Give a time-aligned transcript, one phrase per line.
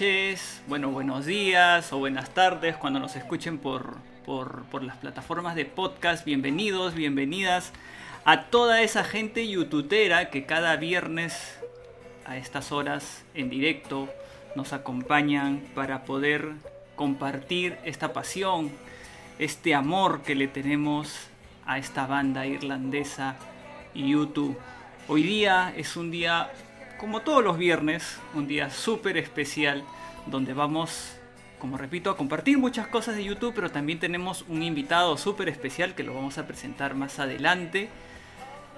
[0.00, 5.54] noches, bueno, buenos días o buenas tardes cuando nos escuchen por, por, por las plataformas
[5.54, 6.24] de podcast.
[6.24, 7.70] Bienvenidos, bienvenidas
[8.24, 11.58] a toda esa gente youtubera que cada viernes
[12.24, 14.08] a estas horas en directo
[14.56, 16.48] nos acompañan para poder
[16.96, 18.70] compartir esta pasión,
[19.38, 21.28] este amor que le tenemos
[21.66, 23.36] a esta banda irlandesa
[23.94, 24.56] YouTube.
[25.08, 26.50] Hoy día es un día,
[27.00, 29.84] como todos los viernes, un día súper especial
[30.26, 31.16] donde vamos,
[31.58, 35.94] como repito, a compartir muchas cosas de YouTube, pero también tenemos un invitado súper especial
[35.94, 37.88] que lo vamos a presentar más adelante.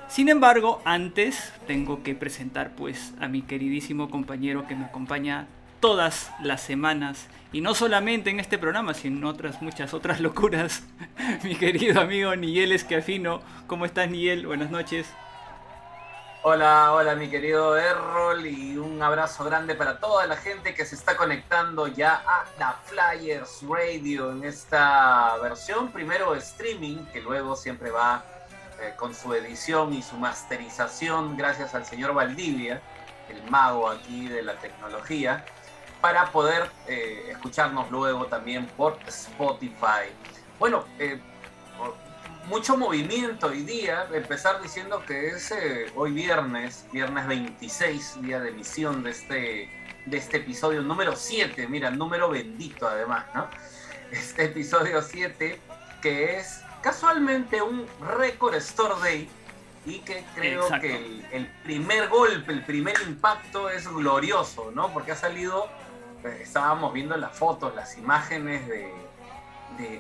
[0.09, 5.49] Sin embargo, antes tengo que presentar pues a mi queridísimo compañero que me acompaña
[5.81, 10.85] todas las semanas y no solamente en este programa, sino en otras muchas otras locuras.
[11.43, 14.47] mi querido amigo Nigel Escafino, ¿cómo estás Nigel?
[14.47, 15.09] Buenas noches.
[16.45, 20.97] Hola, hola mi querido Errol y un abrazo grande para toda la gente que se
[20.97, 27.93] está conectando ya a la Flyers Radio en esta versión, primero streaming, que luego siempre
[27.93, 28.25] va
[28.81, 32.83] eh, con su edición y su masterización, gracias al señor Valdivia,
[33.29, 35.45] el mago aquí de la tecnología,
[36.01, 40.11] para poder eh, escucharnos luego también por Spotify.
[40.59, 41.21] Bueno, eh,
[42.47, 45.53] mucho movimiento hoy día, empezar diciendo que es
[45.95, 49.71] hoy viernes, viernes 26, día de emisión de este,
[50.07, 53.49] de este episodio número 7, mira, número bendito además, ¿no?
[54.11, 55.59] Este episodio 7
[56.03, 57.87] que es casualmente un
[58.19, 59.29] Record Store Day
[59.87, 64.93] y que creo que el, primer golpe, el primer impacto es glorioso, ¿no?
[64.93, 65.69] Porque ha salido,
[66.21, 68.93] pues, estábamos viendo las fotos, las imágenes de,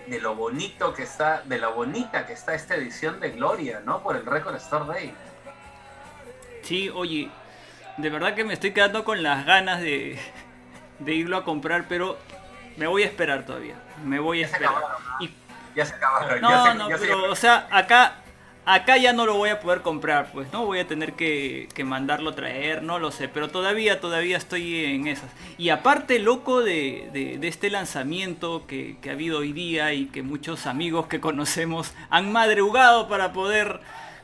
[0.06, 4.02] de, lo bonito que está, de lo bonita que está esta edición de Gloria, ¿no?
[4.02, 5.14] Por el Record Store Day.
[6.62, 7.30] Sí, oye,
[7.96, 10.18] de verdad que me estoy quedando con las ganas de,
[10.98, 12.18] de irlo a comprar, pero
[12.76, 13.74] me voy a esperar todavía.
[14.04, 14.72] Me voy a esperar.
[15.20, 15.30] y
[15.74, 16.40] ya se acabaron.
[16.40, 18.21] No, no, pero, o sea, acá,
[18.64, 20.64] acá ya no lo voy a poder comprar, pues, ¿no?
[20.64, 25.06] Voy a tener que, que mandarlo traer, no lo sé, pero todavía, todavía estoy en
[25.08, 25.30] esas.
[25.58, 30.66] Y aparte, loco de, de, este lanzamiento que, ha habido hoy día y que muchos
[30.66, 33.80] amigos que conocemos han madrugado para poder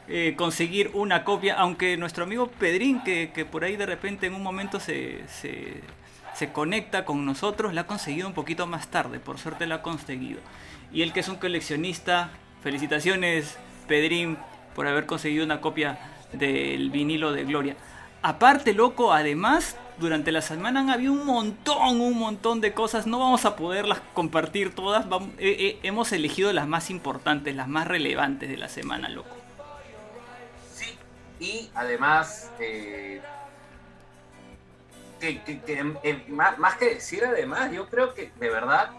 [0.09, 4.35] eh, conseguir una copia, aunque nuestro amigo Pedrín, que, que por ahí de repente en
[4.35, 5.83] un momento se, se,
[6.35, 9.83] se conecta con nosotros, la ha conseguido un poquito más tarde, por suerte la ha
[9.83, 10.41] conseguido
[10.93, 12.31] y el que es un coleccionista.
[12.63, 13.57] Felicitaciones,
[13.89, 14.39] Pedrín,
[14.77, 15.99] por haber conseguido una copia
[16.33, 17.77] del vinilo de Gloria.
[18.23, 23.07] Aparte, loco, además, durante la semana han habido un montón, un montón de cosas.
[23.07, 25.07] No vamos a poderlas compartir todas.
[25.39, 29.37] Eh, eh, hemos elegido las más importantes, las más relevantes de la semana, loco.
[30.75, 30.97] Sí,
[31.41, 33.21] y además, eh,
[36.29, 38.91] más que decir además, yo creo que de verdad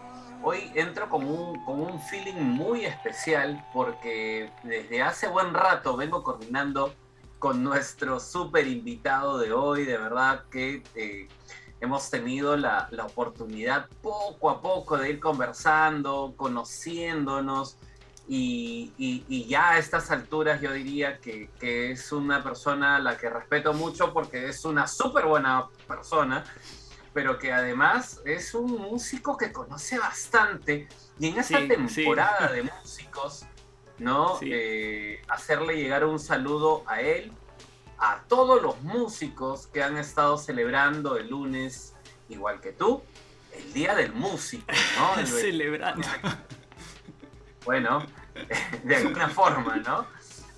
[0.42, 6.22] hoy entro con un, con un feeling muy especial porque desde hace buen rato vengo
[6.22, 6.94] coordinando
[7.38, 11.28] con nuestro súper invitado de hoy, de verdad que eh,
[11.80, 17.78] hemos tenido la, oportunidad poco a poco de ir conversando, conociéndonos
[18.32, 23.28] y ya a estas alturas yo diría que, que, es una persona a la que
[23.28, 26.44] respeto mucho porque es una súper buena persona
[27.12, 33.44] pero que además es un músico que conoce bastante y en esta temporada de músicos,
[33.98, 34.38] ¿no?
[34.42, 37.32] Eh, hacerle llegar un saludo a él,
[37.98, 41.94] a todos los músicos que han estado celebrando el lunes,
[42.28, 43.02] igual que tú,
[43.52, 45.26] el Día del Músico, ¿no?
[45.26, 46.06] Celebrando.
[47.66, 48.06] Bueno,
[48.84, 50.06] de alguna forma, ¿no?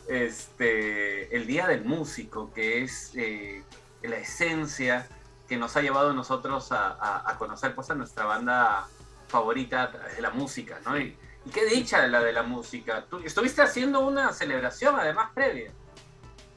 [0.06, 3.64] Este, el Día del Músico, que es eh,
[4.02, 5.08] la esencia
[5.52, 8.88] que nos ha llevado a nosotros a, conocer pues, a nuestra banda
[9.28, 10.99] favorita a de la música, ¿no?
[10.99, 11.14] Y,
[11.52, 13.04] qué dicha la de la música.
[13.10, 15.70] Tú estuviste haciendo una celebración además previa.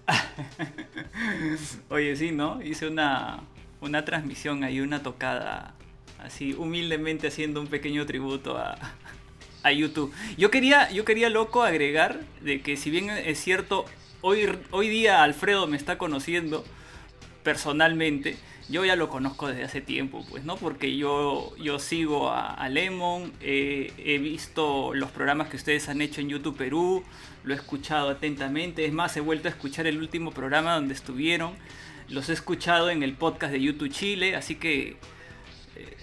[1.90, 2.62] Oye, sí, ¿no?
[2.62, 3.42] Hice una,
[3.82, 5.74] una transmisión ahí, una tocada,
[6.24, 8.78] así humildemente haciendo un pequeño tributo a,
[9.64, 10.14] a YouTube.
[10.38, 13.84] Yo quería, yo quería loco agregar de que si bien es cierto,
[14.22, 16.64] hoy, hoy día Alfredo me está conociendo,
[17.46, 18.36] personalmente,
[18.68, 20.58] yo ya lo conozco desde hace tiempo, pues, ¿no?
[20.58, 26.28] Porque yo, yo sigo a, Lemon, he visto los programas que ustedes han hecho en
[26.28, 27.06] YouTube Perú,
[27.46, 31.54] lo he escuchado atentamente, es más, he vuelto a escuchar el último programa donde estuvieron,
[32.10, 34.98] los he escuchado en el podcast de YouTube Chile, así que
[35.76, 35.98] eh,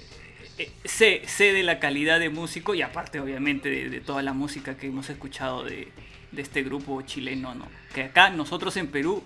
[0.59, 4.77] eh, sé, sé de la calidad de músico y aparte obviamente de, toda la música
[4.77, 5.89] que hemos escuchado de,
[6.31, 7.69] de este grupo chileno, ¿no?
[7.95, 9.23] Que acá nosotros en Perú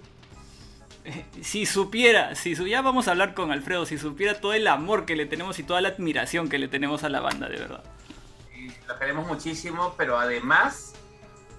[1.42, 5.16] si supiera, si ya vamos a hablar con Alfredo, si supiera todo el amor que
[5.16, 7.84] le tenemos y toda la admiración que le tenemos a la banda, de verdad.
[8.86, 10.94] lo queremos muchísimo, pero además,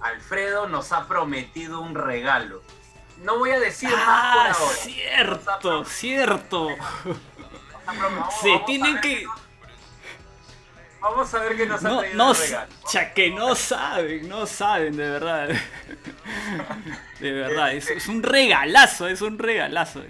[0.00, 2.62] Alfredo nos ha prometido un regalo.
[3.22, 4.74] No voy a decir más por ah, ahora.
[4.76, 6.68] Cierto, cierto.
[8.40, 9.26] Se tienen que.
[11.00, 12.72] Vamos a ver qué nos ha traído no, regalo.
[12.92, 15.48] Ya que no saben, no saben, de verdad.
[17.20, 20.04] De verdad, es, es un regalazo, es un regalazo.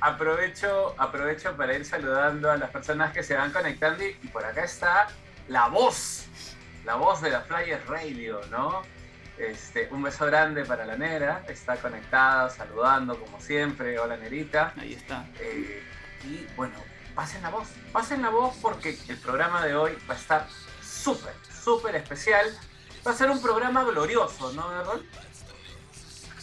[0.00, 4.64] Aprovecho, aprovecho para ir saludando a las personas que se van conectando y, por acá
[4.64, 5.08] está
[5.48, 6.26] la voz,
[6.84, 8.82] la voz de la Flyers Radio, ¿no?
[9.38, 13.98] Este, un beso grande para la Nera, está conectada, saludando como siempre.
[13.98, 14.74] Hola Nerita.
[14.78, 15.24] Ahí está.
[15.38, 15.82] Eh,
[16.24, 16.74] y bueno,
[17.20, 20.48] pasen la voz, pasen la voz porque el programa de hoy va a estar
[20.82, 22.46] súper, súper especial.
[23.06, 25.06] Va a ser un programa glorioso, ¿no, Errol?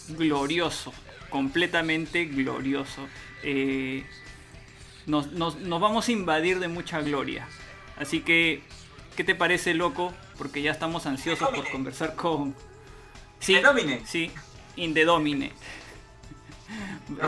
[0.09, 0.93] glorioso,
[1.31, 3.07] completamente glorioso.
[3.41, 4.05] Eh,
[5.07, 5.33] nos,
[5.67, 7.47] vamos a invadir de mucha gloria.
[7.97, 8.61] Así que,
[9.15, 10.13] ¿qué te parece, loco?
[10.37, 12.55] Porque ya estamos ansiosos por conversar con...
[13.39, 14.05] Sí, Indedomine.
[14.05, 14.31] Sí,
[14.75, 15.53] Indedomine.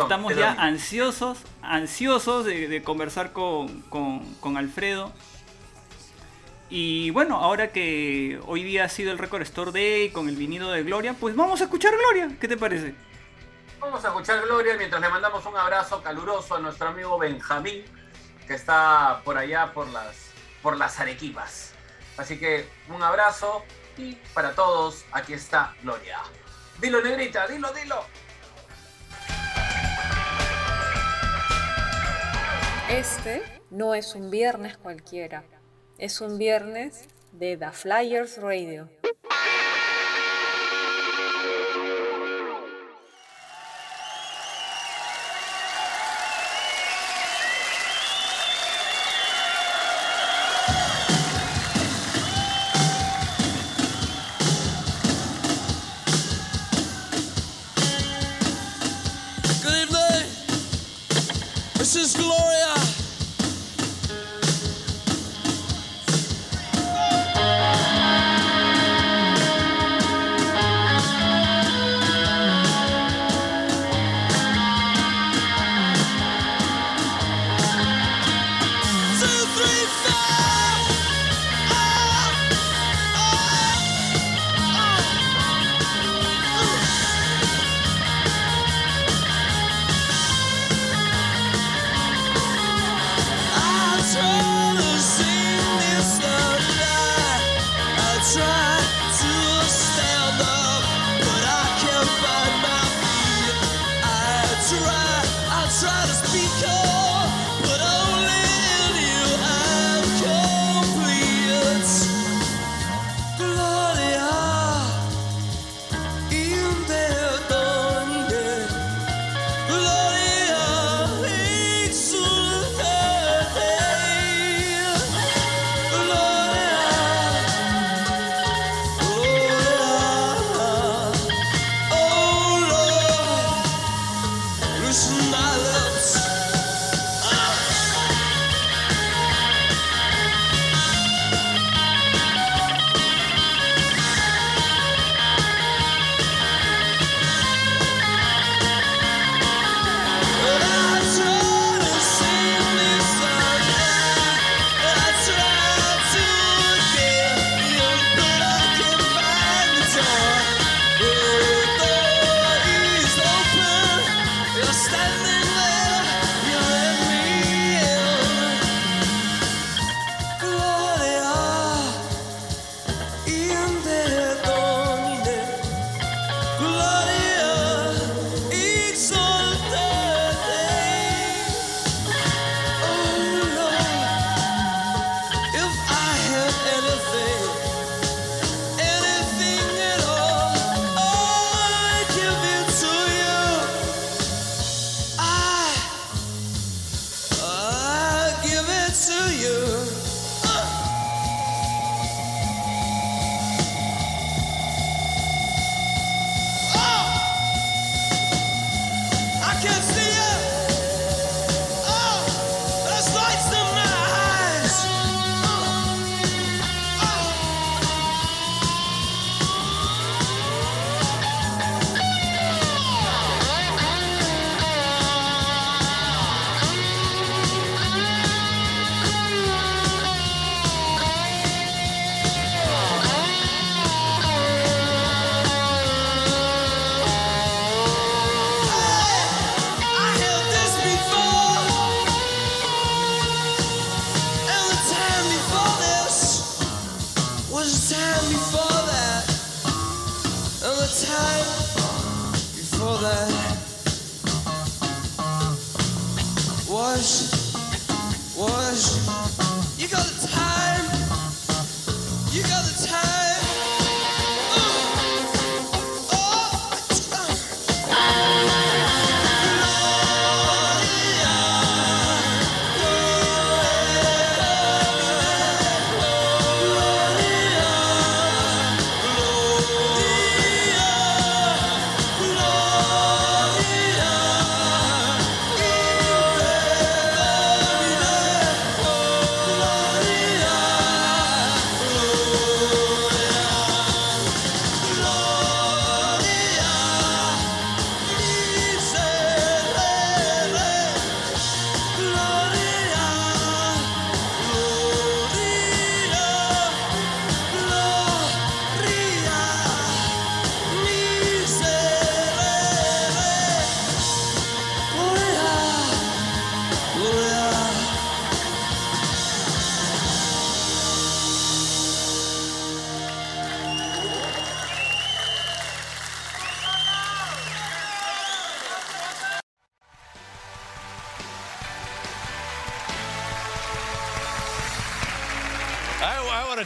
[0.02, 5.14] Estamos ya ansiosos, ansiosos de, conversar con, con, Alfredo.
[6.70, 10.72] Y bueno, ahora que hoy día ha sido el Record Store Day con el vinido
[10.72, 12.36] de Gloria, pues vamos a escuchar Gloria.
[12.40, 12.94] ¿Qué te parece?
[13.80, 17.86] Vamos a escuchar Gloria mientras le mandamos un abrazo caluroso a nuestro amigo Benjamín,
[18.46, 20.32] que está por allá por las,
[20.62, 21.74] por las Arequipas.
[22.18, 23.64] Así que un abrazo
[23.98, 26.20] y para todos, aquí está Gloria.
[26.80, 28.06] Dilo, negrita, dilo, dilo.
[32.90, 35.44] Este no es un viernes cualquiera.
[36.00, 38.90] Es un viernes de The Flyers Radio.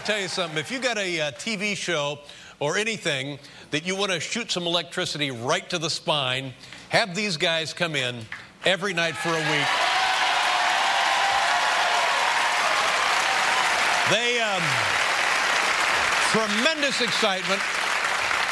[0.03, 0.57] Tell you something.
[0.57, 2.19] If you got a uh, TV show
[2.59, 3.39] or anything
[3.71, 6.53] that you want to shoot some electricity right to the spine,
[6.89, 8.25] have these guys come in
[8.65, 9.67] every night for a week.
[14.11, 14.61] They, um,
[16.31, 17.61] tremendous excitement,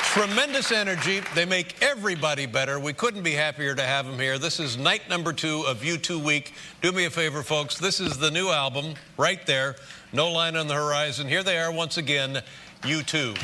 [0.06, 1.22] tremendous energy.
[1.36, 2.80] They make everybody better.
[2.80, 4.38] We couldn't be happier to have them here.
[4.38, 6.54] This is night number two of U2 Week.
[6.82, 7.78] Do me a favor, folks.
[7.78, 9.76] This is the new album right there.
[10.14, 11.28] No line on the horizon.
[11.28, 12.42] Here they are once again,
[12.82, 13.38] U2.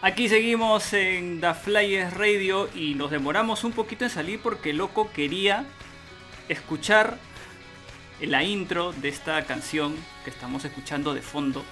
[0.00, 5.10] Aquí seguimos en The Flyers Radio y nos demoramos un poquito en salir porque loco
[5.12, 5.64] quería
[6.48, 7.18] escuchar
[8.20, 9.94] la intro de esta canción
[10.24, 11.64] que estamos escuchando de fondo,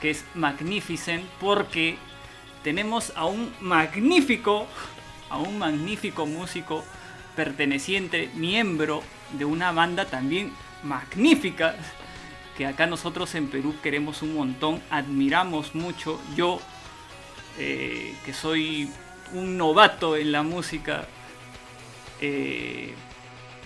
[0.00, 1.96] que es Magnificent, porque
[2.62, 4.66] tenemos a un magnífico,
[5.30, 6.84] a un magnífico músico
[7.34, 9.02] perteneciente, miembro
[9.32, 10.52] de una banda también
[10.82, 11.74] magnífica,
[12.56, 16.20] que acá nosotros en Perú queremos un montón, admiramos mucho.
[16.36, 16.60] Yo,
[17.58, 18.88] eh, que soy
[19.32, 21.08] un novato en la música,
[22.20, 22.94] eh,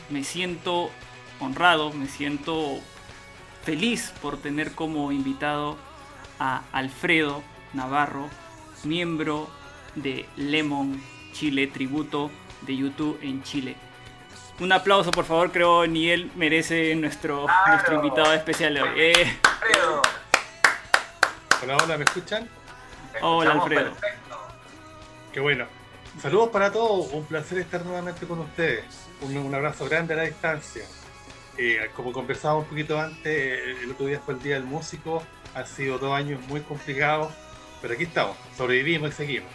[0.08, 0.90] me siento
[1.40, 2.78] honrado, me siento
[3.64, 5.76] feliz por tener como invitado
[6.38, 7.42] a Alfredo
[7.74, 8.28] Navarro,
[8.84, 9.48] miembro
[9.94, 11.02] de Lemon
[11.32, 12.30] Chile, tributo
[12.62, 13.76] de YouTube en Chile.
[14.60, 17.72] Un aplauso, por favor, creo ni él merece nuestro, Claro.
[17.72, 18.88] nuestro invitado especial de hoy.
[18.96, 20.02] Eh, Alfredo,
[21.62, 22.48] Hola, hola, ¿me escuchan?
[23.20, 23.92] Hola, Alfredo.
[23.94, 24.38] Perfecto.
[25.32, 25.66] Qué bueno.
[26.22, 28.84] Saludos para todos, un placer estar nuevamente con ustedes.
[29.20, 30.84] Un, un abrazo grande a la distancia.
[31.58, 35.22] Eh, como conversábamos un poquito antes, eh, el otro día fue el Día del Músico,
[35.54, 37.32] han sido dos años muy complicados,
[37.82, 39.52] pero aquí estamos, sobrevivimos y seguimos.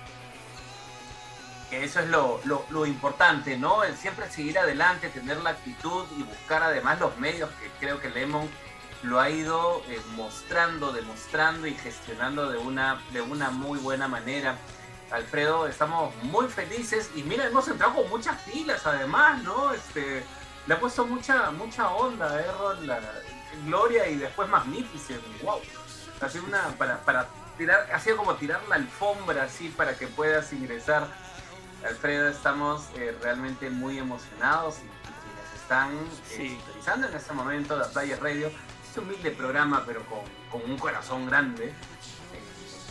[1.72, 3.84] Eso es lo importante, ¿no?
[3.84, 8.10] El siempre seguir adelante, tener la actitud y buscar además los medios que creo que
[8.10, 8.48] Lemon
[9.04, 14.58] lo ha ido eh, mostrando, demostrando y gestionando de una, de una muy buena manera.
[15.12, 19.74] Alfredo, estamos muy felices y mira, hemos entrado con muchas pilas además, ¿no?
[19.74, 20.24] Este,
[20.68, 22.88] le ha puesto mucha, mucha onda, ¿eh, Ron?
[22.88, 23.00] La
[23.66, 25.60] Gloria y después Magnificent, wow.
[26.22, 27.28] Ha sido una, para, para
[27.58, 31.08] tirar, ha sido como tirar la alfombra así para que puedas ingresar.
[31.88, 36.60] Alfredo, estamos eh, realmente muy emocionados y, y quienes están eh, Sí.
[36.92, 38.50] en este momento de Playa Radio,
[38.88, 41.74] este humilde programa, pero con, con un corazón grande, eh,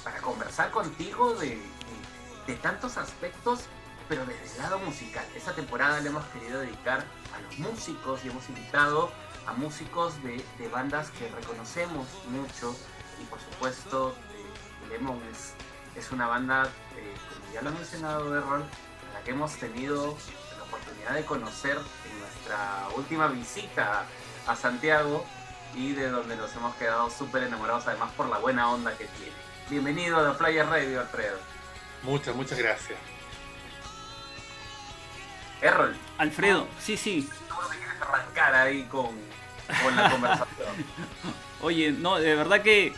[0.05, 1.63] para conversar contigo de, de-
[2.47, 3.61] de tantos aspectos,
[4.09, 5.25] pero desde el lado musical.
[5.35, 7.05] Esta temporada le hemos querido dedicar
[7.43, 9.11] los músicos y hemos invitado
[9.47, 12.77] a músicos de, bandas que reconocemos mucho
[13.21, 15.21] y por supuesto eh, Lemon
[15.97, 20.17] es, una banda, eh, como ya lo ha mencionado Errol, a la que hemos tenido
[20.57, 24.07] la oportunidad de conocer en nuestra última visita
[24.47, 25.25] a Santiago
[25.75, 29.33] y de donde nos hemos quedado súper enamorados además por la buena onda que tiene.
[29.69, 31.39] Bienvenido a The Playa Radio, Alfredo.
[32.03, 32.99] Muchas, muchas gracias.
[35.63, 37.29] Errol, Alfredo, sí, sí.
[37.49, 39.07] ¿cómo te quieres arrancar ahí con,
[39.83, 40.69] con la conversación?
[41.63, 42.93] Oye, no, de verdad que,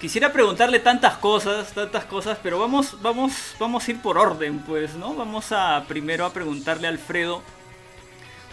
[0.00, 4.94] quisiera preguntarle tantas cosas, tantas cosas, pero vamos, vamos, vamos a ir por orden, pues,
[4.94, 5.14] ¿no?
[5.14, 7.40] Vamos a primero a preguntarle a Alfredo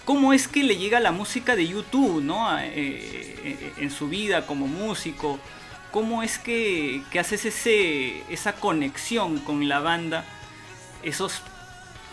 [0.06, 2.48] cómo es que le llega la música de YouTube, ¿no?
[2.48, 5.40] A- eh, eh, en su vida como músico.
[5.92, 10.24] ¿Cómo es que, que haces ese, esa conexión con la banda?
[11.02, 11.42] Esos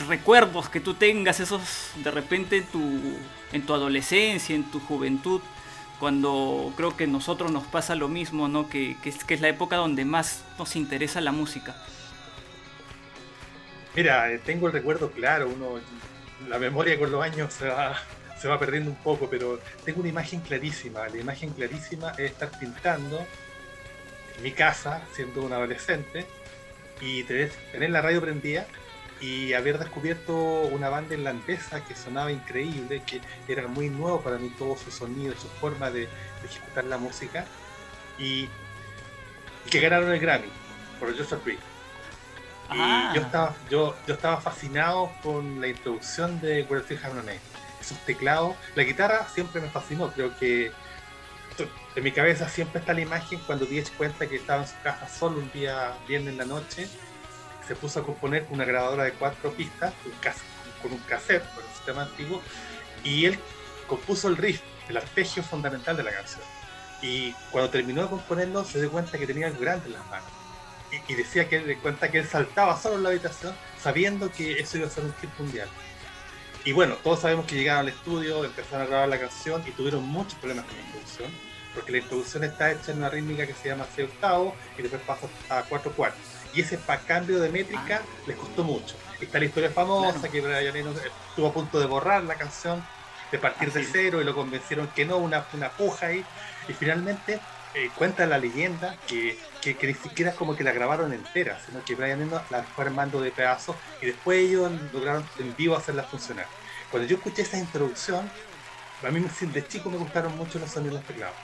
[0.09, 3.01] recuerdos que tú tengas, esos de repente en tu,
[3.53, 5.41] en tu adolescencia, en tu juventud,
[5.99, 8.69] cuando creo que nosotros nos pasa lo mismo, ¿no?
[8.69, 11.75] Que, que es, la época donde más nos interesa la música.
[13.95, 15.81] Mira, eh, tengo el recuerdo claro, uno,
[16.49, 17.97] la memoria con los años se va,
[18.39, 21.09] se va perdiendo un poco, pero tengo una imagen clarísima.
[21.09, 23.27] La imagen clarísima es estar pintando
[24.37, 26.27] en mi casa, siendo un adolescente,
[27.01, 27.51] y tener
[27.91, 28.67] la radio prendida
[29.21, 34.51] y haber descubierto una banda irlandesa que sonaba increíble, que era muy nuevo para mí
[34.51, 36.09] todo su sonido, su forma de, de
[36.45, 37.47] ejecutar la música,
[38.19, 38.49] y,
[39.65, 40.49] y que ganaron el Grammy
[41.01, 41.55] por Joshua Tree.
[41.55, 41.59] Y
[42.69, 43.13] Ah.
[43.15, 47.41] yo, estaba, yo, yo estaba fascinado con la introducción de No Name.
[47.81, 50.11] Esos teclados, la guitarra siempre me fascinó.
[50.13, 50.73] Creo que
[51.95, 55.09] en mi cabeza siempre está la imagen cuando Diez cuenta que estaba en su casa
[55.09, 56.89] solo un día viernes en la noche.
[57.67, 59.93] Se puso a componer una grabadora de cuatro pistas,
[60.83, 62.43] con un cassette, con un sistema antiguo,
[63.03, 63.39] y él
[63.87, 66.43] compuso el riff, el arpegio fundamental de la canción.
[67.03, 70.37] Y cuando terminó de componerlo, se dio cuenta que tenía algo grande en las manos
[71.09, 74.79] y, decía que de cuenta que él saltaba solo en la habitación sabiendo que eso
[74.79, 75.69] iba a ser un hit mundial.
[76.65, 80.05] Y bueno, todos sabemos que llegaron al estudio, empezaron a grabar la canción y tuvieron
[80.05, 81.31] muchos problemas con la introducción,
[81.75, 85.03] porque la introducción está hecha en una rítmica que se llama 6 octavos y después
[85.03, 86.36] pasa a 4 cuartos.
[86.55, 88.97] Y ese cambio de métrica les costó mucho.
[89.21, 90.31] Está la historia famosa Claro.
[90.33, 92.85] que Brian estuvo a punto de borrar la canción,
[93.33, 93.93] de partir de Así es.
[93.93, 96.25] cero y lo convencieron que no, una, una puja ahí.
[96.69, 97.41] Y finalmente
[97.75, 101.59] eh, cuenta la leyenda que, que, que ni siquiera es como que la grabaron entera,
[101.65, 105.77] sino que Brian Eno la fue armando de pedazos y después ellos lograron en vivo
[105.77, 106.47] hacerla funcionar.
[106.91, 108.31] Cuando yo escuché esa introducción,
[109.03, 111.37] a mí de chico me gustaron mucho los sonidos de los teclados.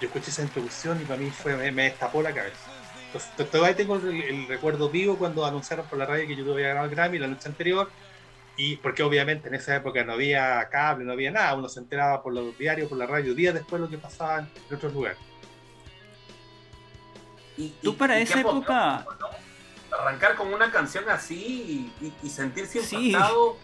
[0.00, 2.67] Yo escuché esa introducción y para mí fue, me, me destapó la cabeza.
[3.08, 6.52] Entonces, to- todavía tengo el, el recuerdo vivo cuando anunciaron por la radio que yo
[6.52, 7.90] había ganado el Grammy la noche anterior.
[8.56, 12.22] Y porque obviamente en esa época no había cable, no había nada, uno se enteraba
[12.22, 15.18] por los diarios, por la radio, días después lo que pasaba en otros lugares.
[17.56, 19.96] Y- Tú para y esa época, ¿no?
[19.96, 23.08] Arrancar con una canción así y, y- y sentirse Sí.
[23.10, 23.56] impactado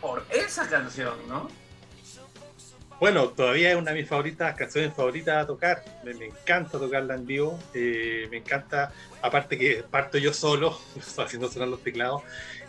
[0.00, 1.48] por esa canción, ¿no?
[3.00, 5.84] Bueno, todavía es una de mis favoritas, canciones favoritas a tocar.
[6.02, 7.58] Me, me encanta tocarla en vivo.
[7.72, 10.76] eh, me encanta, aparte que parto yo solo,
[11.18, 12.22] haciendo sonar los teclados.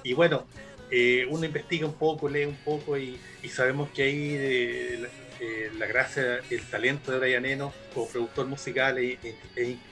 [0.04, 0.48] Y bueno,
[0.92, 5.08] eh, uno investiga un poco, lee un poco y, y sabemos que ahí la,
[5.40, 9.36] eh, la gracia, el talento de Brian Eno como productor musical es, es-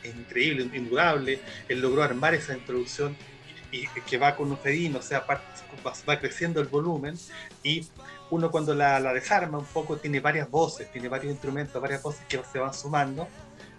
[0.04, 1.40] es- increíble, indudable.
[1.68, 3.18] Él logró armar esa introducción
[3.72, 5.44] y, y que va con un fedín, o sea, va,
[6.08, 7.16] va creciendo el volumen
[7.64, 7.86] y
[8.30, 12.22] uno cuando la, la desarma un poco tiene varias voces, tiene varios instrumentos, varias voces
[12.28, 13.28] que se van sumando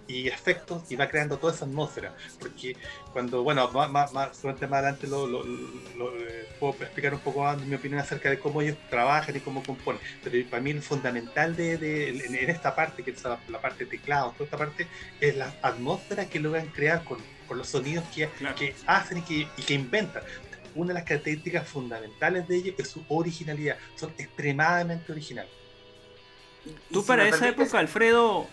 [0.06, 2.14] y efectos y va creando toda esa atmósfera.
[2.40, 2.74] Porque
[3.12, 7.60] cuando, bueno, más, más, más, adelante lo, lo- lo- eh, puedo explicar un poco más
[7.60, 10.00] mi opinión acerca de cómo ellos trabajan y cómo componen.
[10.24, 13.60] Pero para mí lo fundamental de, de- en, en esta parte, que es la, la
[13.60, 14.86] parte de teclados, toda esta parte,
[15.20, 18.54] es la atmósfera que logran crear con, con los sonidos que, Claro.
[18.56, 20.22] que hacen y que, y que inventan
[20.78, 23.76] una de las características fundamentales de ellos es su originalidad.
[23.96, 25.50] Son extremadamente originales.
[26.92, 28.46] Tú si para esa permites, época, Alfredo,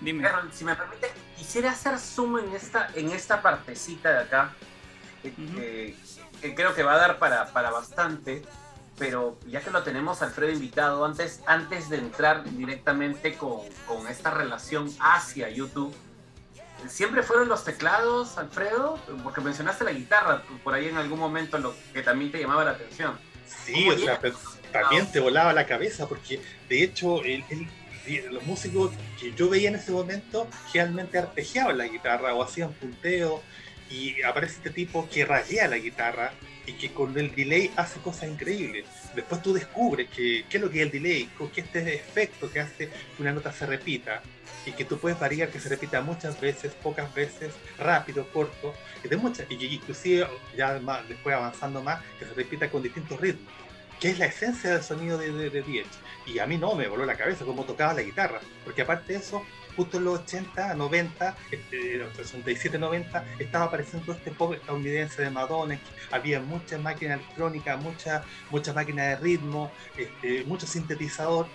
[0.00, 0.28] dime.
[0.52, 4.52] Si me permite, quisiera hacer zoom en esta, en esta partecita de acá,
[5.22, 5.54] que, Ujú.
[5.56, 5.96] que-
[6.40, 8.42] que creo que va a dar para, para bastante,
[8.98, 14.30] pero ya que lo tenemos Alfredo invitado, antes, antes de entrar directamente con, con esta
[14.30, 15.94] relación hacia YouTube,
[16.88, 18.98] ¿siempre fueron los teclados, Alfredo?
[19.22, 22.72] Porque mencionaste la guitarra por ahí en algún momento, lo que también te llamaba la
[22.72, 23.18] atención.
[23.64, 24.36] Sí, ¿Cómo o sea, pero
[24.72, 27.68] también te volaba la cabeza, porque de hecho el- el-
[28.34, 28.90] los músicos
[29.20, 33.40] que yo veía en ese momento generalmente arpegiaban la guitarra o hacían punteo
[33.90, 36.32] y aparece este tipo que rayea la guitarra
[36.66, 38.86] y que con el delay hace cosas increíbles.
[39.14, 42.50] Después tú descubres que, qué es lo que es el delay, con que este efecto
[42.50, 44.22] que hace que una nota se repita
[44.64, 49.08] y que tú puedes variar que se repita muchas veces, pocas veces, rápido, corto, y
[49.08, 53.52] de muchas, y inclusive ya más, después avanzando más, que se repita con distintos ritmos,
[54.00, 55.86] que es la esencia del sonido de, de, de Diez.
[56.26, 59.18] Y a mí no, me voló la cabeza cómo tocaba la guitarra, porque aparte de
[59.18, 59.44] eso,
[59.76, 65.30] justo en los 80, 90, este, los 67, 90, estaba apareciendo este pop estadounidense de
[65.30, 65.78] Madonna,
[66.10, 71.46] había muchas máquinas electrónicas, muchas muchas máquinas de ritmo, este, mucho sintetizador.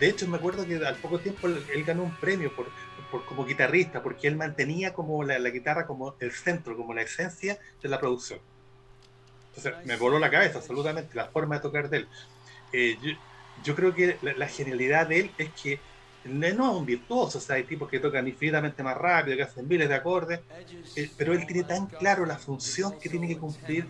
[0.00, 2.66] De hecho, me acuerdo que al poco tiempo él, él ganó un premio por,
[3.10, 7.02] por, como guitarrista, porque él mantenía como la, la, guitarra como el centro, como la
[7.02, 8.40] esencia de la producción.
[9.54, 12.08] Entonces me voló la cabeza absolutamente la forma de tocar de él.
[12.72, 13.12] Eh, yo,
[13.64, 15.80] yo, creo que la, la, genialidad de él es que
[16.26, 19.66] no es un virtuoso, o sea, hay tipos que tocan infinitamente más rápido, que hacen
[19.68, 20.40] miles de acordes,
[20.94, 23.86] eh, pero él tiene tan claro la función que tiene que cumplir,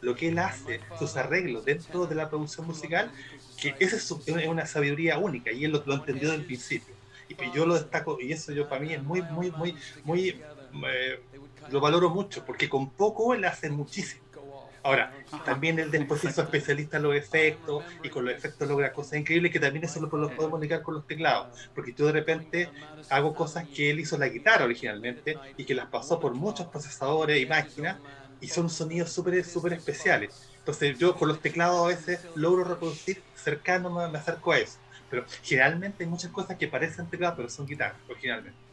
[0.00, 3.10] lo que él hace, sus arreglos dentro de la producción musical,
[3.56, 4.10] que esa es,
[4.46, 6.94] una sabiduría única y él lo, lo entendió desde el principio.
[7.28, 10.28] Y yo lo destaco y eso yo para mí es muy muy muy muy
[10.86, 11.20] eh,
[11.68, 14.22] lo valoro mucho porque con poco él hace muchísimo
[14.82, 19.18] ahora también él después hizo especialista en los efectos y con los efectos logra cosas
[19.20, 21.48] increíbles que también eso lo, lo podemos ligar con los teclados.
[21.74, 22.72] Porque yo de repente
[23.08, 26.68] hago cosas que él hizo en la guitarra originalmente y que las pasó por muchos
[26.68, 28.00] procesadores y máquinas
[28.40, 30.32] y son sonidos súper súper especiales.
[30.58, 34.80] Entonces yo con los teclados a veces logro reproducir cercano me, me acerco a eso.
[35.08, 38.67] Pero generalmente hay muchas cosas que parecen teclados, pero son guitarras, originalmente.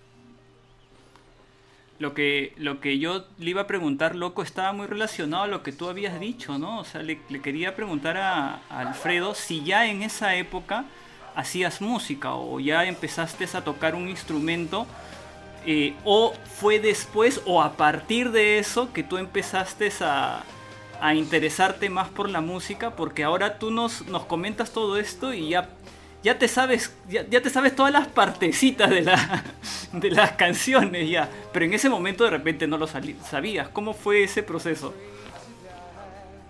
[1.97, 5.63] Lo que, lo que yo le iba a preguntar, loco, estaba muy relacionado a lo
[5.63, 6.79] que tú habías dicho, ¿no?
[6.79, 10.86] O sea, le, le quería preguntar a, Alfredo si ya en esa época
[11.36, 14.88] hacías música o ya empezaste a tocar un instrumento
[15.65, 20.43] eh, o fue después o a partir de eso que tú empezaste a,
[21.01, 25.49] a interesarte más por la música porque ahora tú nos, nos comentas todo esto y
[25.49, 25.69] ya
[26.25, 29.43] ya te sabes, ya, ya, te sabes todas las partecitas de, la,
[29.93, 33.69] de las canciones ya, pero en ese momento de repente no lo sabías.
[33.69, 34.95] ¿Cómo fue ese proceso?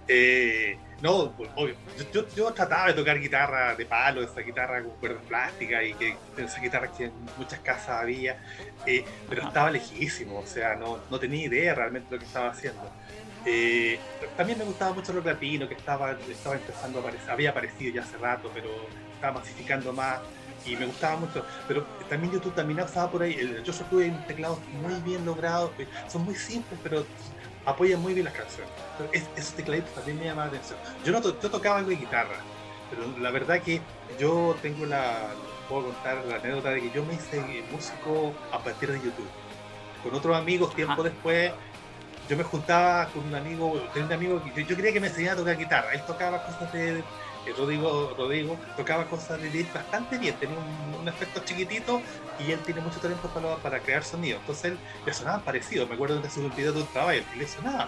[0.07, 1.75] Eh, no, pues, obvio.
[1.97, 5.93] Yo, yo, yo, trataba de tocar guitarra de palo, esa guitarra con cuerdas plásticas y
[5.93, 8.41] que esa guitarra que en muchas casas había,
[8.85, 9.49] eh, pero Ajá.
[9.49, 12.89] estaba lejísimo, o sea, no, no tenía idea realmente de lo que estaba haciendo.
[13.45, 13.99] Eh,
[14.38, 18.03] también me gustaba mucho rock latino, que estaba, estaba empezando a aparecer, había aparecido ya
[18.03, 18.69] hace rato, pero
[19.25, 20.19] estaba masificando más
[20.65, 21.45] y me gustaba mucho.
[21.67, 23.33] Pero también YouTube también estaba por ahí.
[23.33, 25.71] El Joshua un teclado muy bien logrado,
[26.07, 27.05] son muy simples, pero
[27.65, 28.71] apoyan muy bien las canciones.
[29.11, 30.79] Es, esos tecladitos también me llamaban la atención.
[31.03, 32.38] Yo, no to yo tocaba algo de guitarra,
[32.89, 33.81] pero la verdad que
[34.19, 35.29] yo tengo la.
[35.69, 39.27] Puedo contar la anécdota de que yo me hice músico a partir de YouTube.
[40.03, 41.05] Con otros amigos, tiempo ah.
[41.05, 41.51] después,
[42.29, 45.07] yo me juntaba con un amigo, tenía un amigo que yo, yo quería que me
[45.07, 45.91] enseñara a tocar guitarra.
[45.93, 47.03] Él tocaba cosas de,
[47.53, 52.01] Rodrigo, Rodrigo tocaba cosas de Deep bastante bien, tenía un, un, efecto chiquitito
[52.39, 54.39] y él tiene mucho talento para, para crear sonido.
[54.39, 55.86] Entonces él le sonaban parecido.
[55.88, 57.88] Me acuerdo que hace un video de un trabajo y le sonaba.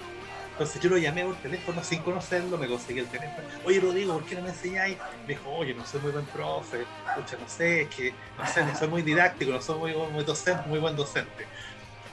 [0.57, 3.47] Entonces yo lo llamé por teléfono sin conocerlo, me conseguí el teléfono.
[3.63, 4.97] Oye Rodrigo, ¿por qué no me enseñáis?
[5.27, 8.65] Me dijo, oye, no soy muy buen profe, escucha, no sé, es que no sé,
[8.65, 11.45] no soy muy didáctico, no soy muy, muy docente, muy buen docente.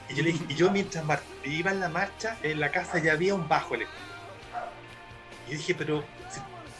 [0.09, 1.03] Y yo le dije, y yo mientras
[1.43, 4.05] iba en la marcha, en la casa ya había un bajo eléctrico.
[5.47, 6.03] Y dije, pero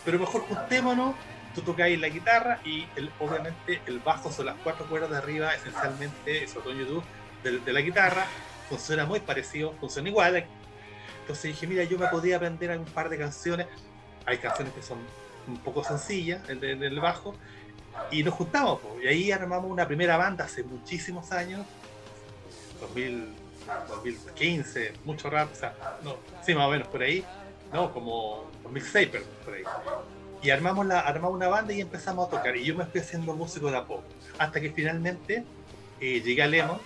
[0.05, 1.15] pero mejor juntémonos,
[1.55, 5.53] tú tocáis la guitarra y el, obviamente el bajo son las cuatro cuerdas de arriba,
[5.55, 7.03] esencialmente, eso todo en YouTube,
[7.43, 8.25] de, la guitarra,
[8.69, 10.45] funciona muy parecido, funciona igual.
[11.21, 13.67] Entonces dije, mira, yo me podía aprender un par de canciones,
[14.25, 14.99] hay canciones que son
[15.47, 17.35] un poco sencillas, el del bajo,
[18.11, 21.65] y nos juntamos, y ahí armamos una primera banda hace muchísimos años,
[22.81, 23.33] 2000,
[23.87, 27.23] 2015, mucho rap, o sea, no, sí, más o menos por ahí,
[27.73, 29.63] no, como 2006, perdón, por ahí.
[30.41, 32.55] Y armamos, la, armamos una banda y empezamos a tocar.
[32.55, 34.03] Y yo me fui haciendo músico de a poco.
[34.37, 35.43] Hasta que finalmente
[35.99, 36.79] eh, llegué a Lemon.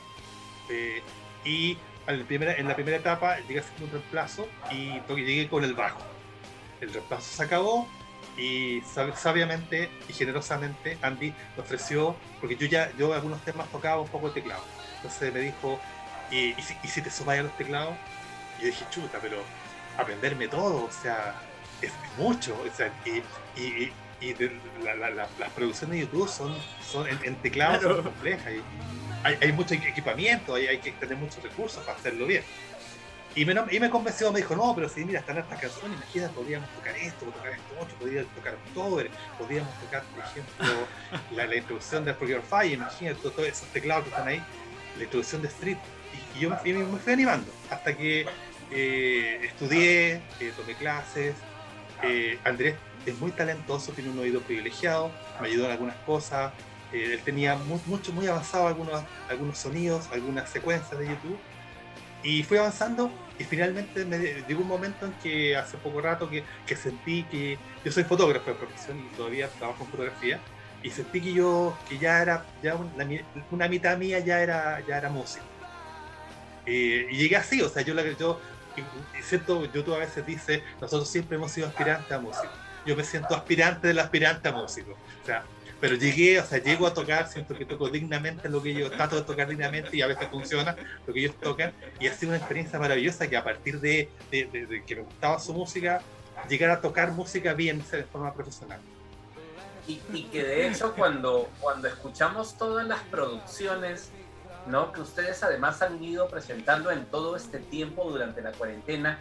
[0.69, 1.01] Eh,
[1.43, 5.47] y en la, primera, en la primera etapa llegué a hacer un reemplazo y llegué
[5.49, 6.01] con el bajo.
[6.81, 7.87] El reemplazo se acabó
[8.37, 8.81] y
[9.15, 14.27] sabiamente y generosamente Andy me ofreció, porque yo ya yo algunos temas tocaba un poco
[14.27, 14.63] el teclado.
[14.97, 15.79] Entonces me dijo,
[16.31, 17.95] ¿y, y, si, y si te sumáis a los teclados?
[18.57, 19.37] Y yo dije, chuta, pero
[20.01, 21.35] aprenderme todo, o sea,
[21.81, 23.21] es mucho, o sea, y,
[23.59, 24.51] y, y de,
[24.83, 27.95] la, la, la, las producciones de YouTube son, son en, en teclados claro.
[27.95, 28.61] son complejas, y
[29.23, 32.43] hay, hay, mucho equipamiento, hay, hay que tener muchos recursos para hacerlo bien.
[33.35, 36.33] Y me, y me convenció, me dijo, no, pero si mira, están estas canciones, imagínate,
[36.33, 40.87] podríamos tocar esto, tocar esto otro, podríamos tocar October, podríamos tocar, por ejemplo,
[41.35, 44.43] la, la introducción de Forget Fire, imagínate todos esos teclados que están ahí,
[44.97, 45.77] la introducción de Street.
[46.35, 48.25] Y, y yo me, me, fui animando, hasta que
[48.71, 51.35] eh, estudié, eh, tomé clases.
[52.03, 56.53] Eh, Andrés es muy talentoso, tiene un oído privilegiado, me ayudó en algunas cosas.
[56.93, 61.37] Eh, él tenía muy, mucho, muy avanzado algunos, algunos sonidos, algunas secuencias de YouTube.
[62.23, 66.43] Y fui avanzando y finalmente me llegó un momento en que hace poco rato que,
[66.65, 70.41] que sentí que yo soy fotógrafo de profesión y todavía trabajo en fotografía
[70.83, 73.07] y sentí que yo que ya era ya una,
[73.51, 75.45] una mitad mía ya era ya era músico
[76.65, 78.39] eh, y llegué así o sea yo, yo
[78.77, 82.51] y cierto, YouTube a veces dice, nosotros siempre hemos sido aspirantes a música.
[82.85, 84.97] yo me siento aspirante del aspirante a músico.
[85.21, 85.43] O sea,
[85.79, 89.15] pero llegué, o sea, llego a tocar, siento que toco dignamente lo que yo trato
[89.15, 90.75] de tocar dignamente y a veces funciona
[91.07, 94.45] lo que ellos tocan y ha sido una experiencia maravillosa que a partir de, de,
[94.45, 96.01] de que me gustaba su música,
[96.47, 98.79] llegar a tocar música bien de forma profesional.
[99.87, 104.11] Y, y, que de hecho cuando, cuando escuchamos todas las producciones
[104.67, 104.91] ¿no?
[104.91, 109.19] que ustedes además han ido presentando en todo este tiempo durante la cuarentena,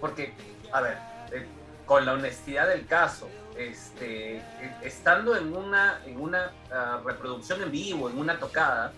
[0.00, 0.34] porque,
[0.72, 0.98] a ver,
[1.32, 1.46] eh,
[1.86, 4.42] con la honestidad del caso, este,
[4.82, 8.92] estando en una, en una uh, reproducción en vivo, en una tocada,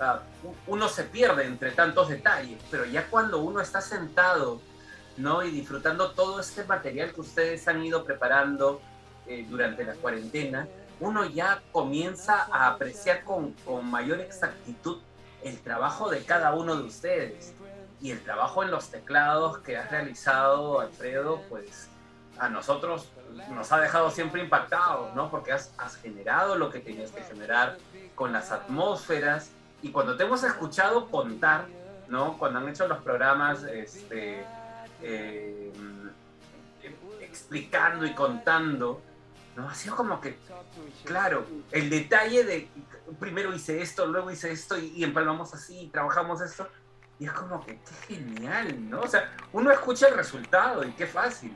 [0.00, 4.60] uh, uno se pierde entre tantos detalles, pero ya cuando uno está sentado
[5.16, 5.42] ¿no?
[5.42, 8.80] y disfrutando todo este material que ustedes han ido preparando
[9.26, 10.66] eh, durante la cuarentena,
[10.98, 14.98] uno ya comienza a apreciar con, con mayor exactitud
[15.42, 17.54] el trabajo de cada uno de ustedes
[18.00, 21.88] y el trabajo en los teclados que has realizado, Alfredo, pues
[22.38, 23.08] a nosotros
[23.50, 25.30] nos ha dejado siempre impactados, ¿no?
[25.30, 25.70] Porque has,
[26.02, 27.76] generado lo que tenías que generar
[28.14, 29.50] con las atmósferas
[29.82, 31.66] y cuando te hemos escuchado contar,
[32.08, 32.38] ¿no?
[32.38, 34.44] Cuando han hecho los programas, este,
[35.02, 35.72] eh,
[37.20, 39.02] explicando y contando,
[39.56, 39.68] ¿no?
[39.68, 40.38] Ha sido como que,
[41.04, 42.68] claro, el detalle de
[43.18, 46.68] primero hice esto, luego hice esto y, y empalmamos así y trabajamos esto.
[47.18, 49.00] Y es como que qué genial, ¿no?
[49.00, 51.54] O sea, uno escucha el resultado y qué fácil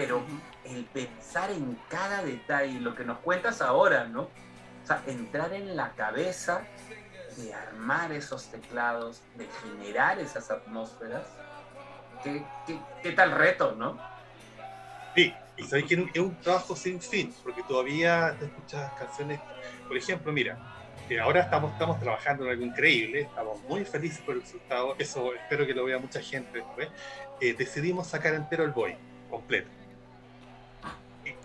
[0.00, 0.22] pero
[0.64, 4.22] el pensar en cada detalle, lo que nos cuentas ahora, ¿no?
[4.22, 6.62] O sea, entrar en la cabeza
[7.36, 11.26] de armar esos teclados, de generar esas atmósferas,
[12.24, 13.98] qué, qué, qué tal reto, ¿no?
[15.14, 19.40] Sí, y sabes que es un trabajo sin fin, porque todavía te escuchas canciones,
[19.86, 20.58] por ejemplo, mira,
[21.22, 25.66] ahora estamos, estamos trabajando en algo increíble, estamos muy felices por el resultado, eso espero
[25.66, 26.88] que lo vea mucha gente después,
[27.40, 28.94] eh, decidimos sacar entero el boy,
[29.28, 29.68] completo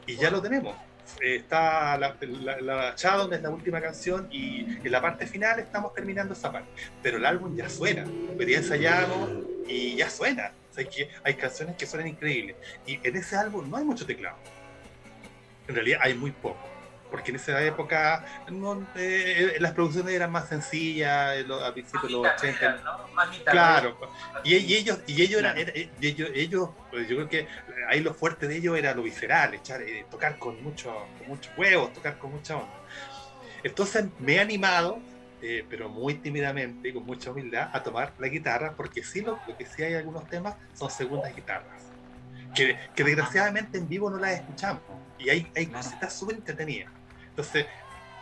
[0.07, 0.75] y ya lo tenemos.
[1.21, 5.93] Eh, está la, la, la es la última canción y en la parte final estamos
[5.93, 6.69] terminando esa parte.
[7.01, 8.05] Pero el álbum ya suena,
[8.37, 9.29] pero ya ensayamos
[9.67, 10.51] y ya suena.
[10.75, 12.57] O sea, que hay canciones que suenan increíbles.
[12.85, 14.35] Y en ese álbum no hay mucho teclado.
[15.69, 16.59] En realidad hay muy poco.
[17.09, 22.27] Porque en esa época no, eh, las producciones eran más sencillas, a principios de los
[22.27, 22.81] 80.
[22.83, 23.45] ¿no?
[23.45, 23.97] claro.
[24.43, 27.47] Y, y, ellos, y ellos, eran, era, ellos, ellos pues yo creo que
[27.87, 31.57] ahí lo fuerte de ellos era lo visceral, echar, eh, tocar con mucho, con muchos
[31.57, 32.73] huevos, tocar con mucha onda.
[33.63, 34.99] Entonces me he animado,
[35.41, 39.39] eh, pero muy tímidamente y con mucha humildad, a tomar la guitarra, porque sí, lo,
[39.47, 41.83] lo que sí hay algunos temas son segundas guitarras,
[42.53, 44.81] que, que desgraciadamente en vivo no las escuchamos,
[45.19, 46.91] y hay, hay cositas súper entretenidas.
[47.29, 47.65] Entonces,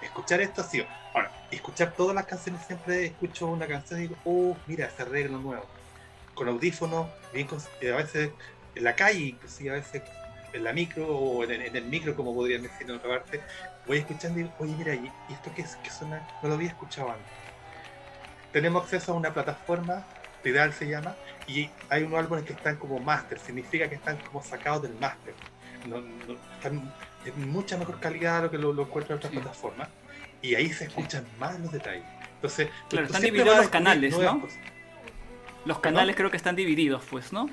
[0.01, 0.85] escuchar esto ha sido.
[1.13, 5.37] Ahora, escuchar todas las canciones, siempre escucho una canción y digo, oh, mira, ese arreglo
[5.37, 5.65] nuevo.
[6.33, 8.31] Con audífonos, bien, a veces
[8.75, 10.01] en la calle, inclusive a veces
[10.51, 13.41] en la micro o en el micro, como podrían decir en otra parte,
[13.87, 16.27] voy escuchando y digo, oye, mira, ¿y esto qué, es, qué suena?
[16.41, 17.25] No lo había escuchado antes.
[18.51, 20.05] Tenemos acceso a una plataforma,
[20.43, 21.15] Tidal se llama,
[21.47, 25.33] y hay unos álbumes que están como máster, significa que están como sacados del máster.
[25.87, 26.93] No, no, están
[27.25, 29.39] en mucha mejor calidad de lo que lo, lo encuentro en otras sí.
[29.39, 29.89] plataformas,
[30.41, 31.31] y ahí se escuchan sí.
[31.39, 32.05] más los detalles.
[32.35, 34.41] Entonces, claro, están divididos los canales, ¿no?
[34.41, 34.59] Cosas.
[35.65, 36.17] Los canales ¿no?
[36.17, 37.49] creo que están divididos, pues, ¿no?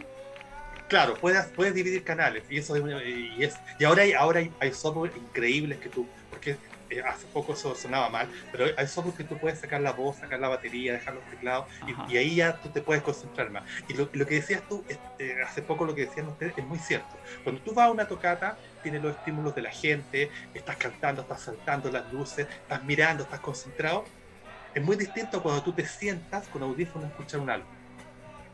[0.90, 4.72] claro, puedes, puedes dividir canales y eso y, es, y ahora hay, ahora hay, hay
[4.72, 6.06] software increíbles que tú,
[6.40, 6.56] porque
[6.88, 10.16] eh, hace poco eso sonaba mal, pero hay software que tú puedes sacar la voz,
[10.16, 13.62] sacar la batería, dejar los teclados y, y, ahí ya tú te puedes concentrar más.
[13.88, 14.82] Y lo, lo que decías tú,
[15.18, 17.14] eh, hace poco lo que decían ustedes es muy cierto.
[17.44, 21.42] Cuando tú vas a una tocata, tienes los estímulos de la gente, estás cantando, estás
[21.42, 24.04] saltando las luces, estás mirando, estás concentrado.
[24.74, 27.79] Es muy distinto cuando tú te sientas con audífonos a escuchar un álbum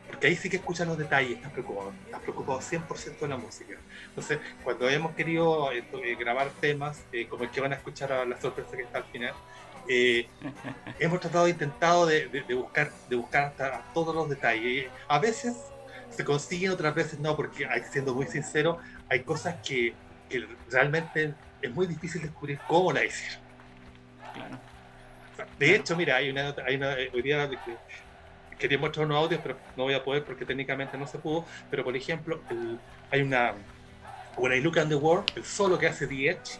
[0.07, 3.77] porque ahí sí que escuchan los detalles, estás preocupado, estás preocupado 100% de la música.
[4.09, 8.25] Entonces, cuando hemos querido eh, grabar temas, eh, como el que van a escuchar a
[8.25, 9.33] la sorpresa que está al final,
[9.89, 10.27] eh,
[10.99, 14.89] hemos tratado, intentado de, de, de, buscar, de buscar hasta todos los detalles.
[15.07, 15.55] A veces
[16.09, 19.93] se consiguen, otras veces no, porque siendo muy sincero, hay cosas que,
[20.29, 23.39] que realmente es muy difícil descubrir cómo la hicieron.
[24.33, 24.57] Claro.
[25.59, 27.49] De hecho, mira, hay una, hay una hoy día
[28.57, 31.45] quería mostrar unos audios, pero no voy a poder porque técnicamente no se pudo.
[31.69, 32.79] Pero por ejemplo, el,
[33.11, 33.53] hay una
[34.37, 36.59] When I Look at the World, el solo que hace The Edge,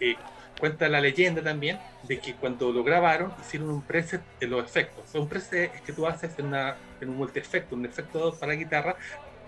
[0.00, 0.16] eh,
[0.58, 5.04] cuenta la leyenda también de que cuando lo grabaron hicieron un preset de los efectos.
[5.04, 8.36] O sea, un preset es que tú haces en, una, en un multi-efecto, un efecto
[8.38, 8.96] para guitarra,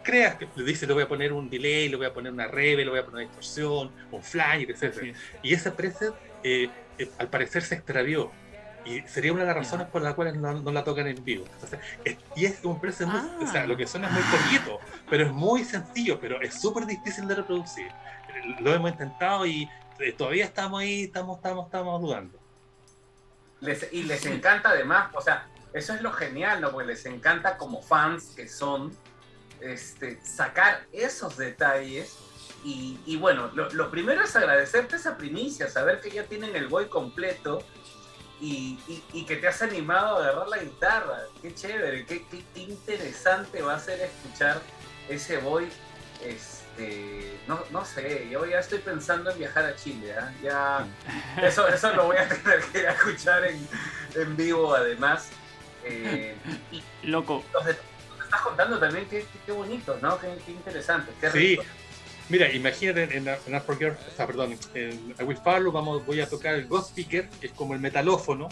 [0.03, 2.47] creas que le dice le voy a poner un delay, le voy a poner una
[2.47, 4.95] reverb, le voy a poner una distorsión, un flyer, etc.
[5.01, 5.13] Sí.
[5.43, 8.33] Y ese preset eh, eh, al parecer se extravió
[8.89, 11.45] y sería una de las razones por las cuales no, no la tocan en vivo.
[11.55, 13.39] Entonces, es, y es un precio muy, ah.
[13.43, 16.87] o sea, lo que suena es muy poquito, pero es muy sencillo, pero es súper
[16.87, 17.89] difícil de reproducir.
[18.61, 22.39] lo hemos intentado y eh, todavía estamos ahí, estamos, estamos, estamos dudando.
[23.61, 26.71] Les- y les encanta además, o sea, eso es lo genial, ¿no?
[26.71, 28.97] Porque les encanta como fans que son,
[29.61, 32.17] este, sacar esos detalles.
[32.65, 36.67] Y, y bueno, lo, lo primero es agradecerte esa primicia, saber que ya tienen el
[36.69, 37.63] boy completo
[38.41, 41.19] y, y- y que te has animado a agarrar la guitarra.
[41.43, 44.61] Qué chévere, qué, qué- qué interesante va a ser escuchar
[45.09, 45.69] ese boy.
[46.23, 50.33] Este, no, no sé, yo ya estoy pensando en viajar a Chile, ¿ah?
[50.43, 50.87] ya
[51.43, 53.69] eso, eso lo voy a tener que ir a escuchar en,
[54.15, 55.29] en vivo además.
[55.85, 56.37] Eh,
[56.73, 57.77] y Loco, los los
[58.25, 60.19] estás contando también, qué, qué, qué bonito, ¿no?
[60.21, 61.65] Qué, qué interesante, qué Sí, rico.
[62.29, 66.29] Mira, imagínate en, en, en o sea, perdón, en I Will Follow vamos, voy a
[66.29, 68.49] tocar el Ghost Speaker, que es como el metalófono,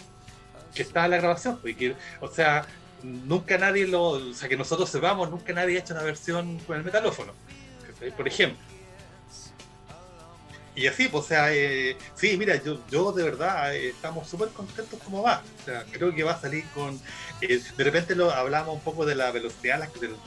[0.75, 2.67] que está en la grabación, porque, o sea,
[3.03, 6.77] nunca nadie lo, o sea, que nosotros sepamos, nunca nadie ha hecho una versión con
[6.77, 7.33] el metalófono,
[8.17, 8.59] por ejemplo.
[10.77, 14.51] Y así, pues, o sea, eh, sí, mira, yo, yo de verdad eh, estamos súper
[14.53, 15.43] contentos como va.
[15.63, 17.03] O sea, creo que va a salir con.
[17.41, 20.21] eh, de repente lo hablamos un poco de la velocidad, del,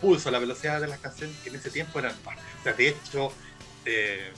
[0.00, 2.38] pulso, la velocidad de las canciones que en ese tiempo eran más.
[2.60, 3.36] O sea, de hecho,
[3.84, 4.32] eh,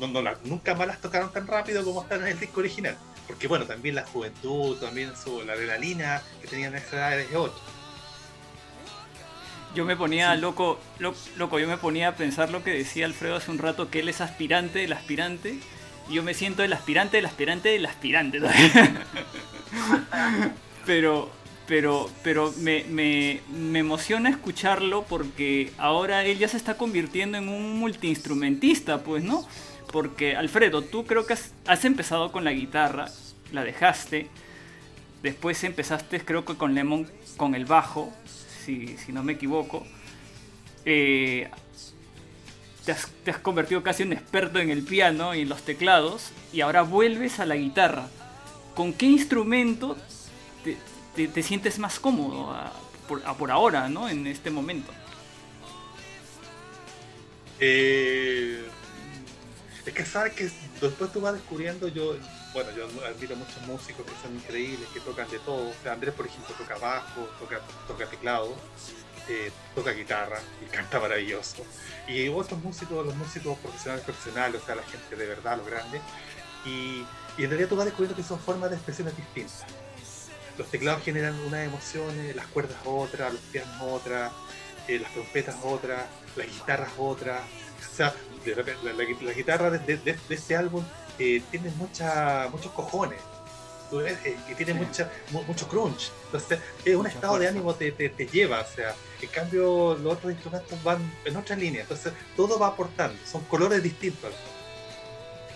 [0.00, 2.98] no- no nunca más las tocaron tan rápido como están en el disco original.
[3.26, 7.34] Porque bueno, también la juventud, también su, la adrenalina que tenían en esa edad es
[7.34, 7.62] otra.
[9.74, 13.36] Yo me ponía loco, lo- loco, yo me ponía a pensar lo que decía Alfredo
[13.36, 15.58] hace un rato, que él es aspirante del aspirante,
[16.08, 19.06] y yo me siento el aspirante del aspirante del aspirante todavía.
[20.86, 21.30] pero,
[21.66, 27.48] pero, pero me, me, me emociona escucharlo porque ahora él ya se está convirtiendo en
[27.48, 29.46] un multiinstrumentista, pues, ¿no?
[29.92, 33.08] Porque, Alfredo, tú creo que has, has empezado con la guitarra,
[33.52, 34.28] la dejaste,
[35.22, 38.12] después empezaste creo que con Lemon con el bajo,
[38.64, 39.86] si, si no me equivoco.
[40.84, 41.48] Eh,
[42.84, 46.30] te, has, te has convertido casi en experto en el piano y en los teclados
[46.52, 48.08] y ahora vuelves a la guitarra.
[48.74, 49.96] ¿Con qué instrumento
[50.64, 50.76] te,
[51.14, 52.72] te- te sientes más cómodo a-
[53.08, 54.08] por, a por ahora, ¿no?
[54.08, 54.92] En este momento.
[57.60, 58.64] Eh,
[59.86, 62.16] es que sabes que después tú vas descubriendo, yo,
[62.52, 65.70] bueno, yo admiro muchos músicos que son increíbles, que tocan de todo.
[65.70, 68.54] O sea, Andrés, por ejemplo, toca bajo, toca, toca teclado,
[69.28, 71.64] eh, toca guitarra y canta maravilloso.
[72.06, 76.02] Y otros músicos, los músicos profesionales, profesionales, o sea, la gente de verdad, los grandes.
[76.66, 77.04] Y,
[77.38, 79.64] y en realidad tú vas descubriendo que son formas de expresiones distintas.
[80.58, 84.30] Los teclados generan unas emociones, las cuerdas otras, los pianos otras,
[84.86, 86.04] eh, las trompetas otras,
[86.36, 87.40] las guitarras otras.
[87.90, 90.84] O sea, la, la, la guitarra de, de este álbum
[91.22, 93.20] eh, tiene mucha, muchos cojones.
[93.90, 94.78] Tú ves, eh, que tiene Sí.
[94.78, 96.10] mucha, mu- mucho crunch.
[96.26, 98.60] Entonces, es un Mucha estado de ánimo te, te, te lleva.
[98.60, 101.82] O sea, en cambio, los otros instrumentos van en otra línea.
[101.82, 103.18] Entonces, todo va aportando.
[103.30, 104.32] Son colores distintos.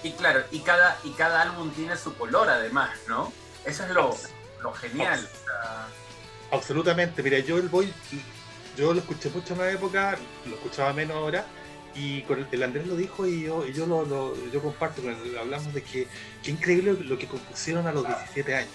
[0.03, 3.33] Y claro, y cada, y cada álbum tiene su color además, ¿no?
[3.65, 4.15] Eso es lo,
[4.63, 5.19] lo genial.
[5.19, 5.89] o sea,
[6.53, 7.93] Absolutamente, mira, yo el Boy,
[8.77, 11.45] yo lo escuché mucho en una época, lo escuchaba menos ahora,
[11.99, 16.07] y el, Andrés lo dijo y yo, yo comparto, con él, hablamos de que,
[16.43, 18.71] que increíble lo que compusieron a los 17 años,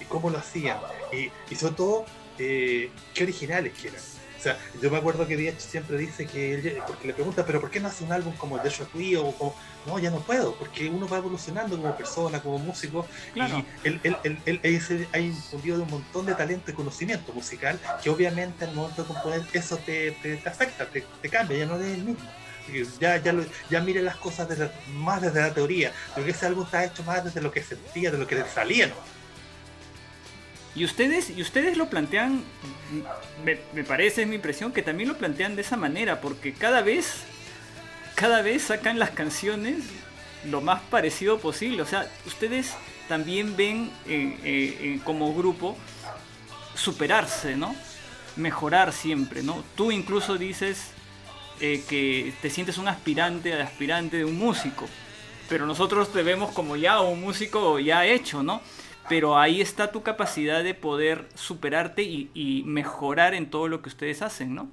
[0.00, 0.78] y cómo lo hacían,
[1.12, 2.06] y, y sobre todo,
[2.38, 4.00] eh, qué originales que eran.
[4.38, 7.60] O sea, yo me acuerdo que Diech siempre dice que, él- porque le pregunta, pero
[7.60, 10.54] ¿por qué no hace un álbum como The Tree o como, no, ya no puedo,
[10.56, 13.58] porque uno va evolucionando como persona, como músico, Claro.
[13.58, 17.32] y él, él, él, él- él ha infundido de un montón de talento y conocimiento
[17.32, 21.58] musical que obviamente al momento de componer eso te, te, te afecta, te, te cambia,
[21.58, 22.30] ya no eres el mismo.
[23.00, 26.64] Ya, ya, lo- ya mire las cosas desde- más desde la teoría, porque ese álbum
[26.64, 28.86] está hecho más desde lo que sentía, de lo que le salía.
[28.86, 28.94] ¿no?
[30.78, 32.44] Y ustedes, y ustedes lo plantean,
[33.44, 37.24] me, parece, es mi impresión, que también lo plantean de esa manera, porque cada vez,
[38.14, 39.78] cada vez sacan las canciones
[40.44, 41.82] lo más parecido posible.
[41.82, 42.76] O sea, ustedes
[43.08, 45.76] también ven eh, eh, eh, como grupo
[46.76, 47.74] superarse, ¿no?
[48.36, 49.64] Mejorar siempre, ¿no?
[49.74, 50.92] Tú incluso dices
[51.58, 54.86] que te sientes un aspirante al aspirante de un músico,
[55.48, 58.62] pero nosotros te vemos como ya un músico ya hecho, ¿no?
[59.08, 63.88] Pero ahí está tu capacidad de poder superarte y, y mejorar en todo lo que
[63.88, 64.70] ustedes hacen, ¿no?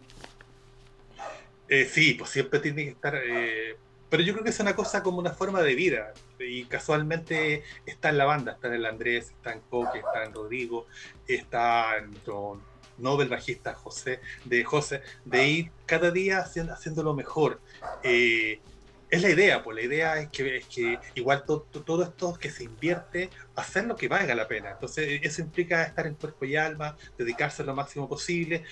[1.67, 3.15] Eh, sí, pues siempre tiene que estar.
[3.15, 3.79] eh,
[4.09, 6.13] pero yo creo que es una cosa como una forma de vida.
[6.39, 10.33] Y casualmente está en la banda, está en el Andrés, está en Coque, está en
[10.33, 10.87] Rodrigo,
[11.27, 12.61] está en nuestro
[12.97, 17.61] Nobel bajista José, de José, de ir cada día haciendo, haciéndolo mejor.
[18.03, 18.61] Eh,
[19.09, 22.33] es la idea, pues la idea es que, es que igual to- to- todo esto
[22.39, 24.71] que se invierte, hacer lo que valga la pena.
[24.71, 28.63] Entonces eso implica estar en cuerpo y alma, dedicarse lo máximo posible.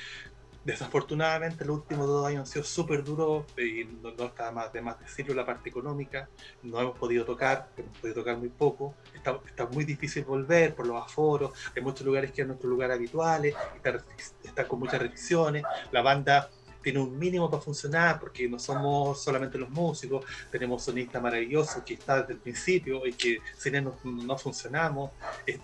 [0.64, 4.82] Desafortunadamente los últimos dos años han sido súper duros y no, no, está más de
[4.82, 6.30] más decirlo la parte económica,
[6.62, 10.88] no hemos podido tocar, hemos podido tocar muy poco, está, está muy difícil volver por
[10.88, 14.02] los aforos, hay muchos lugares que son nuestros lugares habituales, están
[14.42, 16.50] está con muchas restricciones, la banda
[16.84, 21.96] tiene un mínimo para funcionar porque no somos solamente los músicos, tenemos sonistas maravillosos que
[21.96, 25.12] está desde el principio y que sin él no, no funcionamos,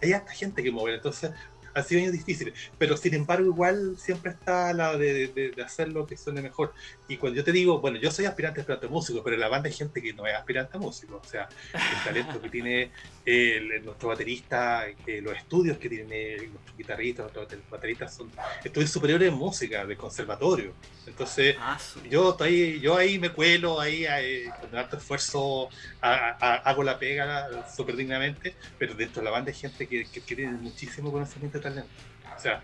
[0.01, 1.31] hay hasta gente que mover, entonces
[1.73, 5.89] ha sido años difíciles, pero sin embargo igual siempre está la de, de, de, hacer
[5.89, 6.73] lo que suene mejor.
[7.09, 9.47] Y cuando yo te digo, bueno, yo soy aspirante a aspirante músico, pero en la
[9.47, 12.91] banda hay gente que no es aspirante a músico, o sea, el talento que tiene
[13.25, 18.31] el, nuestro baterista, eh, los estudios que tiene nuestro guitarrista, nuestros bateristas son
[18.63, 20.73] estudios superiores en música, de conservatorio.
[21.07, 25.69] Entonces, ah, yo estoy, yo ahí me cuelo, ahí eh, con alto esfuerzo
[26.01, 30.05] a, a, hago la pega súper dignamente, pero dentro de la banda hay gente que,
[30.05, 31.89] que, que tiene muchísimo conocimiento de talento.
[32.37, 32.61] O sea,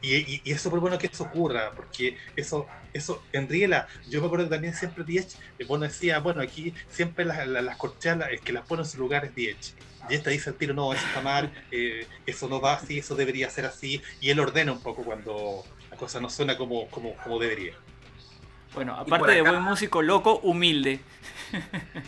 [0.00, 3.88] y, y, y, es súper bueno que eso ocurra, porque eso, eso enriela.
[4.08, 5.36] Yo me acuerdo que también siempre Diech,
[5.66, 8.98] bueno, decía, bueno, aquí siempre las, las, las corcheas, es que las ponen en su
[8.98, 9.74] lugar es Diech.
[10.08, 13.16] Diech te dice al tiro, no, eso está mal, eh, eso no va así, eso
[13.16, 17.16] debería ser así, y él ordena un poco cuando la cosa no suena como, como,
[17.16, 17.74] como debería.
[18.74, 21.00] Bueno, aparte de buen músico loco, humilde.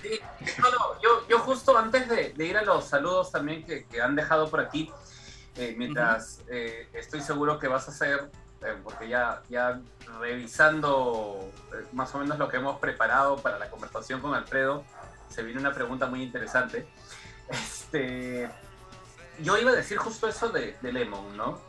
[0.03, 0.21] Sí,
[0.59, 4.01] no, no, yo, yo justo antes de, de, ir a los saludos también que, que
[4.01, 4.91] han dejado por aquí,
[5.57, 8.31] eh, mientras eh, estoy seguro que vas a hacer,
[8.63, 9.81] eh, porque ya, ya
[10.21, 11.51] revisando
[11.93, 14.85] más o menos lo que hemos preparado para la conversación con Alfredo,
[15.29, 16.87] se viene una pregunta muy interesante.
[17.51, 18.49] Este,
[19.41, 21.61] yo iba a decir justo eso de, de Lemon, ¿no?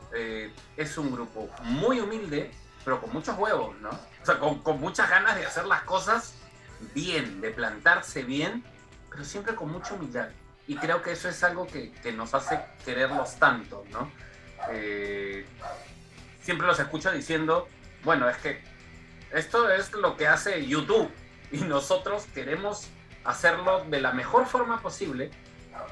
[0.78, 2.52] Es un grupo muy humilde,
[2.86, 3.90] pero con muchos huevos, ¿no?
[3.90, 6.36] O sea, con, con muchas ganas de hacer las cosas
[6.94, 8.64] bien, de plantarse bien,
[9.10, 10.30] pero siempre con mucha humildad
[10.72, 14.10] y creo que eso es algo que, que nos hace quererlos tanto, ¿no?
[14.70, 15.46] Eh,
[16.42, 17.68] siempre los escucho diciendo,
[18.06, 18.64] bueno, es que
[19.34, 21.12] esto es lo que hace YouTube
[21.52, 22.88] y nosotros queremos
[23.26, 25.30] hacerlo de la mejor forma posible,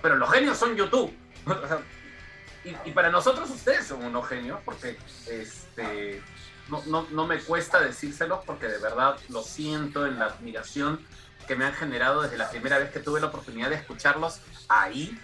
[0.02, 1.14] pero los genios son YouTube.
[2.64, 4.98] y, y, para nosotros ustedes son unos genios porque
[5.30, 6.24] este,
[6.70, 11.06] no, no, no me cuesta decírselos porque de verdad lo siento en la admiración
[11.50, 14.40] que me han generado desde la primera vez que tuve la oportunidad de escucharlos
[14.70, 15.20] ahí,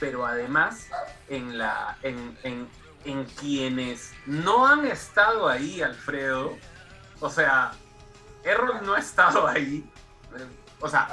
[0.00, 0.88] pero además
[1.28, 2.68] en, la, en, en,
[3.04, 6.56] en quienes no han estado ahí, Alfredo.
[7.20, 7.72] O sea,
[8.42, 9.88] Errol no ha estado ahí.
[10.80, 11.08] O sea,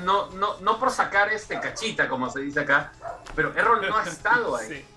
[0.00, 2.92] no, no, no por sacar este cachita, como se dice acá,
[3.36, 4.86] pero Errol no ha estado ahí.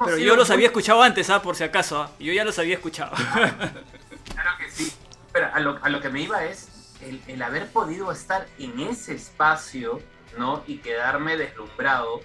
[0.00, 0.06] Sí.
[0.06, 1.42] Pero yo los había escuchado antes, ¿ah?
[1.42, 2.00] por si acaso.
[2.00, 2.10] ¿ah?
[2.18, 3.14] Yo ya los había escuchado.
[3.34, 4.94] claro que sí.
[5.30, 8.80] Pero a lo, a lo que me iba es, el, el, haber podido estar en
[8.80, 10.00] ese espacio,
[10.36, 10.62] ¿no?
[10.66, 12.20] Y quedarme deslumbrado,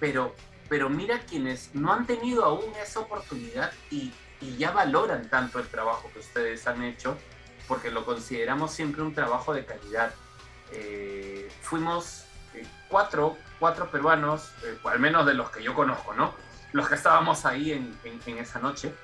[0.00, 0.34] pero,
[0.68, 4.12] pero mira quienes no han tenido aún esa oportunidad y,
[4.58, 7.16] ya valoran tanto el trabajo que ustedes han hecho,
[7.66, 10.14] porque lo consideramos siempre un trabajo de calidad.
[10.72, 16.34] Eh, fuimos eh, cuatro, cuatro peruanos, eh, al menos de los que yo conozco, ¿no?
[16.72, 18.94] Los que estábamos ahí en, en, en esa noche,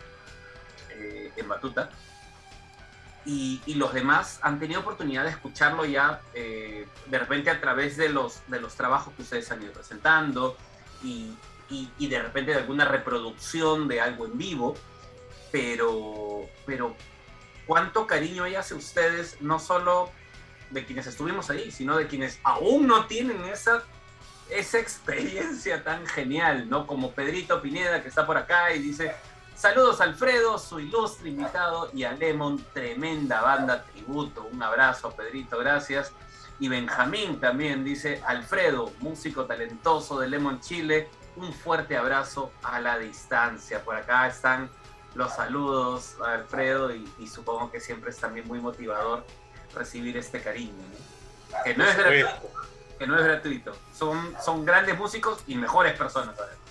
[0.90, 1.88] eh, en Batuta
[3.24, 8.08] y, los demás han tenido oportunidad de escucharlo ya eh, de repente a través de
[8.08, 10.56] los, de los trabajos que ustedes han ido presentando
[11.02, 11.32] y,
[11.70, 14.74] y, y, de repente de alguna reproducción de algo en vivo,
[15.50, 16.96] pero, pero
[17.66, 20.10] cuánto cariño hay hacia ustedes, no solo
[20.70, 23.84] de quienes estuvimos ahí, sino de quienes aún no tienen esa,
[24.50, 26.86] esa experiencia tan genial, ¿no?
[26.86, 29.14] Como Pedrito Pineda que está por acá y dice,
[29.62, 34.48] Saludos a Alfredo, su ilustre invitado, y a Lemon, tremenda banda tributo.
[34.50, 36.10] Un abrazo, Pedrito, gracias.
[36.58, 42.98] Y Benjamín también dice, Alfredo, músico talentoso de Lemon Chile, un fuerte abrazo a la
[42.98, 43.84] distancia.
[43.84, 44.68] Por acá están
[45.14, 49.24] los saludos a Alfredo y, y supongo que siempre es también muy motivador
[49.76, 50.72] recibir este cariño.
[50.72, 51.62] ¿no?
[51.62, 52.50] Que, no es gratuito,
[52.98, 53.76] que no es gratuito.
[53.94, 56.36] Son, son grandes músicos y mejores personas.
[56.36, 56.61] ¿sabes?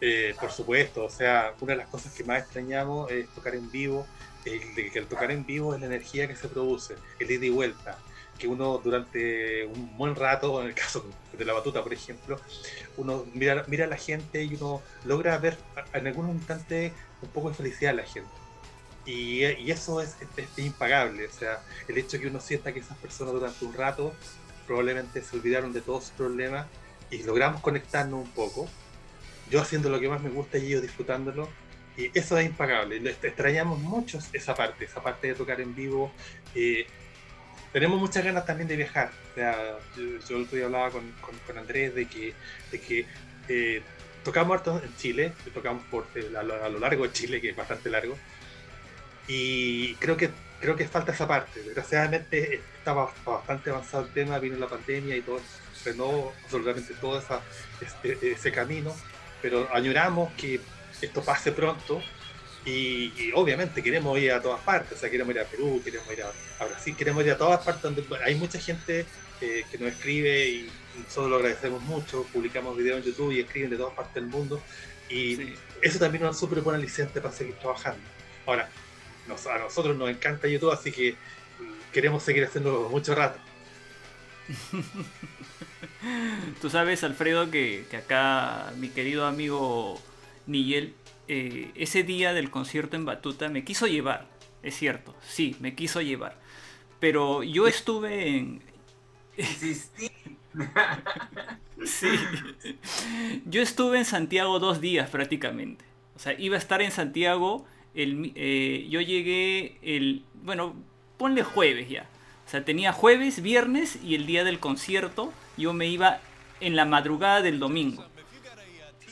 [0.00, 3.70] Eh, por supuesto, o sea, una de las cosas que más extrañamos es tocar en
[3.70, 4.06] vivo,
[4.44, 7.46] el, de que el tocar en vivo es la energía que se produce, el ida
[7.46, 7.98] y vuelta,
[8.38, 11.04] que uno durante un buen rato, en el caso
[11.36, 12.40] de la batuta, por ejemplo,
[12.96, 15.58] uno mira, a la gente y uno logra ver
[15.92, 18.30] en algún instante un poco de felicidad a la gente.
[19.04, 22.98] Y, eso es, es, es, impagable, o sea, el hecho que uno sienta que esas
[22.98, 24.12] personas durante un rato
[24.66, 26.66] probablemente se olvidaron de todos sus problemas
[27.10, 28.68] y logramos conectarnos un poco,
[29.50, 31.48] yo haciendo lo que más me gusta y ellos disfrutándolo.
[31.96, 32.96] Y eso es impagable.
[33.22, 36.12] Extrañamos mucho esa parte, esa parte de tocar en vivo.
[36.54, 36.86] Eh,
[37.72, 39.10] tenemos muchas ganas también de viajar.
[39.32, 42.34] O sea, yo, yo el otro día hablaba con, con, con, Andrés de que,
[42.70, 43.06] de que
[43.48, 43.82] eh,
[44.22, 47.56] tocamos harto en Chile, tocamos por, a, lo, a, lo, largo de Chile, que es
[47.56, 48.16] bastante largo,
[49.26, 50.30] Y creo que
[50.60, 51.62] creo que falta esa parte.
[51.62, 55.40] Desgraciadamente estaba bastante avanzado el tema, vino la pandemia y todo,
[55.82, 57.40] frenó absolutamente todo esa,
[57.80, 58.94] este, ese camino,
[59.42, 60.60] pero añoramos que
[61.00, 62.02] esto pase pronto
[62.64, 66.22] y, obviamente queremos ir a todas partes, o sea, queremos ir a Perú, queremos ir
[66.22, 69.06] a, Brasil, queremos ir a todas partes donde hay mucha gente
[69.40, 73.70] eh, que nos escribe y nosotros lo agradecemos mucho, publicamos videos en YouTube y escriben
[73.70, 74.60] de todas partes del mundo
[75.08, 78.00] y eso también nos súper buen aliciente para seguir trabajando.
[78.46, 78.68] Ahora,
[79.28, 83.38] a nosotros nos encanta YouTube, así que mm, queremos seguir haciendo mucho rato.
[86.60, 90.00] Tú sabes, Alfredo, que, acá mi querido amigo
[90.46, 90.94] Nigel,
[91.28, 94.28] eh, ese día del concierto en Batuta me quiso llevar,
[94.62, 96.38] es cierto, sí, me quiso llevar.
[97.00, 98.62] Pero yo estuve en...
[101.84, 102.10] sí.
[103.44, 105.84] Yo estuve en Santiago dos días prácticamente.
[106.16, 110.74] O sea, iba a estar en Santiago el, eh, yo llegué el, bueno,
[111.16, 112.08] ponle jueves ya.
[112.46, 116.20] O sea, tenía jueves, viernes y el día del concierto yo me iba
[116.60, 118.04] en la madrugada del domingo.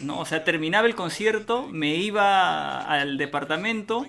[0.01, 0.21] ¿no?
[0.21, 4.07] O sea, terminaba el concierto, me iba al departamento,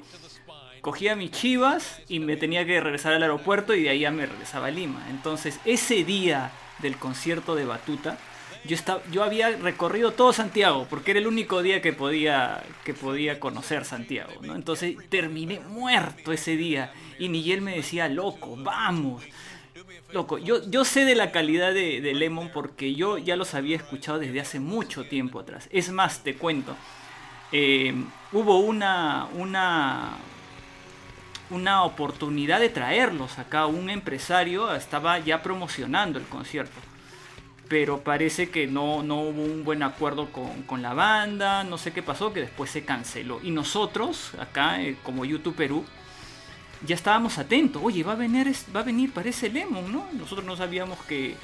[0.81, 4.25] cogía mis chivas y me tenía que regresar al aeropuerto y de ahí ya me
[4.25, 5.05] regresaba a Lima.
[5.09, 8.17] Entonces, ese día del concierto de Batuta,
[8.65, 12.93] yo, estaba, yo había recorrido todo Santiago, porque era el único día que podía, que
[12.93, 14.55] podía conocer Santiago, ¿no?
[14.55, 16.91] Entonces terminé muerto ese día.
[17.17, 19.23] Y Nigel me decía, loco, vamos.
[20.11, 24.19] Loco, yo, yo sé de la calidad de, Lemon porque yo ya los había escuchado
[24.19, 25.67] desde hace mucho tiempo atrás.
[25.71, 26.75] Es más, te cuento.
[27.51, 27.93] Eh,
[28.31, 30.17] hubo una, una,
[31.49, 33.65] una oportunidad de traerlos acá.
[33.65, 36.79] Un empresario estaba ya promocionando el concierto
[37.67, 42.01] pero parece que no, no hubo un buen acuerdo con, la banda, no sé qué
[42.01, 43.39] pasó, que después se canceló.
[43.43, 45.85] Y nosotros, acá eh, como YouTube Perú,
[46.85, 50.05] ya estábamos atentos, oye, va a venir, va a venir parece Lemon, ¿no?
[50.13, 51.35] Nosotros no sabíamos que,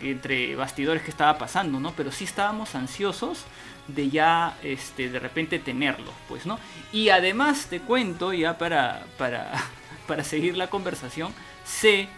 [0.00, 1.92] entre bastidores que estaba pasando, ¿no?
[1.92, 3.44] Pero sí estábamos ansiosos
[3.86, 6.58] de ya este, de repente tenerlos, pues, ¿no?
[6.92, 9.52] Y además te cuento, ya para, para,
[10.06, 11.32] para seguir la conversación,
[11.64, 12.08] sé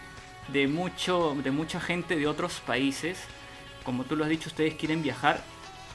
[0.47, 3.19] de, mucho, de mucha gente de otros países.
[3.83, 5.43] Como tú lo has dicho, ustedes quieren viajar,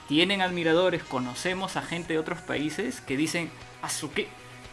[0.08, 3.50] tienen admiradores, conocemos a gente de otros países que dicen,
[3.82, 4.28] a su qué,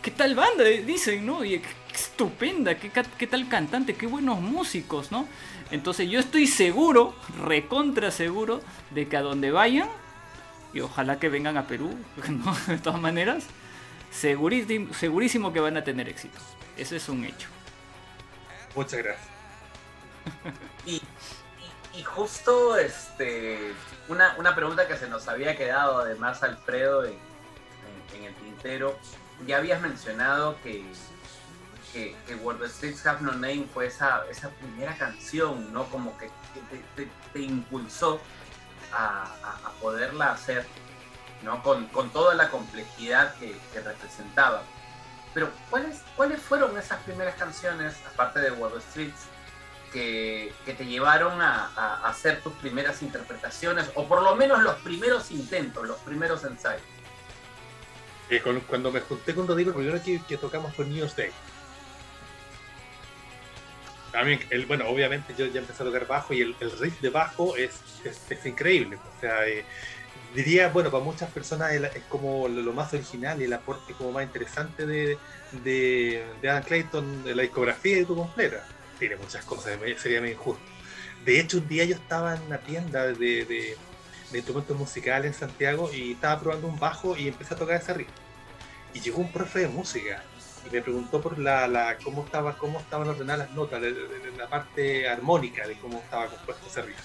[0.05, 1.43] qué tal banda, dicen, ¿no?
[1.43, 1.59] Y
[1.91, 5.27] estupenda, qué, qué, tal cantante, qué buenos músicos, ¿no?
[5.71, 9.89] Entonces yo estoy seguro, recontra seguro, de que a donde vayan,
[10.75, 11.97] y ojalá que vengan a Perú,
[12.67, 13.45] De todas maneras,
[14.11, 16.37] segurísimo, segurísimo que van a tener éxito.
[16.77, 17.49] Eso es un hecho.
[18.75, 19.27] Muchas gracias.
[21.97, 23.73] Y, justo este,
[24.09, 27.15] una, una, pregunta que se nos había quedado además, Alfredo, en,
[28.21, 28.99] el tintero.
[29.45, 30.85] Ya habías mencionado que,
[31.93, 35.85] que, World Streets Have No Name fue esa, esa primera canción, ¿no?
[35.85, 36.29] Como que,
[37.33, 38.19] te, impulsó
[38.91, 40.65] a, poderla hacer,
[41.43, 41.61] ¿no?
[41.63, 44.63] Con, toda la complejidad que, representaba.
[45.33, 49.27] Pero, ¿cuáles, ¿cuáles fueron esas primeras canciones, aparte de World Streets,
[49.91, 55.87] que, te llevaron a, hacer tus primeras interpretaciones, o por lo menos los primeros intentos,
[55.87, 56.94] los primeros ensayos?
[58.29, 61.29] Eh, cuando me junté con Rodrigo, primero que, que tocamos fue New Day.
[64.11, 67.55] También, el, bueno, obviamente yo ya empecé a tocar bajo y el, riff de bajo
[67.57, 68.97] es, es, increíble.
[68.97, 69.65] O sea, eh,
[70.33, 74.23] diría, bueno, para muchas personas es, como lo, más original y el aporte como más
[74.23, 75.17] interesante de,
[75.63, 78.65] de, de Adam Clayton de la discografía de tu completa
[78.97, 80.63] tiene muchas cosas, sería medio injusto.
[81.25, 83.77] De hecho, un día yo estaba en una tienda de,
[84.33, 88.13] instrumentos musicales en Santiago y estaba probando un bajo y empecé a tocar ese ritmo.
[88.93, 90.23] Y llegó un profe de música
[90.65, 93.93] y me preguntó por la, la cómo estaba cómo estaban ordenadas las notas, de,
[94.37, 97.03] la parte armónica de cómo estaba compuesto ese ritmo.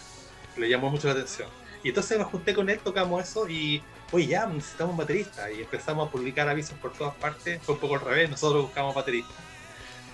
[0.56, 1.48] Le llamó mucho la atención.
[1.82, 5.50] Y entonces me junté con él, tocamos eso y, oye, ya necesitamos un baterista.
[5.50, 7.62] Y empezamos a publicar avisos por todas partes.
[7.62, 9.32] Fue un poco al revés, nosotros buscamos baterista.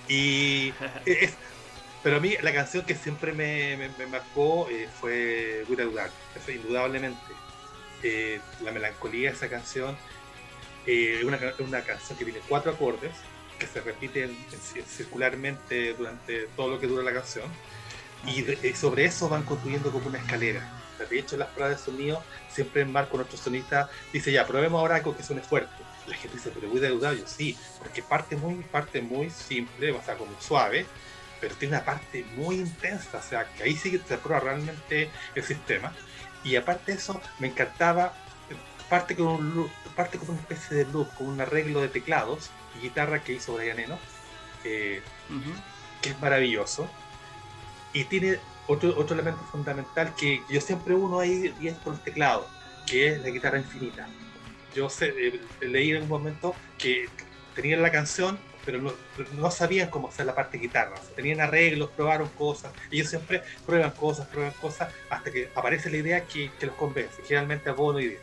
[0.09, 0.73] Y
[1.07, 1.35] es,
[2.07, 6.53] pero a mí la canción que siempre me, me, marcó eh, fue Without Dark, eso
[6.53, 7.19] indudablemente.
[8.01, 9.97] Eh, la melancolía de esa canción
[10.87, 13.11] es eh, una, una, canción que tiene cuatro acordes
[13.59, 14.39] que se repiten
[14.87, 17.51] circularmente durante todo lo que dura la canción
[18.25, 18.45] y,
[18.75, 20.81] sobre eso van construyendo como una escalera.
[21.11, 24.95] De hecho, en las pruebas de sonido siempre Marco, nuestro sonista, dice ya, probemos ahora
[24.95, 25.75] algo que suene fuerte.
[26.07, 30.01] La gente dice, pero Without Dark, yo sí, porque parte muy, parte muy simple, o
[30.05, 30.87] sea, como suave,
[31.41, 35.11] pero tiene una parte muy intensa, o sea, que ahí sí que se prueba realmente
[35.35, 35.95] el sistema.
[36.45, 38.15] Y aparte de eso, me encantaba,
[38.89, 42.51] parte con un loop- parte como una especie de loop, con un arreglo de teclados
[42.77, 43.99] y guitarra que hizo Brian Eno,
[44.65, 45.51] eh, Ujú.
[46.03, 46.89] que es maravilloso.
[47.93, 52.03] Y tiene otro, otro elemento fundamental que yo siempre uno ahí y es con los
[52.05, 52.47] teclados,
[52.87, 54.09] que es la guitarra infinita.
[54.75, 57.09] Yo sé, eh, leí en un momento que
[57.55, 58.81] tenían la canción, pero
[59.39, 60.97] no, sabían cómo hacer la parte de guitarra.
[61.15, 62.73] Tenían arreglos, probaron cosas.
[62.91, 67.23] Ellos siempre prueban cosas, prueban cosas, hasta que aparece la idea que, que los convence,
[67.23, 68.21] generalmente a Bono y Diez.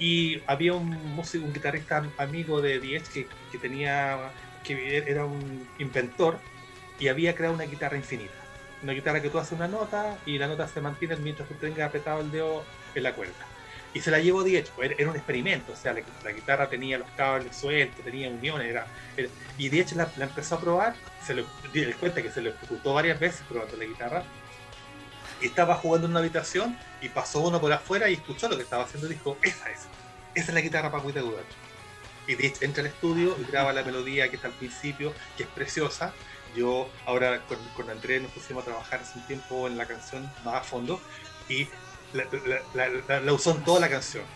[0.00, 4.30] Y había un guitarrista amigo de Diez que, que tenía,
[4.64, 6.38] que era un inventor
[6.98, 8.32] y había creado una guitarra infinita.
[8.82, 11.88] Una guitarra que tú haces una nota y la nota se mantiene mientras tú tengas
[11.88, 12.64] apretado el dedo
[12.94, 13.47] en la cuerda.
[13.94, 16.98] Y se la llevó Diez, era, era un experimento, o sea, la, la guitarra tenía
[16.98, 18.86] los cables sueltos, tenía uniones, era,
[19.16, 20.94] era- y Diez la, la empezó a probar,
[21.26, 21.44] se le,
[21.94, 24.22] cuenta que se lo ejecutó varias veces probando la guitarra,
[25.40, 28.62] y estaba jugando en una habitación y pasó uno por afuera y escuchó lo que
[28.64, 29.80] estaba haciendo y dijo, esa es,
[30.34, 31.46] esa es la guitarra para Cuita Dudacho.
[32.26, 35.48] Y Diez entra al estudio y graba la melodía que está al principio, que es
[35.48, 36.12] preciosa.
[36.56, 40.30] Yo ahora con, con Andrés nos pusimos a trabajar hace un tiempo en la canción
[40.44, 41.00] más a fondo
[41.48, 41.68] y
[42.12, 42.24] la,
[42.72, 44.32] la- la- la- usó en toda la canción.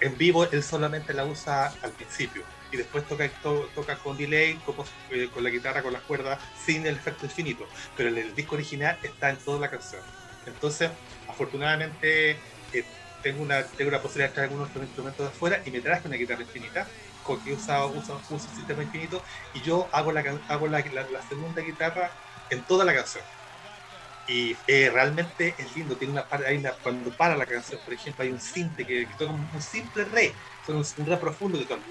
[0.00, 4.62] En vivo él solamente la usa al principio y después toca, to- toca con delay,
[4.62, 7.70] como, eh, con la guitarra, con las cuerdas, sin el efecto infinito.
[7.96, 10.04] Pero el, el disco original está en toda la canción.
[10.44, 10.92] Entonces,
[11.26, 15.80] afortunadamente, eh, tengo, una, tengo la posibilidad de traer algunos instrumentos de afuera y me
[15.82, 16.88] traje una guitarra infinita
[17.22, 21.08] con que usa, usa, usa un sistema infinito y yo hago la, hago la, la-
[21.10, 22.14] la segunda guitarra
[22.48, 23.24] en toda la canción.
[24.28, 28.24] Y eh, realmente es lindo, tiene una hay una, cuando para la canción, por ejemplo,
[28.24, 30.36] hay un cinte que, que toca un, simple re,
[30.68, 31.84] un, un re profundo que toca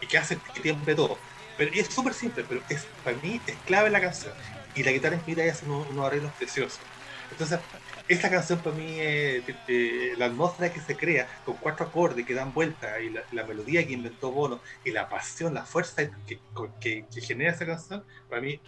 [0.00, 1.22] y que hace que tiemble todo.
[1.56, 4.34] Pero es súper simple, pero es, para mí es clave la canción.
[4.74, 6.86] Y la guitarra infinita y hace unos, unos arreglos preciosos.
[7.30, 7.60] Entonces,
[8.06, 12.34] esta canción para mí, eh, te- la atmósfera que se crea con cuatro acordes que
[12.34, 16.42] dan vuelta y la, la melodía que inventó Bono y la pasión, la fuerza que,
[16.80, 18.60] que, que genera esa canción, para mí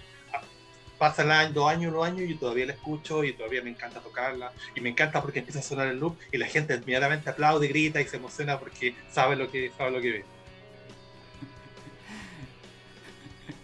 [0.99, 4.01] pasa el año, dos años, unos años y todavía la escucho y todavía me encanta
[4.01, 7.69] tocarla y me encanta porque empieza a sonar el loop y la gente inmediatamente aplaude,
[7.69, 10.25] grita y se emociona porque sabe lo que, sabe lo que ve.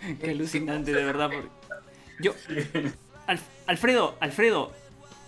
[0.21, 1.31] Qué alucinante, de verdad.
[1.33, 1.49] porque-
[2.21, 2.35] Yo,
[3.27, 4.73] Al- Alfredo, Alfredo,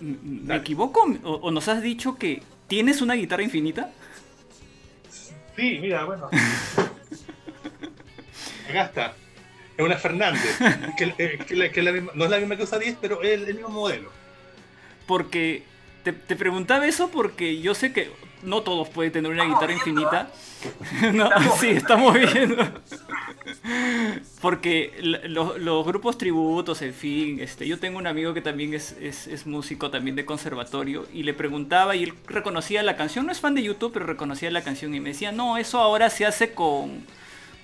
[0.01, 0.61] ¿me Dale.
[0.61, 3.91] equivoco o, o nos has dicho que tienes una guitarra infinita?
[5.57, 6.29] Sí, mira, bueno.
[8.69, 9.15] Acá está.
[9.77, 10.59] Es una Fernández.
[10.97, 13.23] Que, eh, que la- que la misma- no es la misma que usa 10, pero
[13.23, 14.11] es el, el mismo modelo.
[15.07, 15.63] Porque
[16.03, 18.11] te, te preguntaba eso porque yo sé que
[18.43, 20.31] no todos pueden tener una guitarra infinita.
[21.13, 22.57] No, sí, estamos viendo.
[24.41, 24.93] Porque
[25.29, 29.27] los, los grupos tributos, en fin, este, yo tengo un amigo que también es, es,
[29.27, 33.41] es músico también de conservatorio y le preguntaba y él reconocía la canción, no es
[33.41, 36.53] fan de YouTube, pero reconocía la canción y me decía, no, eso ahora se hace
[36.53, 37.05] con,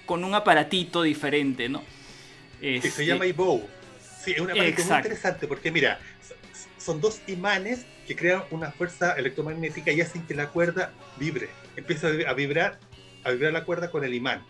[0.06, 1.82] con un aparatito diferente, ¿no?
[2.62, 3.68] Que se Este, llama iBow.
[4.24, 5.98] Sí, es una parte muy interesante porque, mira,
[6.78, 11.48] son dos imanes que crean una fuerza electromagnética y hacen que la cuerda vibre.
[11.76, 12.78] Empieza a vibrar,
[13.24, 14.42] a vibrar la cuerda con el imán.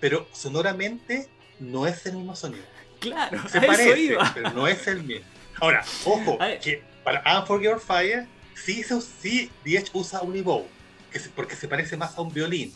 [0.00, 1.28] Pero sonoramente
[1.58, 2.64] no es el mismo sonido.
[3.00, 4.30] Claro, Se parece, iba.
[4.34, 5.26] pero no es el mismo.
[5.60, 8.84] Ahora, ojo, que para Unforgiven Fire sí,
[9.22, 10.66] sí Diez usa un ibow,
[11.34, 12.74] porque se parece más a un violín.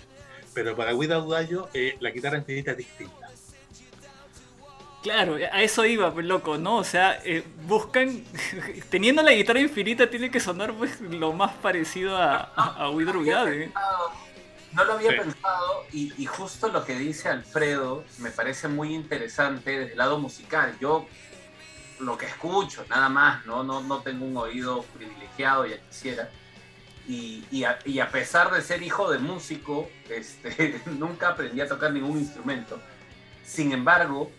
[0.55, 3.20] Pero para Without Dayo, eh, la guitarra infinita es distinta.
[5.03, 6.77] Claro, a eso iba, pues loco, ¿no?
[6.77, 8.23] O sea, eh, buscan,
[8.91, 12.91] teniendo la guitarra infinita tiene que sonar pues lo más parecido a, a, a
[13.51, 13.73] ¿eh?
[14.73, 15.17] No lo había Sí.
[15.17, 20.19] pensado y, y justo lo que dice Alfredo me parece muy interesante desde el lado
[20.19, 20.77] musical.
[20.81, 21.07] Yo
[21.99, 26.31] lo que escucho, nada más, no, no, no tengo un oído privilegiado, ya quisiera.
[27.09, 31.67] Y, y, a, y a pesar de ser hijo de músico, este, nunca aprendí a
[31.69, 32.81] tocar ningún instrumento.
[33.45, 34.31] Sin embargo,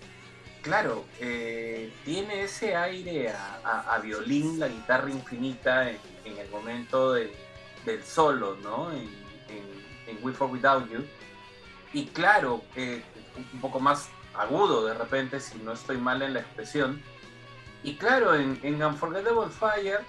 [0.62, 5.97] claro, eh, tiene ese aire a, a- violín, la guitarra infinita en,
[6.38, 7.34] el momento de-
[7.86, 8.91] del solo, ¿no?
[8.91, 8.99] En,
[9.49, 9.64] en,
[10.07, 11.05] en With or Without You.
[11.93, 13.03] Y claro, eh,
[13.53, 17.01] un poco más agudo de repente, si no estoy mal en la expresión.
[17.84, 19.99] Y claro, en, en Unforgettable Fire,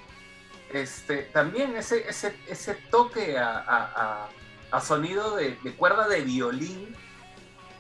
[0.73, 4.29] este, también ese, ese, ese toque a-
[4.71, 6.97] a sonido de, de cuerda de violín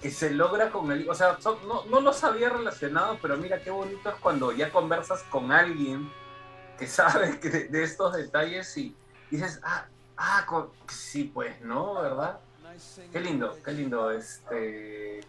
[0.02, 1.08] que se logra con el...
[1.08, 5.22] O sea, no, no los había relacionado, pero mira qué bonito es cuando ya conversas
[5.30, 6.12] con alguien
[6.78, 8.94] que sabe que de, de estos detalles y
[9.30, 9.86] dices, ah,
[10.16, 11.94] ah, con- sí, pues, ¿no?
[12.02, 12.40] ¿Verdad?
[13.12, 14.10] Qué lindo, qué lindo.
[14.10, 15.20] Este...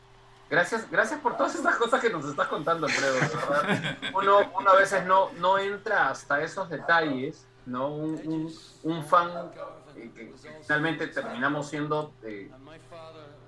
[0.49, 3.97] Gracias, gracias por todas estas cosas que nos estás contando, verdad.
[4.13, 7.87] Uno, uno a veces no, no entra hasta esos detalles, ¿no?
[7.89, 8.53] Un, un-
[8.83, 9.51] un fan
[9.95, 12.51] eh, que finalmente terminamos siendo, eh,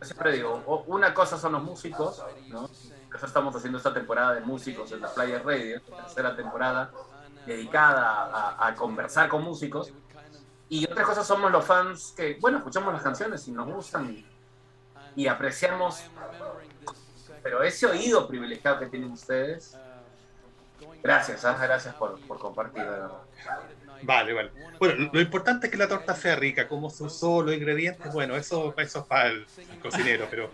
[0.06, 2.70] siempre digo, una cosa son los músicos, ¿no?
[3.14, 6.92] Estamos haciendo esta temporada de músicos en la Flyer Radio, tercera temporada
[7.46, 9.92] dedicada a, conversar con músicos.
[10.68, 14.26] Y otra cosa somos los fans que, bueno, escuchamos las canciones y nos gustan
[15.16, 16.04] y, apreciamos.
[17.44, 19.78] Pero ese oído privilegiado que tienen ustedes,
[21.04, 21.58] gracias, ¿ah?
[21.62, 22.86] gracias por, compartir.
[24.02, 24.52] Vale, vale.
[24.80, 28.36] Bueno, lo importante es que la torta sea rica, como se usó los ingredientes, bueno,
[28.36, 30.50] eso, eso es para el, el cocinero, pero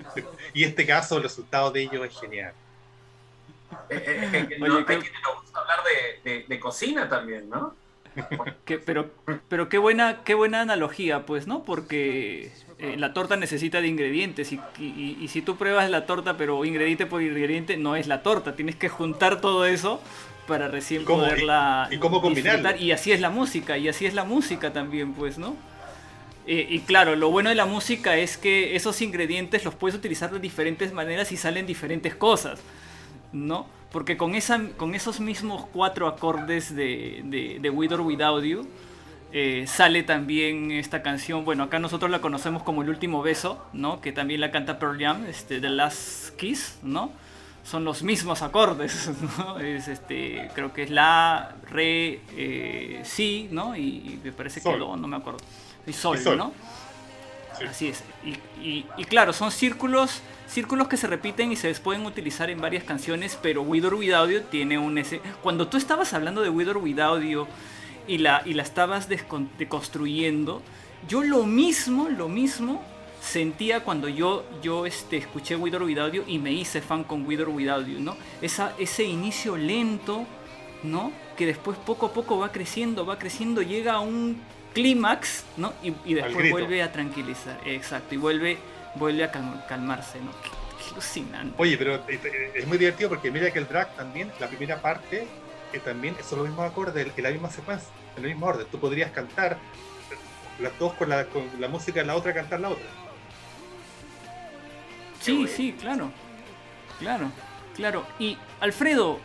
[0.54, 2.54] y en este caso el resultado de ello es genial.
[3.90, 5.80] Eh, eh, eh, que Oye, gusta hablar
[6.24, 7.76] de, de- de cocina también, ¿no?
[8.66, 9.10] Que- pero,
[9.48, 11.64] pero qué buena, qué buena analogía, pues, ¿no?
[11.64, 16.36] Porque eh, la torta necesita de ingredientes y, y- y si tú pruebas la torta,
[16.38, 18.56] pero ingrediente por ingrediente, no es la torta.
[18.56, 20.02] Tienes que juntar todo eso
[20.48, 22.82] para recién ¿Y cómo- poderla y- y cómo disfrutar.
[22.82, 25.56] Y así es la música, y así es la música también, pues, ¿no?
[26.48, 30.32] Eh, y claro, lo bueno de la música es que esos ingredientes los puedes utilizar
[30.32, 32.60] de diferentes maneras y salen diferentes cosas,
[33.32, 33.68] ¿no?
[33.92, 38.68] Porque con, esa, con esos mismos cuatro acordes de, de, de With or Without You,
[39.34, 44.02] eh, sale también esta canción, bueno, acá nosotros la conocemos como El Último Beso, ¿no?
[44.02, 47.12] Que también la canta Pearl Jam, este, The Last Kiss, ¿no?
[47.64, 49.60] Son los mismos acordes, ¿no?
[49.60, 53.76] Es este, creo que es La, Re, eh, Si, ¿no?
[53.76, 54.78] Y, y me parece que.
[54.78, 55.40] Do, no me acuerdo.
[55.86, 56.38] Y Sol, Y Sol.
[56.38, 56.54] ¿no?
[57.58, 57.66] Sí.
[57.66, 58.04] Así es.
[58.62, 63.38] Y, claro, son círculos, círculos que se repiten y se pueden utilizar en varias canciones,
[63.42, 65.22] pero With or Without You tiene un ese.
[65.42, 67.48] Cuando tú estabas hablando de With or Without You
[68.08, 70.62] y la, y la estabas deconstruyendo,
[71.08, 72.82] yo lo mismo, lo mismo
[73.22, 77.26] sentía cuando yo, yo este, escuché With or Without You y me hice fan con
[77.26, 78.18] With or Without You, ¿no?
[78.42, 80.26] Esa, ese inicio lento,
[80.84, 81.12] ¿no?
[81.38, 84.42] Que después poco a poco va creciendo, va creciendo, llega a un
[84.74, 85.74] clímax, ¿no?
[85.84, 88.58] Y, y después vuelve a tranquilizar, exacto, y vuelve,
[88.96, 90.32] vuelve a cal- calmarse, ¿no?
[90.42, 90.50] Qué,
[90.84, 91.54] qué alucinante.
[91.58, 94.82] Oye, pero eh, eh, es muy divertido porque mira que el drag también, la primera
[94.82, 95.28] parte,
[95.72, 98.66] que también son los mismos acordes, en la misma secuencia, en el mismo orden.
[98.72, 99.58] Tú podrías cantar
[100.60, 102.86] las dos con la, con la música de la otra, cantar la otra.
[105.22, 106.12] Sí, sí, claro.
[107.00, 107.32] Claro,
[107.76, 108.06] claro.
[108.20, 109.20] Y Alfredo,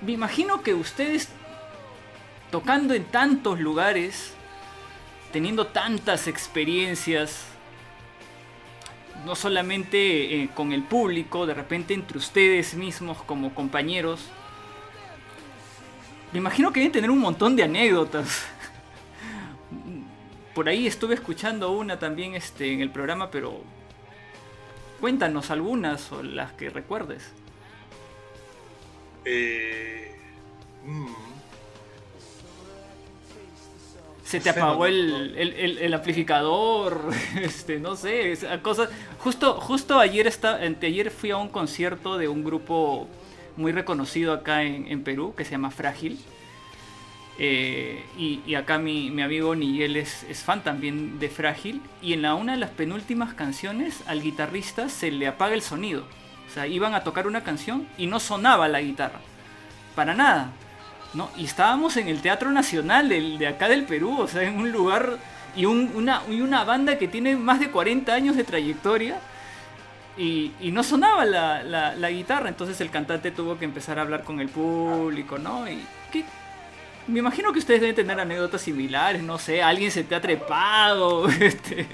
[0.00, 1.28] me imagino que ustedes
[2.50, 4.34] tocando en tantos lugares,
[5.32, 7.44] teniendo tantas experiencias,
[9.24, 14.30] no solamente eh, con el público, de repente entre ustedes mismos como compañeros,
[16.32, 18.46] me imagino que deben tener un montón de anécdotas.
[20.54, 23.62] Por ahí estuve escuchando una también este, en el programa, pero
[25.00, 27.32] Cuéntanos algunas o las que recuerdes.
[29.24, 30.10] Eh,
[30.84, 31.06] mm,
[34.24, 38.90] Se te apagó el, el- el- el amplificador, este, no sé, cosas.
[39.18, 43.08] Justo, justo ayer está, ayer fui a un concierto de un grupo
[43.56, 46.18] muy reconocido acá en, en Perú que se llama Frágil.
[47.40, 51.80] Eh, y, acá mi, mi amigo Nigel es, es fan también de Frágil.
[52.02, 56.04] Y en la, una de las penúltimas canciones al guitarrista se le apaga el sonido.
[56.48, 59.20] O sea, iban a tocar una canción y no sonaba la guitarra.
[59.94, 60.50] Para nada.
[61.14, 61.30] ¿no?
[61.36, 64.70] Y estábamos en el Teatro Nacional del- de acá del Perú, o sea, en un
[64.72, 65.16] lugar
[65.56, 69.18] y, un- una, y una banda que tiene más de 40 años de trayectoria
[70.18, 74.02] y, y no sonaba la, la- la guitarra, entonces el cantante tuvo que empezar a
[74.02, 75.66] hablar con el público, ¿no?
[75.70, 75.78] Y
[76.12, 76.24] ¿qué?
[77.08, 81.28] Me imagino que ustedes deben tener anécdotas similares, no sé, alguien se te ha trepado,
[81.40, 81.86] este,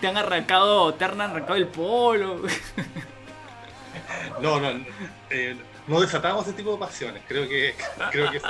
[0.00, 2.42] te han arrancado, te han arrancado el polo.
[4.42, 4.84] no, no,
[5.30, 5.56] eh,
[5.86, 7.22] no desatamos ese tipo de pasiones.
[7.26, 7.74] Creo que,
[8.10, 8.48] creo que eso,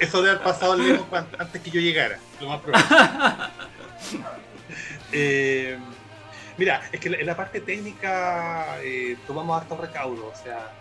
[0.00, 1.06] eso debe haber pasado lejos
[1.38, 2.86] antes que yo llegara, lo más probable.
[5.14, 5.76] Eh,
[6.56, 10.72] mira, es que en la parte técnica eh, tomamos harto recaudo, o sea,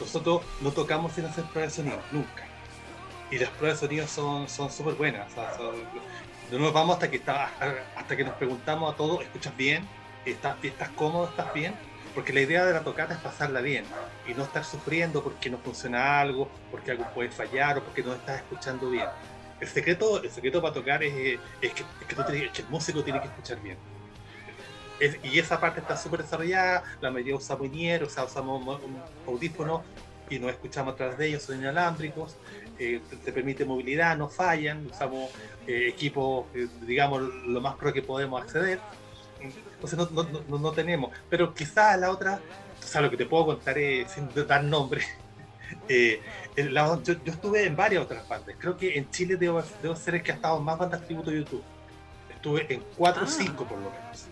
[0.00, 2.45] nosotros no tocamos sin hacer pruebas de sonido, nunca.
[3.30, 5.50] Y las pruebas de sonido son súper buenas, o sea,
[6.50, 7.50] no nos vamos hasta que está,
[7.96, 9.84] hasta que nos preguntamos a todos, ¿escuchas bien?
[10.24, 11.28] ¿Estás, estás cómodo?
[11.28, 11.74] ¿Estás bien?
[12.14, 13.84] Porque la idea de la tocata es pasarla bien
[14.28, 18.12] y no estar sufriendo porque no funciona algo, porque algo puede fallar o porque no
[18.14, 19.08] estás escuchando bien.
[19.60, 22.62] El secreto, el secreto para tocar es, eh, es que, es que tú tienes- que
[22.62, 23.78] el músico tiene que escuchar bien.
[25.00, 28.78] Es- y esa parte está súper desarrollada, la mayoría usa Minier, o sea, usamos mo-
[28.78, 29.84] un audífono
[30.30, 32.36] y nos escuchamos a través de ellos, son inalámbricos,
[32.78, 35.30] eh, te, te permite movilidad, no fallan, usamos
[35.66, 38.80] eh, equipos, eh, digamos, lo más pro que podemos acceder.
[39.74, 42.40] Entonces no, no, no, no tenemos, pero quizás la otra,
[42.82, 45.02] o sea, lo que te puedo contar es, sin dar nombre,
[45.88, 46.20] eh,
[46.56, 48.56] la- yo, yo estuve en varias otras bandas.
[48.58, 51.30] Creo que en Chile debo, debo ser el que ha estado en más bandas tributo
[51.30, 51.62] de YouTube.
[52.30, 53.28] Estuve en 4 o Ah.
[53.30, 54.26] 5 por lo menos.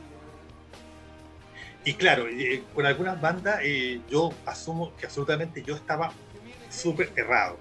[1.84, 6.12] Y claro, eh, con algunas bandas eh, yo asumo que absolutamente yo estaba
[6.70, 7.59] súper errado.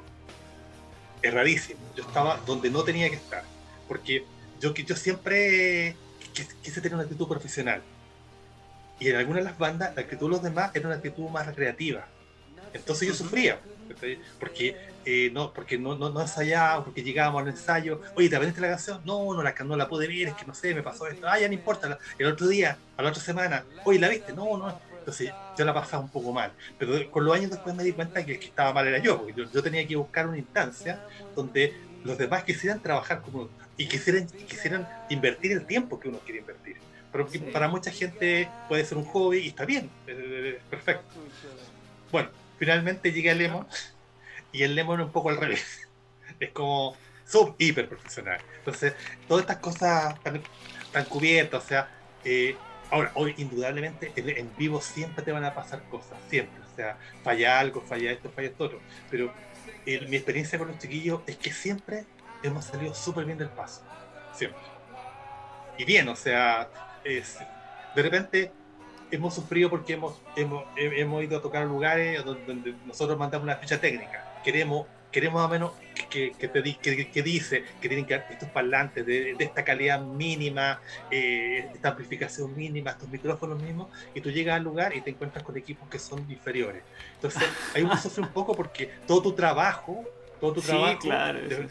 [1.23, 1.79] Erradísimo.
[1.95, 3.43] Yo estaba donde no tenía que estar.
[3.87, 4.25] Porque
[4.59, 5.95] yo, yo siempre
[6.35, 7.81] quis- quise tener una actitud profesional.
[8.99, 11.47] Y en algunas de las bandas, la actitud de los demás era una actitud más
[11.47, 12.07] recreativa.
[12.73, 13.59] Entonces yo sufría.
[14.39, 18.01] Porque, eh, no, porque no, no, no ensayábamos, porque llegábamos al ensayo.
[18.15, 19.01] Oye, ¿te aprendiste la canción?
[19.05, 21.27] No, no la, no la pude ver, es que no sé, me pasó esto.
[21.27, 21.97] Ah, ya no importa.
[22.17, 24.33] El otro día, a la otra semana, oye, ¿la viste?
[24.33, 24.81] No, no.
[24.99, 26.55] Entonces yo la pasaba un poco mal.
[26.77, 29.17] Pero con los años después me di cuenta que el que estaba mal era yo,
[29.19, 31.01] porque yo, yo tenía que buscar una instancia
[31.35, 36.21] donde los demás quisieran trabajar como y quisieran, y quisieran invertir el tiempo que uno
[36.23, 36.77] quiere invertir.
[37.11, 37.39] Pero Sí.
[37.51, 41.07] para mucha gente puede ser un hobby y está bien, es, es perfecto.
[42.11, 43.67] Bueno, finalmente llegué al Lemon
[44.51, 45.63] y el Lemon es un poco al revés.
[46.39, 48.43] Es como sub hiper profesional.
[48.57, 48.95] Entonces,
[49.27, 50.47] todas estas cosas tan,
[50.91, 51.91] tan cubiertas, o sea,
[52.23, 56.61] eh, ahora, hoy indudablemente en, vivo siempre te van a pasar cosas, siempre.
[56.63, 58.83] O sea, falla algo, falla esto, falla esto otro.
[59.09, 59.35] Pero
[59.85, 62.09] eh, mi experiencia con los chiquillos es que siempre
[62.41, 63.83] hemos salido súper bien del paso.
[64.31, 64.67] Siempre.
[65.75, 66.71] Y bien, o sea,
[67.03, 67.37] es-
[67.93, 68.57] de repente
[69.09, 73.57] hemos sufrido porque hemos, hemos, he- hemos ido a tocar lugares donde nosotros mandamos una
[73.57, 74.31] ficha técnica.
[74.41, 75.71] Queremos, queremos más o menos
[76.09, 80.01] que, que, te que, que dice que tienen que estos parlantes de, de esta calidad
[80.01, 85.11] mínima, eh, esta amplificación mínima, estos micrófonos mismos, y tú llegas al lugar y te
[85.11, 86.83] encuentras con equipos que son inferiores.
[87.15, 87.43] Entonces,
[87.75, 90.03] ahí uno sufre un poco porque todo tu trabajo,
[90.41, 91.39] todo tu Sí, trabajo claro.
[91.39, 91.69] de-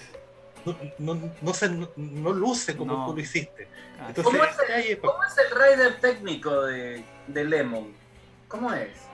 [0.64, 3.06] no, no, no, se, no, no luce como No.
[3.06, 3.66] tú lo hiciste.
[3.98, 7.92] Entonces, ¿Cómo es el- ¿Cómo es el rider técnico de, de Lemon?
[8.46, 9.11] ¿Cómo es?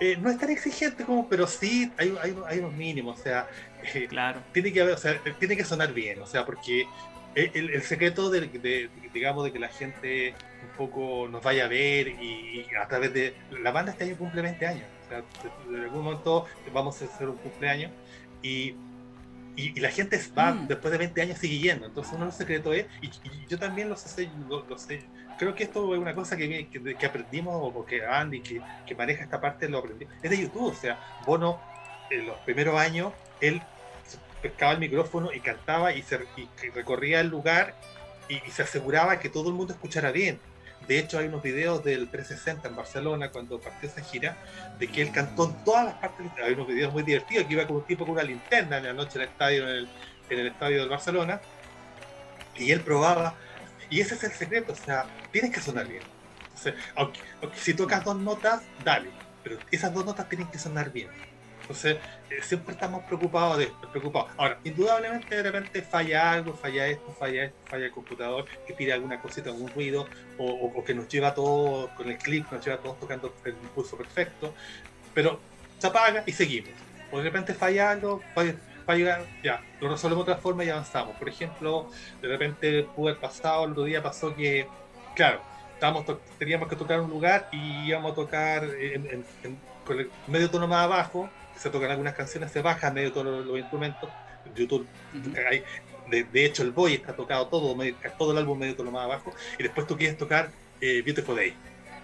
[0.00, 3.48] Eh, no es tan exigente como, pero sí hay, hay, hay unos mínimos, o sea,
[3.94, 4.40] eh, claro.
[4.52, 6.86] tiene que haber, o sea, tiene que sonar bien, o sea, porque
[7.34, 12.08] el, secreto de, de- digamos, de que la gente un poco nos vaya a ver
[12.08, 15.78] y, y a través de la banda este año cumple 20 años, o sea, de-
[15.78, 17.92] de algún momento vamos a hacer un cumpleaños
[18.42, 18.74] y,
[19.56, 20.68] y, y la gente va Mm.
[20.68, 23.58] después de 20 años sigue yendo, entonces uno de los secretos es, y, y yo
[23.58, 25.02] también lo sé, lo, lo sé,
[25.38, 28.94] creo que esto es una cosa que, que, que aprendimos, o que Andy, que, que
[28.94, 31.60] maneja esta parte, lo aprendí, es de YouTube, o sea, Bono,
[32.10, 33.62] en los primeros años, él
[34.42, 37.74] pescaba el micrófono y cantaba y, se, y recorría el lugar
[38.28, 40.38] y, y se aseguraba que todo el mundo escuchara bien.
[40.86, 44.38] De hecho, hay unos videos del 360 en Barcelona cuando partió esa gira,
[44.78, 46.26] de que él cantó en todas las partes.
[46.42, 48.92] Hay unos videos muy divertidos que iba con un tipo con una linterna en la
[48.94, 49.88] noche en el estadio, en el,
[50.30, 51.40] en el estadio del Barcelona,
[52.56, 53.34] y él probaba.
[53.88, 56.04] Y ese es el secreto, o sea, tienes que sonar bien.
[56.96, 57.20] Aunque
[57.58, 59.12] si tocas dos notas, dale,
[59.42, 61.10] pero esas dos notas tienen que sonar bien.
[61.60, 61.98] Entonces,
[62.30, 64.32] eh, siempre estamos preocupados de esto, preocupados.
[64.38, 68.94] Ahora, indudablemente de repente falla algo, falla esto, falla esto, falla el computador, que tira
[68.94, 70.08] alguna cosita, algún ruido,
[70.38, 73.34] o, o- o que nos lleva a todos, con el clip, nos lleva todos tocando
[73.44, 74.54] el impulso perfecto,
[75.12, 75.42] pero
[75.78, 76.74] se apaga y seguimos.
[77.10, 78.54] O de repente falla algo, falla,
[78.88, 81.14] falla, ya, lo resolvemos de otra forma y avanzamos.
[81.16, 81.90] Por ejemplo,
[82.22, 84.66] de repente pudo haber pasado, el otro día pasó que,
[85.14, 85.42] claro,
[85.74, 86.06] estábamos
[86.38, 90.48] teníamos que tocar un lugar y íbamos a tocar en- en- en- con el medio
[90.48, 94.08] tono más abajo, se tocan algunas canciones, se bajan medio tono los, instrumentos,
[94.54, 95.34] YouTube, Ujú.
[95.50, 95.62] hay-
[96.08, 99.04] de, de hecho el boy está tocado todo, medio- todo el álbum medio tono más
[99.04, 100.48] abajo, y después tú quieres tocar
[100.80, 101.52] eh, Beautiful Day,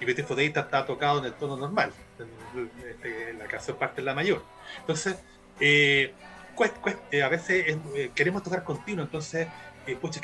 [0.01, 3.79] y Beautiful Day está, está tocado en el tono normal, en, este, en la canción
[3.79, 4.43] parte en la mayor.
[4.81, 5.17] Entonces,
[5.61, 6.13] eh,
[6.55, 9.53] cuest- cuest- eh, a veces eh, eh, queremos tocar continuo, entonces,
[9.85, 10.21] eh, pucha,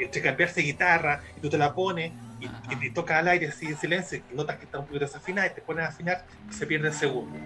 [0.00, 3.68] entre cambiarse guitarra y tú te la pones y, y, y tocas al aire así
[3.70, 6.66] en silencio, y notas que está un poquito desafinada y te pones a afinar, se
[6.66, 7.44] pierde el segundo.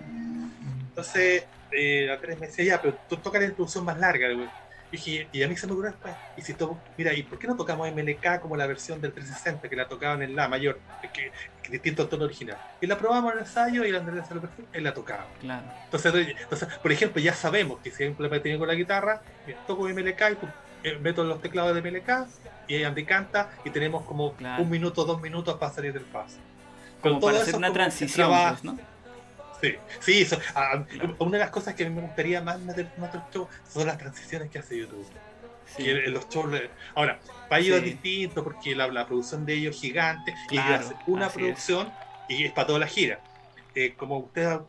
[0.91, 4.53] Entonces, eh, tres me decía, ya, pero tú tocas la introducción más larga, güey.
[4.91, 7.39] Y, dije, y a mí se me ocurrió después, y si to- mira, ¿y por
[7.39, 10.81] qué no tocamos MLK como la versión del 360 que la tocaban en La mayor,
[11.03, 11.31] que,
[11.63, 12.57] que distinto al tono original?
[12.81, 15.27] Y la probamos en el ensayo y la Andrés se lo perfecto y la tocaba.
[15.41, 15.67] Claro.
[15.85, 19.21] Entonces, entonces, por ejemplo, ya sabemos que si hay un problema técnico con la guitarra,
[19.67, 20.51] toco MLK y pum,
[20.83, 22.27] eh, meto los teclados de MLK
[22.67, 24.63] y Andy canta y tenemos como Claro.
[24.63, 26.39] un minuto, dos minutos para salir del paso.
[27.03, 28.57] Como todo para hacer una trabajo.
[28.63, 28.79] pues, ¿no?
[29.61, 30.85] Sí, sí, eso- ah,
[31.19, 33.87] una de las cosas que a mí me gustaría más meter en otros shows son
[33.87, 35.07] las transiciones que hace YouTube.
[35.77, 35.83] Sí.
[35.85, 36.47] Que los shows,
[36.95, 37.85] ahora, para ellos Sí.
[37.85, 41.39] es distinto porque la, la producción de ellos es gigante y Claro, hacen una así
[41.41, 41.43] es.
[41.45, 41.93] producción
[42.29, 43.21] y es para toda la gira.
[43.75, 44.61] Eh, como ustedes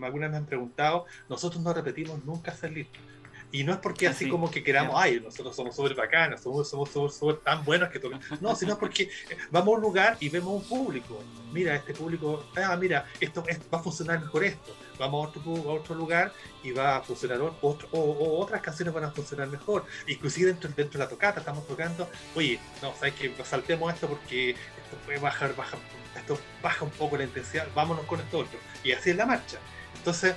[0.00, 3.02] algunas me han preguntado, nosotros no repetimos nunca hacer listas.
[3.50, 5.00] Y no es porque así Así, como que queramos, ya.
[5.02, 8.20] ay, nosotros somos súper bacanas, somos somos somos súper tan buenos que tocan.
[8.40, 9.10] No, sino porque
[9.50, 11.22] vamos a un lugar y vemos un público.
[11.50, 14.76] Mira, este público, ah, mira, esto es- va a funcionar mejor esto.
[14.98, 16.32] Vamos a otro, a otro lugar
[16.62, 19.86] y va a funcionar otro, o, o otras canciones van a funcionar mejor.
[20.06, 24.50] Inclusive dentro, dentro de la tocata estamos tocando, oye, no, sabes que saltemos esto porque
[24.50, 25.78] esto puede bajar, baja,
[26.16, 28.58] esto baja un poco la intensidad, vámonos con esto otro.
[28.84, 29.58] Y así es la marcha.
[29.96, 30.34] Entonces,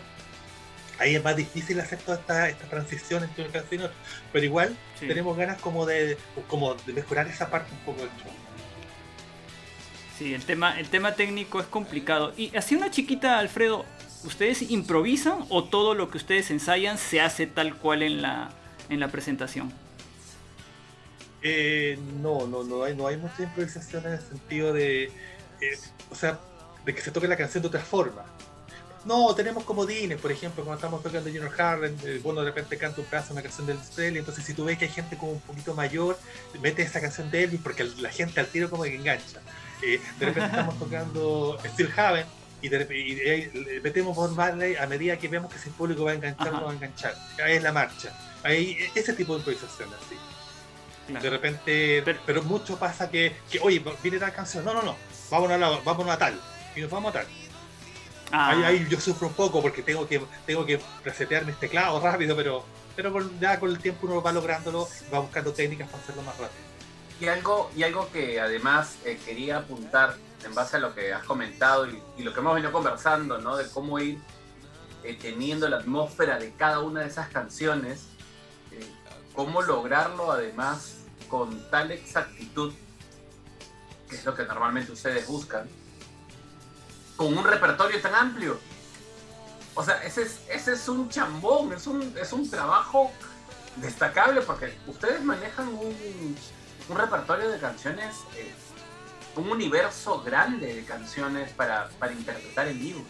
[1.01, 3.91] ahí es más difícil hacer toda esta, esta transición entre una canción.
[4.31, 5.07] Pero igual Sí.
[5.07, 8.31] tenemos ganas como de, como de mejorar esa parte un poco del show.
[10.17, 12.33] Sí, el tema, el tema técnico es complicado.
[12.37, 13.85] Y así una chiquita, Alfredo,
[14.23, 18.51] ¿ustedes improvisan o todo lo que ustedes ensayan se hace tal cual en la,
[18.89, 19.73] en la presentación?
[21.43, 25.11] Eh, no, no, no hay, no hay mucha improvisación en el sentido de, eh,
[26.11, 26.39] o sea,
[26.85, 28.23] de que se toque la canción de otra forma.
[29.03, 33.01] No, tenemos comodines, por ejemplo, cuando estamos tocando Junior Harlem, eh, bueno, de repente canta
[33.01, 35.39] un pedazo una canción de Elvis entonces si tú ves que hay gente como un
[35.41, 36.19] poquito mayor,
[36.61, 39.41] mete esa canción de Elvis porque la gente al tiro como que engancha.
[39.81, 42.25] Eh, de repente estamos tocando Still Haven
[42.61, 46.49] y, de metemos Bob Marley a medida que vemos que ese público va a enganchar,
[46.49, 46.59] Ajá.
[46.59, 47.15] no va a enganchar.
[47.43, 48.13] Ahí es la marcha.
[48.43, 50.15] Ahí, ese tipo de improvisación así.
[51.07, 51.23] Claro.
[51.23, 54.95] De repente, Pero- pero, mucho pasa que, que, oye, viene tal canción, no, no, no,
[55.31, 56.39] vámonos a, la- vámonos a tal,
[56.75, 57.25] y nos vamos a tal.
[58.31, 62.01] Ah, Ahí, ahí yo sufro un poco porque tengo que, tengo que resetear mis teclados
[62.01, 62.63] rápido, pero,
[62.95, 66.37] pero con- ya con el tiempo uno va lográndolo, va buscando técnicas para hacerlo más
[66.37, 66.61] rápido.
[67.19, 71.23] Y algo, y algo que además eh, quería apuntar en base a lo que has
[71.23, 73.57] comentado y, y lo que hemos venido conversando, ¿no?
[73.57, 74.17] De cómo ir
[75.03, 78.05] eh, teniendo la atmósfera de cada una de esas canciones,
[78.71, 78.79] eh,
[79.35, 80.95] cómo lograrlo además
[81.27, 82.73] con tal exactitud,
[84.09, 85.67] que es lo que normalmente ustedes buscan,
[87.21, 88.59] con un repertorio tan amplio.
[89.75, 93.11] O sea, ese es, ese es un chambón, es un, es un trabajo
[93.75, 96.35] destacable porque ustedes manejan un,
[96.89, 98.51] un repertorio de canciones, eh,
[99.35, 103.05] un universo grande de canciones para, para interpretar en vivo.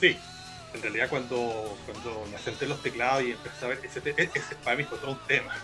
[0.00, 0.18] Sí,
[0.74, 4.30] en realidad cuando, cuando me senté en los teclados y empecé a ver, ese, te-
[4.34, 5.54] ese para mí fue todo un tema,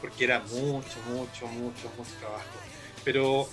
[0.00, 2.44] porque era mucho, mucho, mucho, mucho trabajo.
[3.04, 3.46] Pero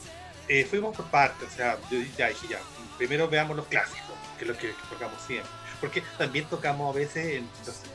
[0.48, 2.60] eh, fuimos por partes, o sea, yo ya dije ya,
[2.98, 5.50] primero veamos los clásicos, que es lo que, tocamos siempre.
[5.80, 7.48] Porque también tocamos a veces en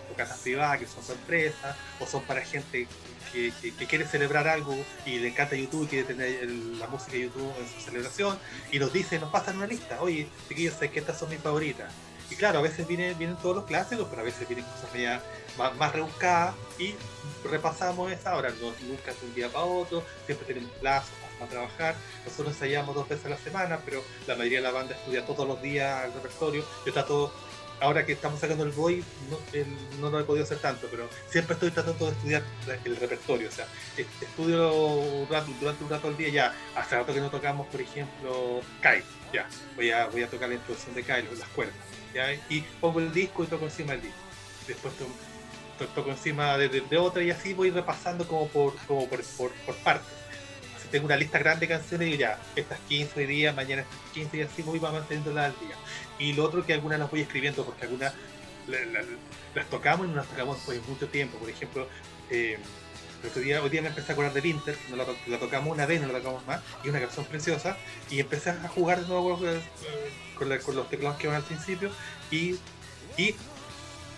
[0.09, 2.87] tocatas privadas, que son sorpresas, o son para gente
[3.33, 3.53] que,
[3.89, 4.77] quiere celebrar algo
[5.07, 8.39] y le encanta YouTube y quiere tener la música de YouTube en su celebración,
[8.71, 11.93] y nos dice, nos pasan una lista, oye, chiquillos, sé que estas son mis favoritas.
[12.31, 15.23] Y claro, a veces vienen, vienen todos los clásicos, pero a veces vienen cosas
[15.57, 16.95] más, más rebuscadas y
[17.49, 18.33] repasamos esa.
[18.33, 21.95] Ahora, no, nunca es un día para otro, siempre tenemos plazos para trabajar.
[22.25, 25.47] Nosotros ensayamos dos veces a la semana, pero la mayoría de la banda estudia todos
[25.47, 26.65] los días el repertorio.
[26.85, 27.33] Yo trato,
[27.81, 31.09] ahora que estamos sacando el Boy, no, el- no lo he podido hacer tanto, pero
[31.31, 32.43] siempre estoy tratando de estudiar
[32.85, 33.49] el repertorio.
[33.49, 33.67] O sea,
[33.97, 36.55] est- estudio rato- durante un rato al día ya.
[36.77, 39.03] Hace rato que no tocamos, por ejemplo, Kai.
[39.33, 41.75] Ya, voy a, voy a tocar la introducción de Kai, las cuerdas.
[42.15, 42.33] ¿ya?
[42.49, 44.17] Y pongo el disco y toco encima del disco.
[44.67, 45.07] Después to-
[45.79, 49.77] to- toco encima de, de- otra y así voy repasando como por, como por, por
[49.85, 50.09] partes.
[50.91, 54.37] Tengo una lista grande de canciones y ya, estas 15 hoy día, mañana estas 15
[54.39, 55.77] y así voy manteniéndolas al día.
[56.19, 58.15] Y lo otro que algunas las voy escribiendo porque algunas
[58.67, 59.05] la- la-
[59.55, 61.39] las tocamos y no las tocamos después de mucho tiempo.
[61.39, 61.89] Por ejemplo,
[62.31, 62.59] eh,
[63.23, 65.73] el otro día, hoy día me empecé a acordar de Winter, no la, la tocamos
[65.73, 67.77] una vez, no la tocamos más, y una canción preciosa,
[68.11, 69.61] y empecé a jugar de nuevo eh,
[70.37, 71.91] con, los teclados que van al principio,
[72.31, 72.57] y,
[73.17, 73.35] y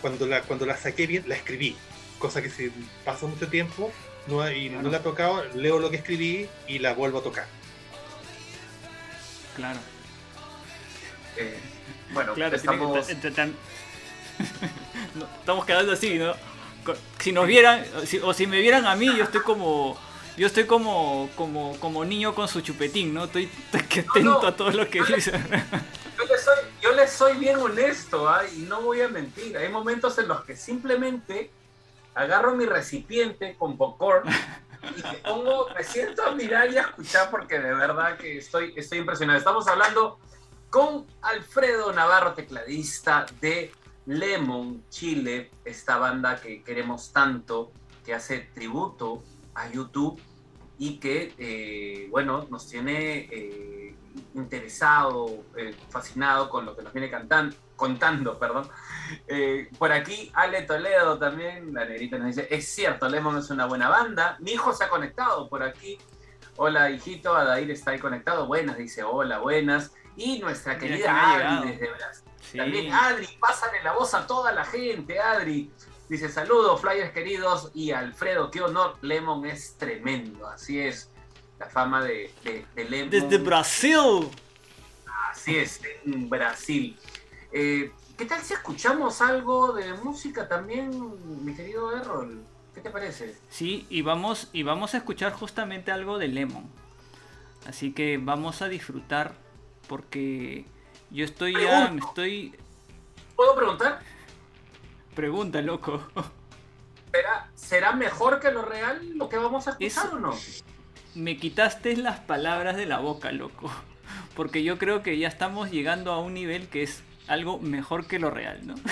[0.03, 1.77] cuando, la, cuando la saqué bien, la escribí,
[2.19, 2.71] cosa que si
[3.05, 3.91] pasa mucho tiempo
[4.31, 7.47] no, y no la he tocado, leo lo que escribí y la vuelvo a tocar.
[9.57, 9.79] claro.
[11.37, 11.59] Eh,
[12.13, 13.09] bueno, Claro, tiene que estamos...
[13.09, 13.57] estar- tan-
[15.15, 16.35] No, estamos quedando así, ¿no?
[17.21, 19.97] Si nos vieran, o si, o si me vieran a mí, yo estoy como,
[20.37, 23.25] yo estoy como, como, como niño con su chupetín, ¿no?
[23.25, 25.35] Estoy estoy atento a todo lo que dicen.
[26.19, 28.43] Yo le soy, yo le soy bien honesto ¿ah?
[28.55, 29.57] y no voy a mentir.
[29.57, 31.51] Hay momentos en los que simplemente
[32.15, 34.29] agarro mi recipiente con popcorn
[34.97, 38.73] y me pongo, me siento a mirar y a escuchar porque de verdad que estoy,
[38.77, 39.39] estoy impresionado.
[39.39, 40.19] Estamos hablando
[40.71, 43.73] con Alfredo Navarro, tecladista de
[44.07, 47.73] Lemon Chile, esta banda que queremos tanto,
[48.05, 49.23] que hace tributo
[49.55, 50.21] a YouTube
[50.79, 53.80] y que, eh, bueno, nos tiene eh,
[54.35, 58.39] interesado, eh, fascinado con lo que nos viene cantan- contando.
[58.39, 58.69] Perdón.
[59.27, 63.67] Eh, por aquí, Ale Toledo también, la negrita nos dice, es cierto, Lemon es una
[63.67, 64.37] buena banda.
[64.41, 65.99] Mi hijo se ha conectado por aquí.
[66.57, 68.47] Hola, hijito, Adair está ahí conectado.
[68.47, 69.93] Buenas, dice, hola, buenas.
[70.17, 71.33] Y nuestra Mira querida.
[71.57, 72.31] Adri desde Brasil.
[72.41, 72.59] Sí.
[72.59, 75.71] También, Adri, pásale la voz a toda la gente, Adri.
[76.09, 77.71] Dice, saludos, flyers queridos.
[77.73, 78.97] Y Alfredo, qué honor.
[79.01, 80.47] Lemon es tremendo.
[80.49, 81.10] Así es.
[81.61, 83.11] La fama de, de, de Lemon.
[83.11, 84.29] Desde Brasil.
[85.31, 86.99] Así es, en Brasil.
[87.53, 90.91] Eh, ¿Qué tal si escuchamos algo de música también,
[91.45, 92.43] mi querido Errol?
[92.75, 93.37] ¿Qué te parece?
[93.51, 96.65] Sí, y vamos, y vamos a escuchar justamente algo de Lemon.
[97.67, 99.35] Así que vamos a disfrutar
[99.87, 100.65] porque
[101.11, 102.55] yo estoy ya, me estoy...
[103.37, 104.01] ¿Puedo preguntar?
[105.15, 106.03] Pregunta, loco.
[107.13, 110.35] ¿Será, ¿Será mejor que lo real lo que vamos a escuchar o no?
[111.15, 113.71] Me quitaste las palabras de la boca, loco.
[114.35, 118.19] Porque yo creo que ya estamos llegando a un nivel que es algo mejor que
[118.19, 118.75] lo real, ¿no?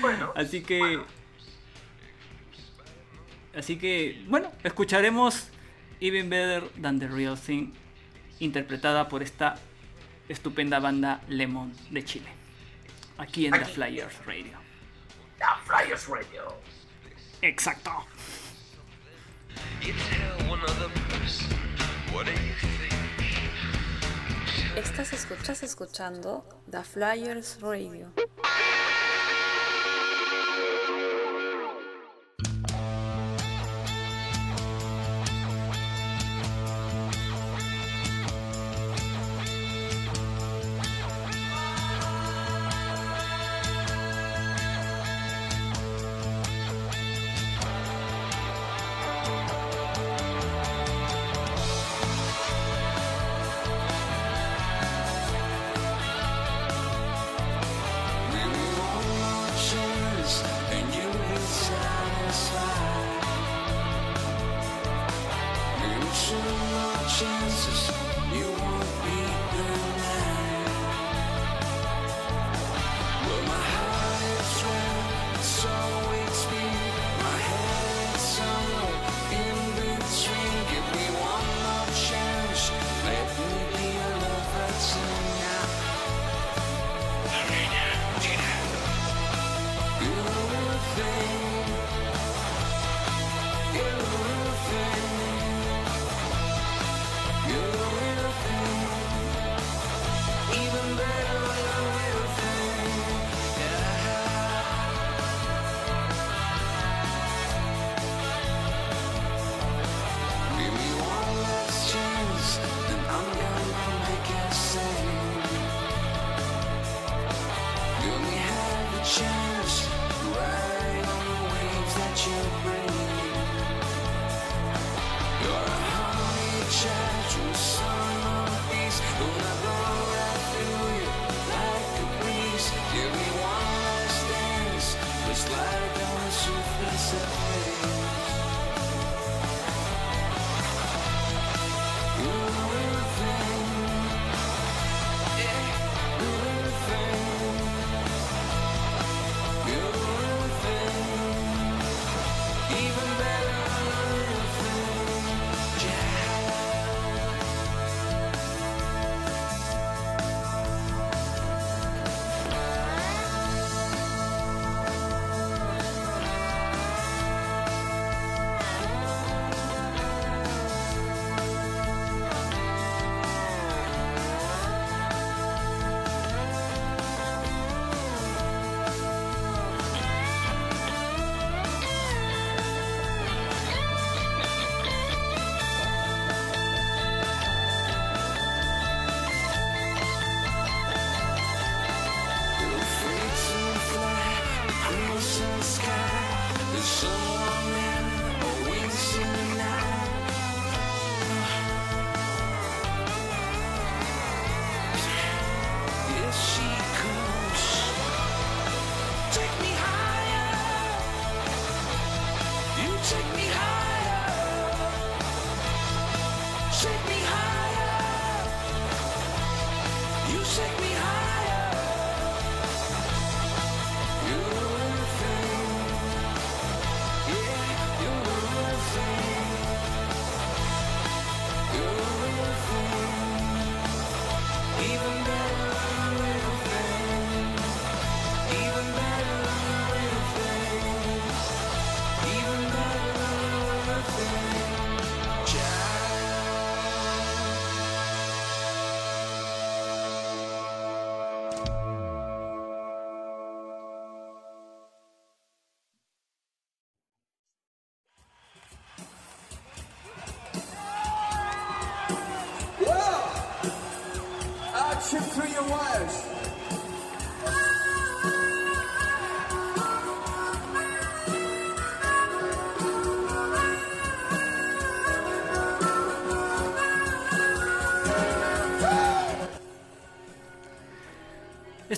[0.00, 1.00] Bueno, Así que.
[3.56, 5.48] Así que, bueno, escucharemos
[6.00, 7.72] Even Better Than the Real Thing,
[8.40, 9.54] interpretada por esta
[10.28, 12.28] estupenda banda Lemon de Chile.
[13.18, 13.64] Aquí en The.
[13.64, 14.58] Flyers Radio.
[15.38, 16.58] la Flyers Radio.
[17.42, 17.92] Exacto.
[24.76, 28.12] Estás escuchas escuchando The Flyers Radio.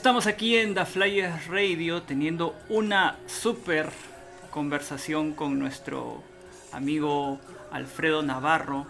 [0.06, 3.90] Estamos aquí en The Flyers Radio teniendo una super
[4.52, 6.22] conversación con nuestro
[6.70, 7.40] amigo
[7.72, 8.86] Alfredo Navarro,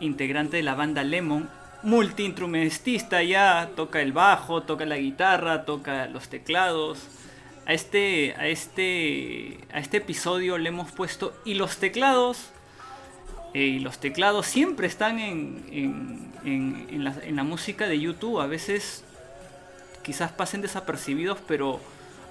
[0.00, 1.48] integrante de la banda Lemon,
[1.84, 6.98] multiinstrumentista ya, toca el bajo, toca la guitarra, toca los teclados.
[7.64, 12.50] A este, a este, a este episodio le hemos puesto y los teclados
[13.54, 18.40] eh, y los teclados siempre están en, en, en- la música de YouTube.
[18.40, 19.04] A veces
[20.06, 21.80] quizás pasen desapercibidos, pero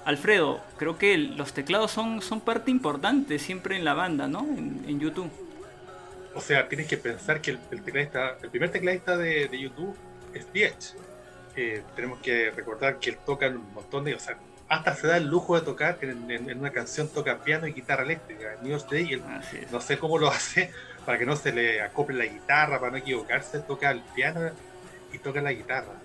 [0.06, 4.40] Alfredo, creo que los teclados son, son parte importante siempre en la banda, ¿no?
[4.40, 5.30] En, en YouTube.
[6.34, 9.96] O sea, tienes que pensar que el, el tecladista, el primer tecladista de, de YouTube
[10.34, 10.94] es Diech.
[11.56, 14.14] Eh, tenemos que recordar que él toca un montón de.
[14.14, 14.36] O sea,
[14.68, 17.72] hasta se da el lujo de tocar en, en- en una canción, toca piano y
[17.72, 18.54] guitarra eléctrica.
[18.54, 19.22] En New York Day, él
[19.70, 20.70] no sé cómo lo hace
[21.06, 24.50] para que no se le acople la guitarra, para no equivocarse, toca el piano
[25.12, 26.00] y toca la guitarra.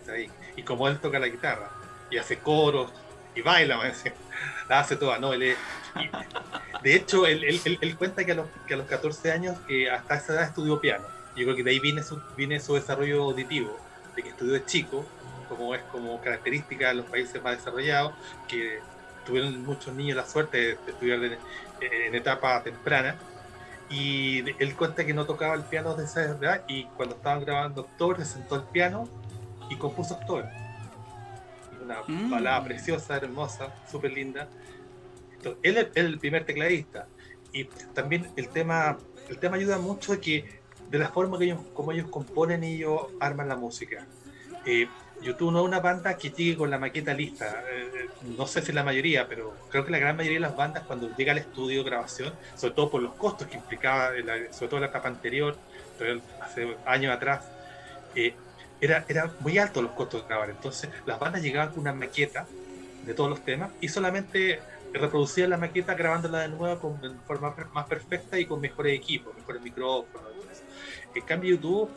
[0.56, 1.70] y, como él toca la guitarra,
[2.10, 2.92] y hace coros,
[3.36, 3.80] y baila,
[4.70, 5.58] la hace toda, no, él es-
[6.84, 10.16] de hecho, él, él- cuenta que a, los, que a los 14 años, que hasta
[10.16, 11.06] esa edad estudió piano.
[11.36, 13.78] Yo creo que de ahí viene su, viene su desarrollo auditivo,
[14.16, 15.06] de que estudió de chico,
[15.48, 18.14] como es como característica de los países más desarrollados,
[18.48, 18.80] que
[19.26, 21.20] tuvieron muchos niños la suerte de, estudiar
[21.80, 23.16] en etapa temprana.
[23.92, 27.82] Y él cuenta que no tocaba el piano de esa edad y cuando estaban grabando
[27.82, 29.08] October se sentó al piano
[29.70, 30.46] y compuso October.
[31.84, 32.30] Una Mm.
[32.30, 34.48] balada preciosa, hermosa, súper linda.
[35.34, 37.08] Entonces, él es el primer tecladista.
[37.52, 38.98] Y también el tema,
[39.28, 42.76] el tema ayuda mucho de que de la forma que ellos, como ellos componen y
[42.76, 44.06] ellos arman la música.
[44.66, 44.88] Eh,
[45.22, 47.64] YouTube no es una banda que llegue con la maqueta lista.
[47.72, 50.84] Eh, no sé si la mayoría, pero creo que la gran mayoría de las bandas
[50.86, 54.52] cuando llega al estudio de grabación, sobre todo por los costos que implicaba, en la-
[54.52, 55.62] sobre todo la etapa anterior,
[56.40, 57.54] hace años atrás,
[58.14, 58.42] eh,
[58.80, 60.50] era, era muy alto los costos de grabar.
[60.50, 62.52] Entonces las bandas llegaban con una maqueta
[63.02, 67.88] de todos los temas y solamente reproducían la maqueta grabándola de nuevo con, forma más
[67.88, 70.66] perfecta y con mejores equipos, mejores micrófonos.
[71.14, 71.96] En cambio YouTube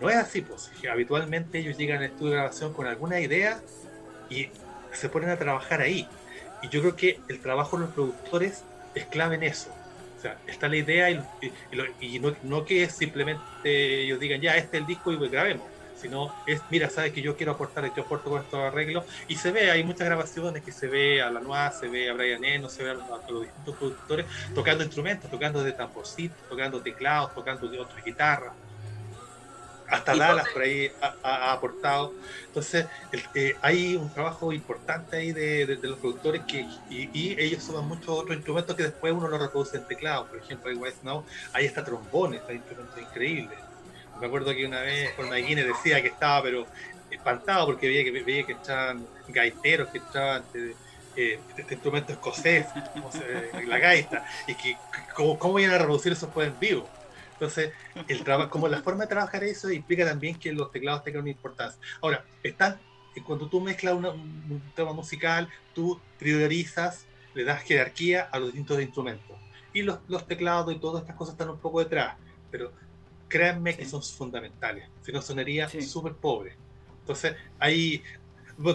[0.00, 3.64] no es así, pues habitualmente ellos llegan al estudio de grabación con alguna idea
[4.28, 4.52] y
[4.92, 6.14] se ponen a trabajar ahí.
[6.60, 9.72] Y yo creo que el trabajo de los productores es clave en eso.
[10.16, 14.80] O sea, está la idea y no, no que simplemente ellos digan, ya, este es
[14.82, 18.30] el disco y pues grabemos, sino es, mira, sabes que yo quiero aportar, yo aporto
[18.30, 21.70] con estos arreglos, y se ve, hay muchas grabaciones que se ve a la Noa,
[21.72, 25.30] se ve a Brian Eno, se ve a, los- a los distintos productores tocando instrumentos,
[25.30, 28.54] tocando de tamborcito, tocando teclados, tocando de otras guitarras.
[29.90, 32.16] Hasta Dallas por ahí ha, aportado.
[32.46, 37.10] Entonces, el- eh, hay un trabajo importante ahí de, de- de los productores que, y,
[37.12, 40.28] y ellos suman muchos otros instrumentos que después uno los reproduce en teclado.
[40.28, 43.60] Por ejemplo, hay West Now, hay hasta trombones, hay instrumentos increíbles.
[44.18, 46.70] Me acuerdo que una vez con Guinness decía que estaba, pero
[47.08, 50.76] espantado porque veía que, veía que estaban gaiteros, que estaban eh,
[51.14, 54.82] eh, este instrumento escocés, como se- la gaita, y que
[55.14, 56.97] cómo, cómo iban a reproducir eso después en vivo.
[57.38, 57.72] Entonces,
[58.08, 61.30] el trabajo, como la forma de trabajar eso implica también que los teclados tengan una
[61.30, 61.80] importancia.
[62.02, 62.80] Ahora, están,
[63.14, 68.48] eh, cuando tú mezclas una- un, tema musical, tú priorizas, le das jerarquía a los
[68.48, 69.36] distintos instrumentos.
[69.72, 72.16] Y los, los teclados y todas estas cosas están un poco detrás,
[72.50, 72.72] pero
[73.28, 73.90] créanme que Sí.
[73.92, 74.88] son fundamentales.
[75.02, 75.82] Si no, sonaría Sí.
[75.82, 76.56] súper pobre.
[77.02, 78.02] Entonces, hay,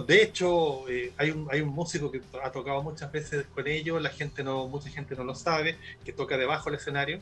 [0.07, 4.01] de hecho, eh, hay, un, hay un músico que ha tocado muchas veces con ellos,
[4.01, 7.19] la gente no, mucha gente no lo sabe, que toca debajo del escenario.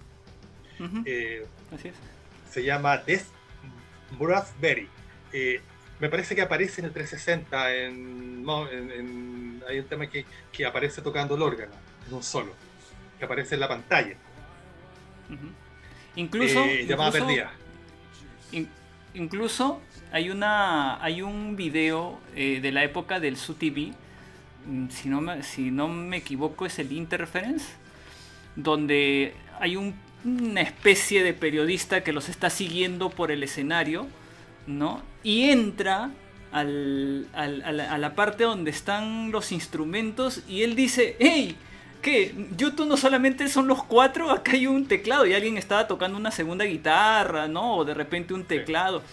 [1.05, 1.95] Eh, Así es.
[2.49, 3.25] se llama Des
[4.19, 4.87] Brassberry.
[5.33, 5.61] Eh,
[5.99, 10.65] me parece que aparece en el 360, en, en- en- hay un tema que, que
[10.65, 11.71] aparece tocando el órgano,
[12.07, 12.53] en un solo,
[13.19, 14.15] que aparece en la pantalla.
[16.15, 17.51] Incluso, eh, llamada incluso- perdida.
[18.51, 18.69] In-
[19.13, 19.81] incluso
[20.11, 23.93] hay una hay un video eh, de la época del Su TV
[24.65, 27.65] mm, si no me, si no me equivoco es el Interference
[28.57, 34.07] donde hay un- una especie de periodista que los está siguiendo por el escenario
[34.67, 36.11] no y entra
[36.51, 41.55] al- al- a, la, a la parte donde están los instrumentos y él dice hey
[42.01, 42.33] ¿Qué?
[42.57, 46.31] YouTube no solamente son los cuatro, acá hay un teclado y alguien estaba tocando una
[46.31, 47.75] segunda guitarra, ¿no?
[47.75, 49.03] O de repente un teclado.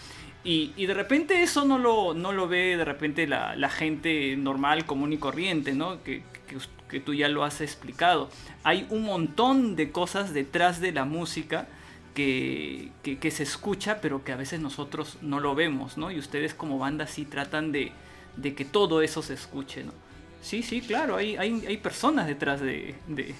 [0.43, 4.35] Y, y de repente eso no lo, no lo ve de repente la, la gente
[4.37, 6.01] normal, común y corriente, ¿no?
[6.01, 6.57] Que, que,
[6.89, 8.29] que tú ya lo has explicado.
[8.63, 11.67] Hay un montón de cosas detrás de la música
[12.13, 16.11] que, que, que se escucha, pero que a veces nosotros no lo vemos, ¿no?
[16.11, 17.91] Y ustedes como banda sí tratan de,
[18.35, 19.93] de que todo eso se escuche, ¿no?
[20.41, 23.35] Sí, sí, claro, hay, hay, hay personas detrás de, de,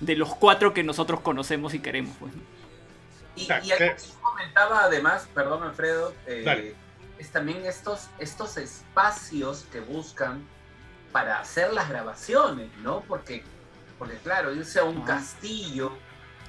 [0.00, 2.34] de los cuatro que nosotros conocemos y queremos, pues.
[2.34, 2.42] ¿no?
[3.36, 3.96] Y, y algo claro.
[3.96, 6.74] que comentaba además, perdón Alfredo, eh,
[7.18, 10.44] es también estos, estos espacios que buscan
[11.14, 13.02] para hacer las grabaciones, ¿no?
[13.06, 13.44] Porque,
[14.00, 15.04] porque claro, irse a un Ah.
[15.06, 15.96] castillo,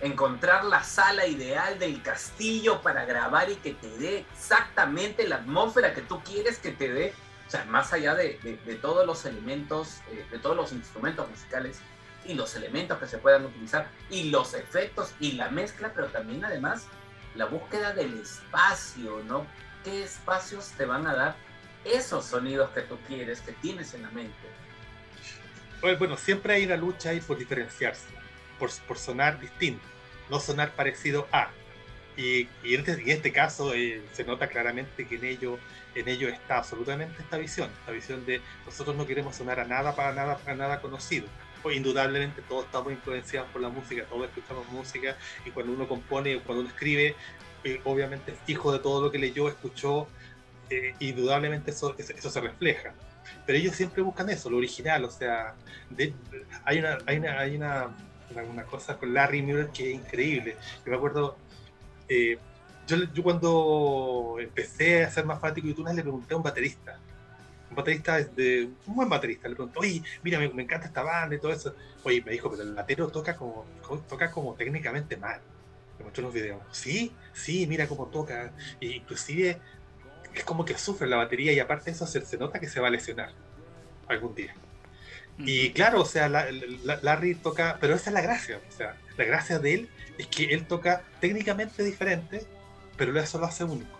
[0.01, 5.93] encontrar la sala ideal del castillo para grabar y que te dé exactamente la atmósfera
[5.93, 7.13] que tú quieres que te dé,
[7.47, 11.29] o sea, más allá de, de- de todos los elementos, eh, de todos los instrumentos
[11.29, 11.77] musicales
[12.25, 16.43] y los elementos que se puedan utilizar y los efectos y la mezcla, pero también
[16.43, 16.87] además
[17.35, 19.45] la búsqueda del espacio, ¿no?
[19.83, 21.35] ¿Qué espacios te van a dar
[21.85, 24.33] esos sonidos que tú quieres, que tienes en la mente?
[25.81, 28.07] Bueno, siempre hay una lucha ahí por diferenciarse,
[28.57, 29.83] por, por sonar distinto,
[30.29, 31.51] no sonar parecido a.
[32.17, 35.59] Y, y en, este, en este caso eh, se nota claramente que en ello,
[35.93, 39.95] en ello está absolutamente esta visión, esta visión de nosotros no queremos sonar a nada
[39.95, 41.27] para nada para nada conocido.
[41.61, 46.39] Pues indudablemente todos estamos influenciados por la música, todos escuchamos música y cuando uno compone,
[46.39, 47.15] cuando uno escribe,
[47.63, 50.07] eh, obviamente es hijo de todo lo que leyó, escuchó,
[50.69, 52.93] eh, indudablemente eso, eso, se refleja.
[53.45, 55.55] Pero ellos siempre buscan eso, lo original, o sea,
[55.89, 56.13] de-
[56.63, 57.89] hay, una, hay, una, hay una,
[58.49, 60.57] una, cosa con Larry Miller que es increíble.
[60.85, 61.37] Yo me acuerdo,
[62.07, 62.37] eh,
[62.87, 66.99] yo, yo cuando empecé a ser más fanático de iTunes le pregunté a un baterista,
[67.69, 71.35] un baterista de un buen baterista, le pregunté, oye, mira, me, me encanta esta banda
[71.35, 71.75] y todo eso.
[72.03, 73.65] Oye, me dijo, pero el batero toca como-
[74.07, 75.41] toca como técnicamente mal.
[75.97, 76.61] Me mostró unos videos.
[76.71, 78.51] Sí, sí, mira cómo toca.
[78.79, 79.59] E inclusive
[80.39, 82.79] es como que sufre la batería y aparte de eso se, se nota que se
[82.79, 83.31] va a lesionar
[84.07, 84.53] algún día.
[85.37, 88.95] Y claro, o sea, la- la- Larry toca, pero esa es la gracia, o sea,
[89.17, 92.45] la gracia de él es que él toca técnicamente diferente,
[92.95, 93.99] pero eso lo hace único.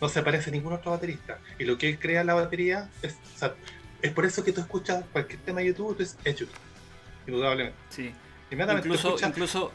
[0.00, 1.38] No se parece a ningún otro baterista.
[1.58, 3.54] Y lo que él crea en la batería es, o sea,
[4.00, 6.54] es por eso que tú escuchas cualquier tema de YouTube, es, es YouTube.
[7.26, 7.76] Indudablemente.
[7.90, 8.14] Sí.
[8.50, 9.72] Inmediatamente tú Incluso, escuchas- incluso.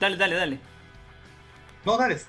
[0.00, 0.60] Dale, dale, dale.
[1.84, 2.20] No, dale.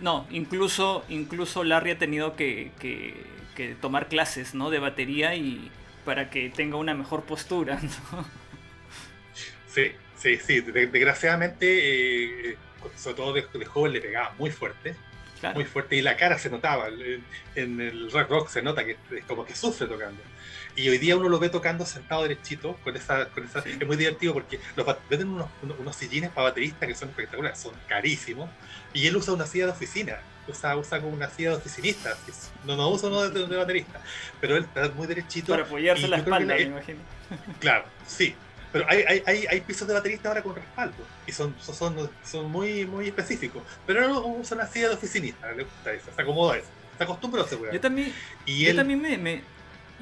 [0.00, 3.14] No, incluso, incluso Larry ha tenido que, que-
[3.54, 4.68] que tomar clases, ¿no?
[4.68, 5.70] De batería y
[6.04, 7.80] para que tenga una mejor postura,
[8.12, 8.26] ¿no?
[9.68, 10.60] Sí, sí, sí.
[10.60, 12.56] de- desgraciadamente, eh,
[12.96, 14.94] sobre todo de, de joven, le pegaba muy fuerte.
[15.40, 15.56] Claro.
[15.56, 16.88] muy fuerte y la cara se notaba.
[17.54, 20.18] En, el rock rock se nota que es como que sufre tocando.
[20.74, 23.76] Y hoy día uno lo ve tocando sentado derechito, con esa, con esa Sí.
[23.78, 27.58] es muy divertido porque los venden unos, unos, unos sillines para bateristas que son espectaculares,
[27.58, 28.48] son carísimos,
[28.96, 30.16] y él usa una silla de oficina,
[30.48, 32.16] usa, usa como una silla de oficinista,
[32.64, 34.00] no, no usa uno de, de baterista,
[34.40, 35.52] pero él está muy derechito.
[35.52, 37.00] Para apoyarse en la espalda, me imagino.
[37.60, 38.34] Claro, sí.
[38.72, 40.96] Pero hay, hay, hay, hay pisos de baterista ahora con respaldo
[41.26, 43.62] y son, son, son, muy, muy específicos.
[43.86, 47.42] Pero él usa una silla de oficinista, le gusta eso, se acomoda eso, se acostumbra
[47.42, 48.14] a ese Yo también,
[48.46, 49.42] Y yo él, también me, me-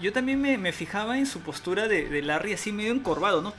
[0.01, 3.55] yo también me, me fijaba en su postura de, de Larry así medio encorvado, ¿no?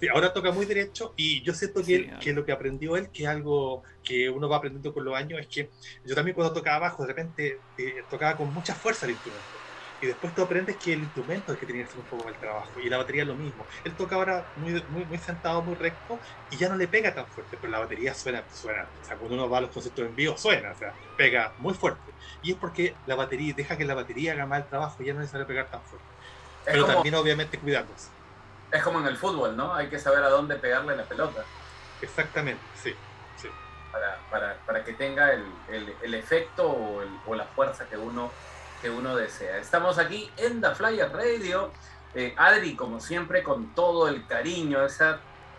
[0.00, 2.96] Sí, ahora toca muy derecho y yo siento que, Sí, él- que lo que aprendió
[2.96, 5.70] él, que es algo que uno va aprendiendo con los años, es que
[6.04, 9.62] yo también cuando tocaba bajo, de repente eh, tocaba con mucha fuerza el instrumento.
[10.00, 12.24] Y después tú aprendes que el instrumento es el que tiene que hacer un poco
[12.24, 12.80] más el trabajo.
[12.80, 13.66] Y la batería es lo mismo.
[13.84, 17.30] Él toca ahora muy, muy, muy sentado, muy recto, y ya no le pega tan
[17.30, 18.92] fuerte, pero la batería suena, suena.
[19.00, 21.74] O sea, cuando uno va a los conciertos en vivo, suena, o sea, pega muy
[21.74, 22.14] fuerte.
[22.42, 25.12] Y es porque la batería, deja que la batería haga más el trabajo y ya
[25.14, 26.08] no es necesario pegar tan fuerte.
[26.64, 28.12] Es Pero como, también, obviamente, cuidándose.
[28.72, 29.74] Es como en el fútbol, ¿no?
[29.74, 31.44] Hay que saber a dónde pegarle la pelota
[32.02, 32.94] Exactamente, sí.
[33.36, 33.48] sí.
[33.92, 37.96] para, para, para que tenga el, el- el efecto o, el- o la fuerza que
[37.96, 38.30] uno,
[38.82, 39.56] que uno desea.
[39.58, 41.70] Estamos aquí en The Flyer Radio.
[42.14, 45.18] Eh, Adri, como siempre, con todo el cariño, esa,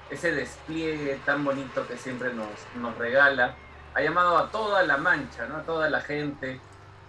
[0.10, 3.56] ese despliegue tan bonito que siempre nos, nos regala,
[3.94, 5.58] ha llamado a toda la mancha, ¿no?
[5.58, 6.60] a toda la gente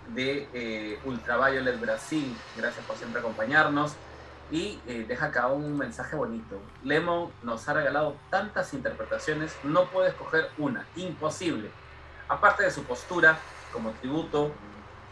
[0.09, 2.35] de eh, Ultraviolet Brasil.
[2.57, 3.95] Gracias por siempre acompañarnos.
[4.51, 6.61] Y eh, deja acá un mensaje bonito.
[6.83, 11.71] Lemon nos ha regalado tantas interpretaciones, no puede escoger una, imposible.
[12.29, 13.39] Aparte de su postura
[13.73, 14.53] como tributo,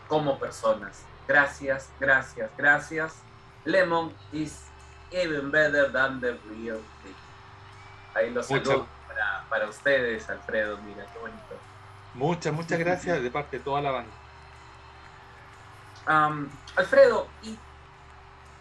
[0.09, 1.05] como personas.
[1.29, 3.23] Gracias, gracias, gracias.
[3.65, 4.67] Lemon is
[5.11, 7.15] even better than the real thing.
[8.15, 10.79] Ahí Muchas- saludo para, para ustedes, Alfredo.
[10.79, 11.57] Mira, qué bonito.
[12.15, 14.13] Muchas, muchas gracias de parte de toda la banda.
[16.77, 17.59] Alfredo, ¿y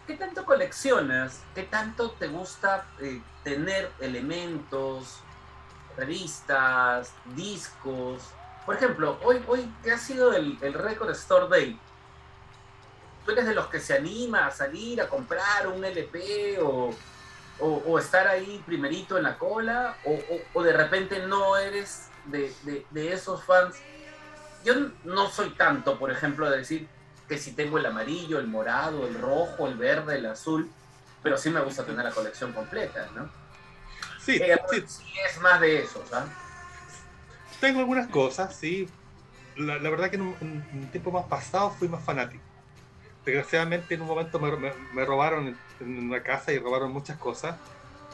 [0.06, 1.40] qué tanto coleccionas?
[1.54, 5.20] ¿Qué tanto te gusta eh, tener elementos,
[5.96, 8.22] revistas, discos?
[8.64, 11.78] Por ejemplo, hoy, hoy que ha sido el, el Record Store Day,
[13.24, 16.90] ¿tú eres de los que se anima a salir a comprar un LP o,
[17.60, 19.96] o- estar ahí primerito en la cola?
[20.04, 20.18] ¿O,
[20.54, 23.76] o- de repente no eres de- de esos fans?
[24.64, 24.74] Yo
[25.04, 26.88] no soy tanto, por ejemplo, de decir
[27.28, 30.76] que si tengo el amarillo, el morado, el rojo, el verde, el azul,
[31.22, 33.34] pero sí me gusta tener la colección completa, ¿no?
[34.16, 36.34] Sí, Eh, sí, sí es más de eso, ¿sabes?
[37.58, 38.96] tengo algunas cosas, sí.
[39.54, 42.46] La, la verdad que en un, en un tiempo más pasado fui más fanático.
[43.24, 45.48] Desgraciadamente en un momento me, me- me robaron
[45.80, 47.60] en, una casa y robaron muchas cosas.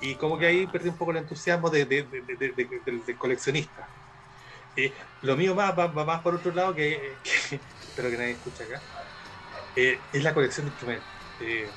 [0.00, 3.94] Y como que ahí perdí un poco el entusiasmo de, de, de- de- coleccionista.
[4.76, 7.20] Eh, lo mío más, va, va más por otro lado que,
[7.50, 8.86] que- espero que nadie escuche acá.
[9.76, 11.06] Eh, es la colección de instrumentos.
[11.40, 11.68] Eh,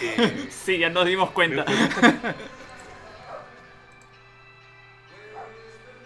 [0.00, 1.64] eh, Sí, ya nos dimos cuenta.
[1.64, 2.34] me- me gusta-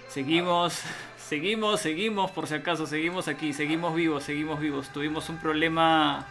[0.08, 0.80] Seguimos,
[1.18, 4.88] seguimos, seguimos, por si acaso, seguimos aquí, seguimos vivos, seguimos vivos.
[4.90, 6.26] Tuvimos un problema,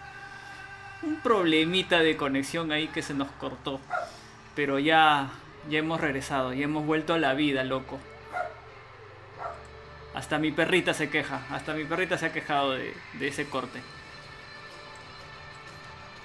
[1.03, 3.79] un problemita de conexión ahí que se nos cortó.
[4.55, 5.29] Pero ya,
[5.69, 7.99] ya hemos regresado, ya hemos vuelto a la vida, loco.
[10.15, 13.81] Hasta mi perrita se queja, hasta mi perrita se ha quejado de, de ese corte.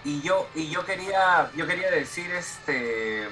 [0.05, 3.29] Y yo, y yo quería, yo quería decir este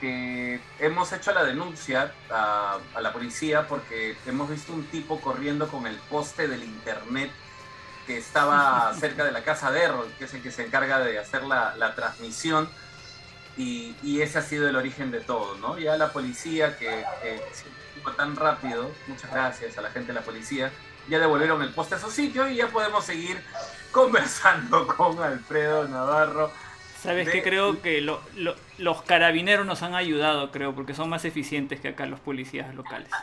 [0.00, 5.68] que hemos hecho la denuncia a, a la policía porque hemos visto un tipo corriendo
[5.68, 7.30] con el poste del internet
[8.06, 11.18] que estaba cerca de la casa de Errol, que es el que se encarga de
[11.18, 12.68] hacer la, la transmisión.
[13.56, 15.78] Y, y ese ha sido el origen de todo, ¿no?
[15.78, 17.42] Ya la policía, que eh,
[18.02, 20.72] fue tan rápido, muchas gracias a la gente de la policía,
[21.08, 23.42] ya devolvieron el poste a su sitio y ya podemos seguir
[23.90, 26.50] conversando con Alfredo Navarro.
[27.02, 27.42] ¿Sabes De- qué?
[27.42, 31.88] Creo que lo- lo- los carabineros nos han ayudado, creo, porque son más eficientes que
[31.88, 33.10] acá los policías locales.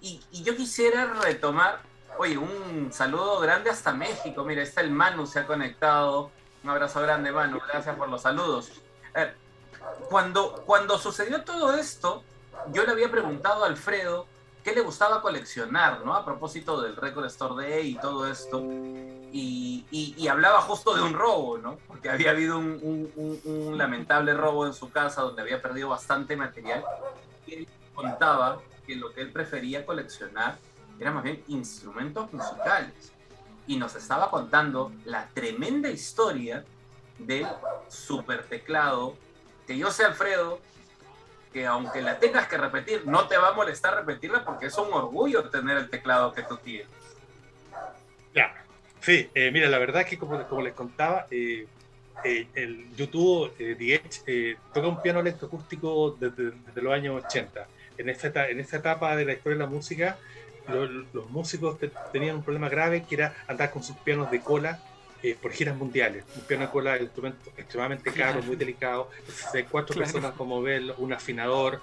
[0.00, 1.80] Y, y- y- y yo quisiera retomar,
[2.18, 4.44] oye, un saludo grande hasta México.
[4.44, 6.30] Mira, está el Manu, se ha conectado.
[6.62, 7.58] Un abrazo grande, Manu.
[7.70, 8.70] Gracias por los saludos.
[10.08, 12.22] Cuando, cuando sucedió todo esto,
[12.72, 14.26] yo le había preguntado a Alfredo
[14.64, 16.14] qué le gustaba coleccionar, ¿no?
[16.14, 18.60] A propósito del Record Store Day y todo esto.
[19.32, 21.78] Y, y- hablaba justo de un robo, ¿no?
[21.88, 25.88] Porque había habido un, un- un- un lamentable robo en su casa donde había perdido
[25.88, 26.84] bastante material.
[27.46, 30.58] Y él contaba que lo que él prefería coleccionar
[31.00, 33.12] era más bien instrumentos musicales.
[33.66, 36.64] Y nos estaba contando la tremenda historia
[37.18, 37.46] del
[37.88, 39.16] super teclado,
[39.66, 40.58] que yo sé, Alfredo,
[41.52, 44.92] que aunque la tengas que repetir, no te va a molestar repetirla porque es un
[44.92, 46.86] orgullo tener el teclado que tú tienes.
[48.34, 48.54] Ya,
[49.00, 51.66] sí, eh, mira, la verdad es que como, como les contaba, eh,
[52.24, 57.22] eh, el YouTube eh, The Edge eh, toca un piano electroacústico desde, desde los años
[57.24, 57.66] 80.
[57.98, 60.18] En esa, eta- en esa etapa de la historia de la música,
[60.68, 64.40] lo- los músicos te- tenían un problema grave que era andar con sus pianos de
[64.40, 64.78] cola
[65.22, 66.24] eh, por giras mundiales.
[66.34, 68.42] Un piano de cola es un instrumento extremadamente caro, Claro.
[68.42, 69.08] muy delicado.
[69.54, 70.12] Hay cuatro Claro.
[70.12, 71.80] personas como moverlo, un afinador.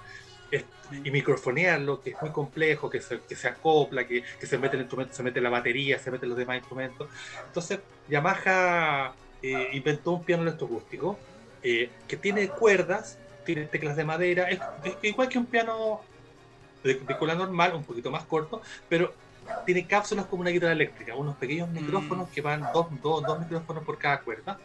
[0.52, 0.64] es-
[1.04, 4.74] y microfonearlo, que es muy complejo, que se, que se acopla, que, que se mete
[4.74, 7.08] el instrumento, se mete la batería, se meten los demás instrumentos.
[7.46, 11.16] Entonces, Yamaha eh, inventó un piano electroacústico
[11.62, 16.00] eh, que tiene cuerdas, tiene teclas de madera, es, es igual que un piano
[16.82, 19.14] de, de cola normal, un poquito más corto, pero
[19.66, 23.84] tiene cápsulas como una guitarra eléctrica, unos pequeños micrófonos que van dos, dos, dos micrófonos
[23.84, 24.58] por cada cuerda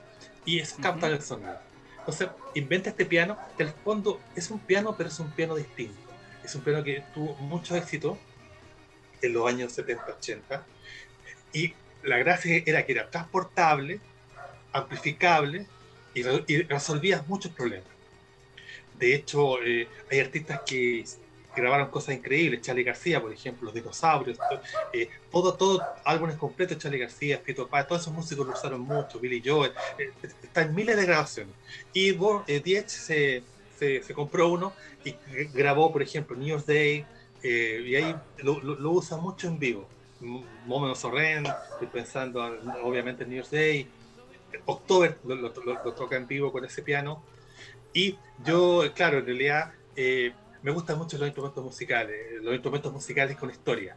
[0.45, 1.57] y eso capta el sonido.
[1.99, 5.99] Entonces, inventa este piano, que al fondo es un piano, pero es un piano distinto.
[6.43, 8.17] Es un piano que tuvo mucho éxito
[9.21, 10.61] en los años 70-80
[11.53, 13.99] y la gracia era que era transportable,
[14.71, 15.65] amplificable
[16.13, 17.87] y, y resolvías muchos problemas.
[18.99, 21.03] De hecho, eh, hay artistas que
[21.55, 24.37] grabaron cosas increíbles, Charlie García, por ejemplo, los dinosaurios,
[24.93, 29.19] eh, todo, todo álbumes completos, Charlie García, Fito Páez, todos esos músicos lo usaron mucho,
[29.19, 31.55] Billy Joel, eh, está en miles de grabaciones.
[31.93, 32.09] Y
[32.47, 35.19] eh, Diez se, se, se compró uno y
[35.53, 37.05] grabó, por ejemplo, New Year's Day,
[37.41, 39.89] eh, y ahí lo, lo, lo usa mucho en vivo.
[40.21, 43.89] M- Moment of estoy pensando en, obviamente en New Year's Day,
[44.65, 47.23] October lo, lo- toca en vivo con ese piano.
[47.93, 50.33] Y yo, claro, en realidad eh,
[50.65, 53.95] me gustan mucho los instrumentos musicales, los instrumentos musicales con historia.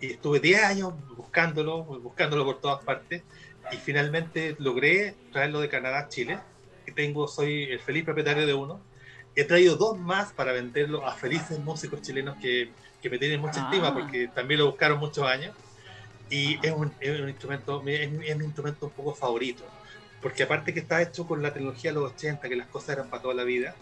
[0.00, 3.22] Y estuve 10 años buscándolo, buscándolo por todas partes,
[3.70, 6.38] y finalmente logré traerlo de Canadá a Chile.
[6.86, 8.80] Y tengo, soy el feliz propietario de uno.
[9.36, 12.70] He traído dos más para venderlo a felices músicos chilenos que,
[13.02, 13.70] que me tienen mucha Ah.
[13.70, 15.54] estima porque también lo buscaron muchos años.
[16.30, 19.62] Y es un, es un instrumento, es, es mi instrumento un poco favorito.
[20.22, 23.10] Porque aparte que está hecho con la tecnología de los 80, que las cosas eran
[23.10, 23.74] para toda la vida.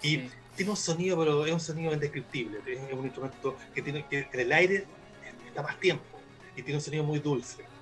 [0.00, 0.30] Y Sí.
[0.54, 2.62] Tiene un sonido, pero es un sonido indescriptible.
[2.66, 4.90] Es un instrumento que tiene que en el aire
[5.44, 7.72] está más tiempo y tiene un sonido muy dulce.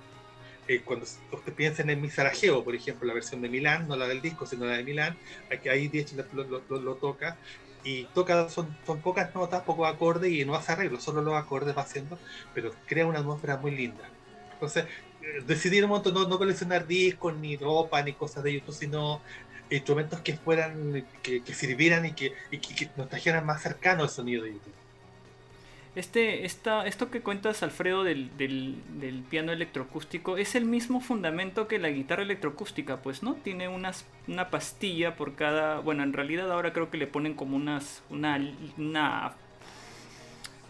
[0.67, 3.97] Eh, cuando usted piensa en el mi Sarajevo, por ejemplo, la versión de Milán, no
[3.97, 5.19] la del disco, sino la de Milán,
[5.51, 7.41] aquí- ahí de hecho lo, lo- lo- toca
[7.83, 11.77] y toca, son, son pocas notas, pocos acordes y no hace arreglo, solo los acordes
[11.77, 12.21] va haciendo,
[12.53, 14.15] pero crea una atmósfera muy linda.
[14.53, 14.87] Entonces,
[15.21, 19.23] eh, decidí un momento no, no coleccionar discos, ni ropa, ni cosas de YouTube, sino
[19.71, 24.11] instrumentos que fueran, que, que sirvieran y que, y que- nos trajeran más cercano al
[24.11, 24.75] sonido de YouTube.
[25.95, 31.67] Este, esta, esto que cuentas, Alfredo, del, del, del piano electroacústico, es el mismo fundamento
[31.67, 33.35] que la guitarra electroacústica, pues, ¿no?
[33.35, 35.81] Tiene unas, una pastilla por cada...
[35.81, 38.03] Bueno, en realidad ahora creo que le ponen como unas...
[38.11, 38.39] Una...
[38.77, 39.33] una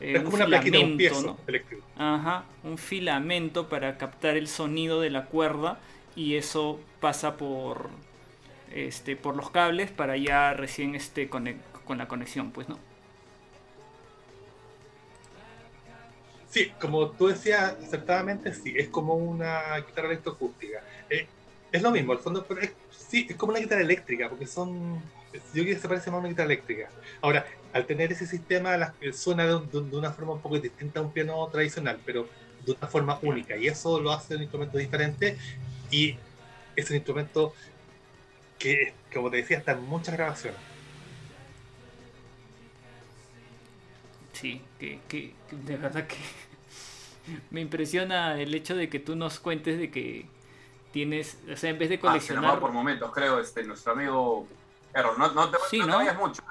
[0.01, 1.39] eh, es como una plaquita, un piezo ¿no?
[1.47, 1.85] eléctrico.
[1.97, 5.79] Ajá, un filamento para captar el sonido de la cuerda
[6.17, 7.91] y eso pasa por
[8.73, 12.79] este por los cables para ya recién este conec- con la conexión, pues, ¿no?
[16.49, 20.83] Sí, como tú decías acertadamente, sí, es como una guitarra electroacústica.
[21.11, 21.29] Eh,
[21.71, 25.03] es lo mismo, al fondo, pero sí, es como una guitarra eléctrica, porque son.
[25.33, 26.91] Yo creo que se parece más a una guitarra eléctrica.
[27.21, 31.01] Ahora, al tener ese sistema, eh, suena de, de- de una forma un poco distinta
[31.01, 32.31] a un piano tradicional, pero
[32.65, 35.37] de una forma única, y eso lo hace un instrumento diferente,
[35.91, 36.19] y
[36.75, 37.55] es un instrumento
[38.59, 40.61] que, como te decía, está en muchas grabaciones.
[44.33, 46.17] Sí, que, que, que de verdad que
[47.51, 50.27] me impresiona el hecho de que tú nos cuentes de que
[50.93, 52.61] tienes, o sea, en vez de Ah, coleccionar...
[52.61, 54.47] por momentos, creo, este, nuestro amigo
[54.95, 55.19] Errol.
[55.19, 56.43] No, no te, Sí, no te mucho.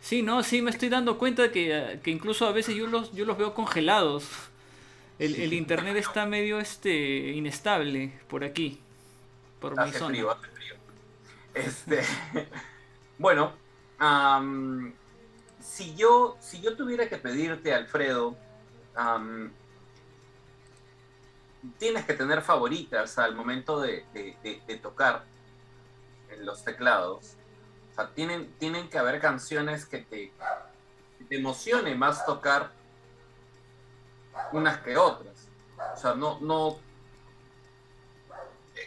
[0.00, 3.24] Sí, no, sí, me estoy dando cuenta que, que incluso a veces yo los, yo
[3.26, 4.24] los veo congelados.
[5.18, 8.80] El, el internet está medio este inestable por aquí,
[9.60, 10.08] por mi Hace zona.
[10.14, 10.59] frío, hace frío.
[11.54, 12.02] Este,
[13.18, 13.52] bueno,
[15.60, 18.36] si, yo, si yo tuviera que pedirte, Alfredo,
[21.78, 24.04] tienes que tener favoritas al momento de,
[24.82, 25.24] tocar
[26.30, 27.36] en los teclados.
[27.92, 30.32] O sea, tienen, tienen que haber canciones que te,
[31.18, 32.70] que te emocione más tocar
[34.52, 35.48] unas que otras.
[35.94, 36.78] O sea, no, no,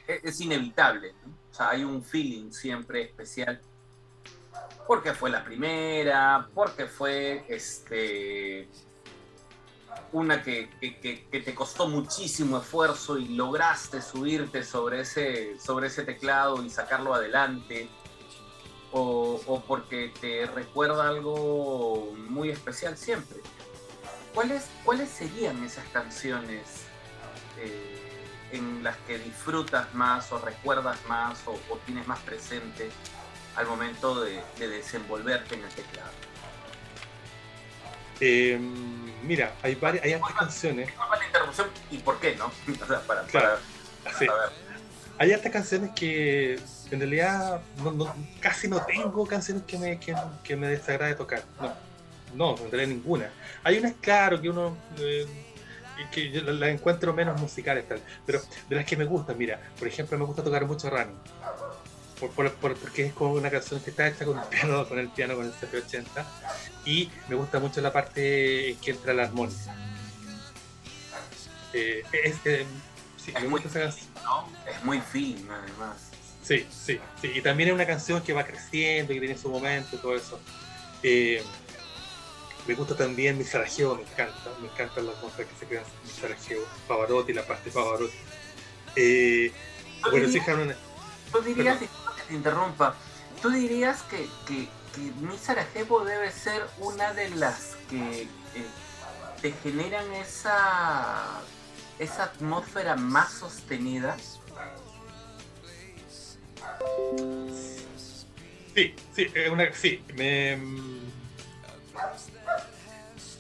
[0.08, 1.14] e- es inevitable.
[1.26, 1.43] ¿no?
[1.54, 3.62] O sea, hay un feeling siempre especial.
[4.88, 8.68] Porque fue la primera, porque fue este
[10.12, 11.00] una que, que-
[11.32, 17.14] que- te costó muchísimo esfuerzo y lograste subirte sobre ese, sobre ese teclado y sacarlo
[17.14, 17.88] adelante.
[18.92, 23.38] O, o porque te recuerda algo muy especial siempre.
[24.34, 26.84] ¿Cuáles, ¿Cuáles serían esas canciones
[27.60, 28.03] eh,
[28.54, 32.90] en las que disfrutas más o recuerdas más o, o tienes más presente
[33.56, 36.10] al momento de, de desenvolverte en el teclado?
[38.20, 38.58] Eh,
[39.24, 40.88] mira, hay, varias, hay canciones.
[40.88, 42.46] Disculpa la interrupción y por qué, ¿no?
[42.84, 43.58] O sea, para, Claro.
[44.04, 44.26] para Sí.
[44.26, 44.50] saber.
[45.20, 46.60] Hay hartas canciones que
[46.92, 51.44] en realidad no- no- casi no tengo canciones que me, que, que me desagrade tocar.
[51.60, 51.74] No,
[52.36, 53.30] no, en realidad ninguna.
[53.64, 54.78] Hay unas, claro, que uno.
[55.00, 55.26] eh,
[56.12, 58.02] que yo las encuentro menos musicales, tal.
[58.26, 61.18] Pero de las que me gustan, mira, por ejemplo, me gusta tocar mucho Running.
[62.20, 65.00] Por, por- por- porque es como una canción que está hecha con el piano, con
[65.00, 66.26] el piano, con el CP80.
[66.86, 69.76] Y me gusta mucho la parte en que entra la armónica.
[71.74, 72.66] Eh, es, eh,
[73.18, 74.08] sí, Es me muy gusta esa canción.
[74.24, 74.50] ¿no?
[74.70, 76.10] Es muy fin, además.
[76.44, 77.32] Sí, sí, sí.
[77.36, 80.40] Y también es una canción que va creciendo, que tiene su momento, todo eso.
[81.02, 81.42] Eh,
[82.68, 84.52] me gusta también mi Sarajevo, me encanta.
[84.62, 86.66] Me encantan las cosas que se crean en mi Sarajevo.
[86.88, 88.18] Pavarotti, la parte de Pavarotti.
[88.96, 89.52] Eh,
[90.04, 90.76] ¿Tú bueno, sí, dirías, Jaron,
[91.32, 92.96] tú dirías, disculpa que te interrumpa,
[93.42, 98.28] tú dirías que, que, que Mi Sarajevo debe ser una de las que eh,
[99.42, 101.42] te generan esa,
[102.00, 104.16] esa atmósfera más sostenida.
[108.76, 110.58] sí, sí, es una, sí, me,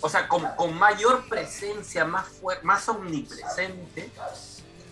[0.06, 2.26] O sea, con, con mayor presencia, más,
[2.62, 4.10] más omnipresente.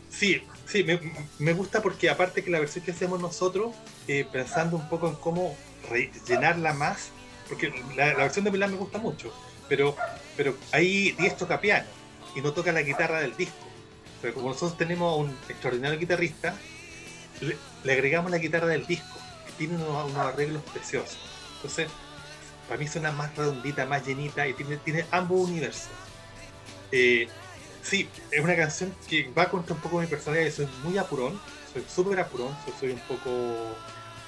[0.10, 1.02] Sí, sí, me,
[1.38, 3.76] me gusta porque aparte que la versión que hacemos nosotros,
[4.08, 5.54] eh, pensando un poco en cómo
[5.90, 7.10] rellenarla más,
[7.50, 9.34] porque la, versión de Milán me gusta mucho,
[9.68, 9.98] pero,
[10.38, 11.90] pero ahí Diez toca piano
[12.34, 13.68] y no toca la guitarra del disco.
[14.22, 16.56] Pero como nosotros tenemos a un extraordinario guitarrista,
[17.42, 21.18] le, le agregamos la guitarra del disco, que tiene unos, unos arreglos preciosos.
[21.58, 21.90] Entonces,
[22.72, 25.90] para mí suena más redondita, más llenita y tiene, ambos universos.
[26.90, 27.28] Eh,
[27.84, 30.50] sí, es una canción que va contra un poco mi personalidad.
[30.54, 31.38] Soy muy apurón,
[31.74, 33.76] soy súper apurón, soy, soy un poco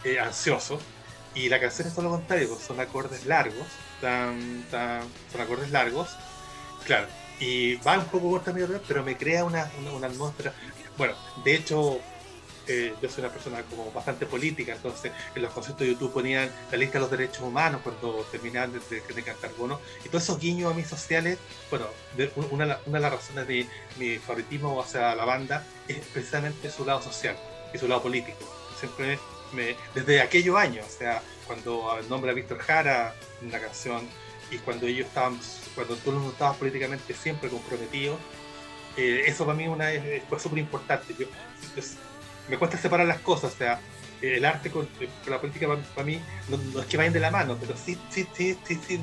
[0.04, 0.78] eh, ansioso.
[1.34, 3.66] Y la canción es todo lo contrario, pues son acordes largos,
[4.02, 4.66] tan-
[5.32, 6.10] son acordes largos,
[6.86, 7.08] claro.
[7.40, 10.54] Y va un poco contra mi orden, pero me crea una, una, una atmósfera.
[10.98, 11.14] Bueno,
[11.46, 11.98] de hecho,
[12.68, 16.50] eh, yo soy una persona como bastante política, entonces en los conciertos de YouTube ponían
[16.72, 20.24] la lista de los derechos humanos cuando terminaban de, de- de cantar Bono, y todos
[20.24, 21.38] esos guiños a mis sociales,
[21.70, 21.88] bueno,
[22.18, 23.68] de- una, de una de las razones de
[23.98, 27.36] mi favoritismo hacia la banda es precisamente su lado social
[27.74, 28.38] y su lado político.
[28.80, 29.20] Siempre
[29.54, 34.08] me, desde aquellos años, o sea, cuando nombra a Víctor Jara una canción
[34.52, 35.40] y cuando ellos estaban,
[35.76, 38.18] cuando tú no estabas políticamente siempre comprometido,
[38.98, 39.88] eh, eso para mí una,
[40.30, 41.16] fue súper importante.
[41.18, 41.26] Yo,
[41.76, 41.96] es-
[42.48, 43.80] me cuesta separar las cosas, o sea,
[44.22, 47.58] el arte con, con la política para, mí no, es que vayan de la mano,
[47.60, 49.02] pero sí, sí, sí, sí, sí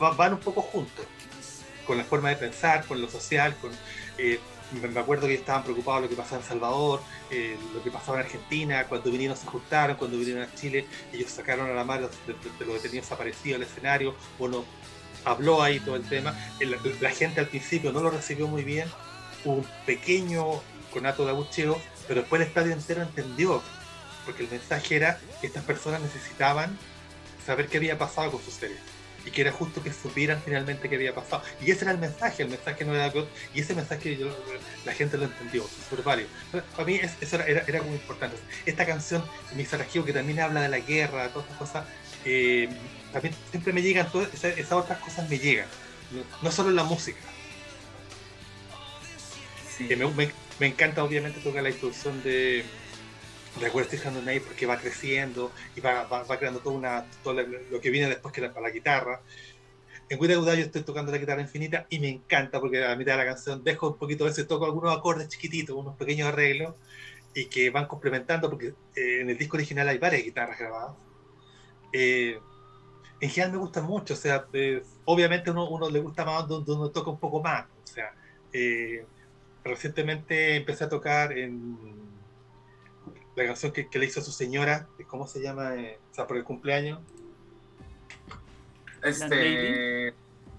[0.00, 1.04] va- van un poco juntos,
[1.86, 3.70] con la forma de pensar, con lo social, con...
[4.18, 4.40] eh,
[4.72, 8.20] me acuerdo que estaban preocupados de lo que pasaba en Salvador, eh, lo que pasaba
[8.20, 12.00] en Argentina, cuando vinieron se juntaron, cuando vinieron a Chile, ellos sacaron a la mar
[12.00, 14.64] de, de- de los detenidos desaparecidos al escenario, uno
[15.24, 16.34] habló ahí todo el tema,
[17.00, 18.88] la gente al principio no lo recibió muy bien,
[19.44, 21.78] hubo un pequeño conato de abucheo,
[22.12, 23.62] pero después el estadio entero entendió,
[24.26, 26.76] porque el mensaje era que estas personas necesitaban
[27.46, 28.76] saber qué había pasado con sus seres
[29.24, 31.42] y que era justo que supieran finalmente qué había pasado.
[31.62, 33.10] Y ese era el mensaje, el mensaje no era
[33.54, 34.36] y ese mensaje yo-
[34.84, 36.28] la gente lo entendió, súper válido.
[36.76, 38.36] Para mí es- eso era, era, era muy importante.
[38.66, 39.24] Esta canción,
[39.56, 41.86] Mi Sarajevo, que también habla de la guerra, todas estas cosas,
[42.26, 42.68] eh,
[43.10, 45.66] también siempre me llegan, todas esas, otras cosas me llegan,
[46.10, 47.20] no, no solo la música.
[49.76, 49.88] Sí.
[49.88, 52.64] Que me, me- me encanta obviamente tocar la introducción de
[53.84, 57.80] Still Hand Night porque va creciendo y va, va, va creando todo, una, todo lo-
[57.80, 59.20] que viene después que la, para la guitarra.
[60.08, 63.12] En Auda yo estoy tocando la guitarra infinita y me encanta porque a la mitad
[63.12, 66.74] de la canción dejo un poquito a veces toco algunos acordes chiquititos, unos pequeños arreglos
[67.34, 70.96] y que van complementando porque eh, en el disco original hay varias guitarras grabadas.
[71.92, 72.38] Eh,
[73.20, 76.72] en general me gusta mucho, o sea, eh, obviamente uno, uno le gusta más donde
[76.72, 78.12] uno toca un poco más, o sea,
[78.52, 79.06] eh,
[79.64, 81.76] recientemente empecé a tocar en
[83.36, 85.74] la canción que, que le hizo a su señora, ¿cómo se llama?
[85.76, 87.00] Eh, o sea, por el cumpleaños.
[89.02, 90.14] Este.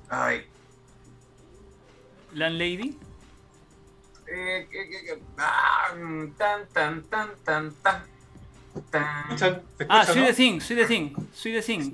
[0.10, 0.46] Ay.
[2.34, 2.98] Landlady.
[4.28, 5.90] Eh, que- que- que- ah,
[6.38, 8.04] tan, tan, tan, tan, tan.
[8.90, 9.24] tan.
[9.26, 9.62] ¿Escuchan?
[9.78, 10.28] ¿Se Ah, Soy no?
[10.28, 11.94] the Thing, Soy the Thing, Soy the Thing.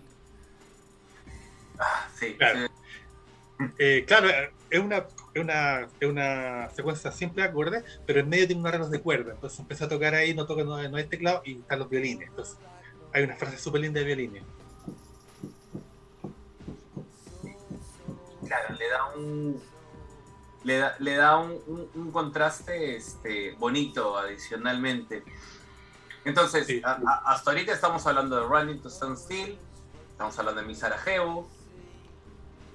[1.77, 2.67] Ah, sí, Claro.
[2.67, 3.65] sí.
[3.77, 5.05] Eh, claro, eh, es una,
[5.39, 9.01] es, una, es una secuencia simple de acordes, pero en medio tiene unos arreglos de
[9.01, 9.33] cuerda.
[9.33, 12.27] Entonces empecé a tocar ahí, no toca no, no hay teclado y están los violines.
[12.29, 12.57] Entonces
[13.13, 14.43] hay una frase súper linda de violines.
[18.47, 19.61] Claro, le da un.
[20.63, 25.23] Le da, le da un, un- un contraste este, bonito adicionalmente.
[26.25, 26.81] Entonces, Sí.
[26.83, 29.57] a- a- hasta ahorita estamos hablando de Running to Stand Still,
[30.11, 31.49] estamos hablando de Mi Sarajevo.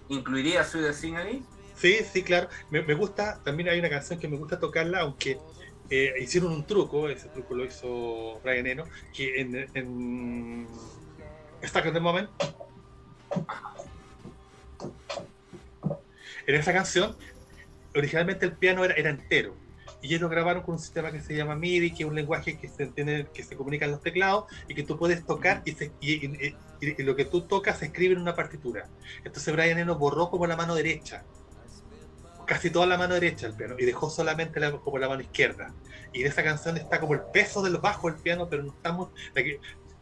[0.08, 1.44] ¿Incluiría the Thing ahí?
[1.76, 2.48] Sí, sí, claro.
[2.70, 5.38] Me, gusta, también hay una canción que me gusta tocarla, aunque
[5.90, 8.84] eh, hicieron un truco, ese truco lo hizo Brian Eno,
[9.14, 10.68] que en, en
[11.62, 12.30] Stuck in the Moment,
[16.46, 17.16] en esa canción,
[17.94, 19.56] originalmente el piano era, entero.
[20.00, 22.58] Y ellos lo grabaron con un sistema que se llama MIDI, que es un lenguaje
[22.58, 25.72] que se entiende, que se comunica en los teclados y que tú puedes tocar y,
[25.72, 26.26] se- y-
[26.80, 28.86] y lo que tú tocas se escribe en una partitura.
[29.24, 31.24] Entonces Brian Eno borró como la mano derecha
[32.46, 35.74] casi toda la mano derecha del piano y dejó solamente la, como la mano izquierda.
[36.12, 39.10] Y en esa canción está como el peso del bajo del piano, pero no estamos.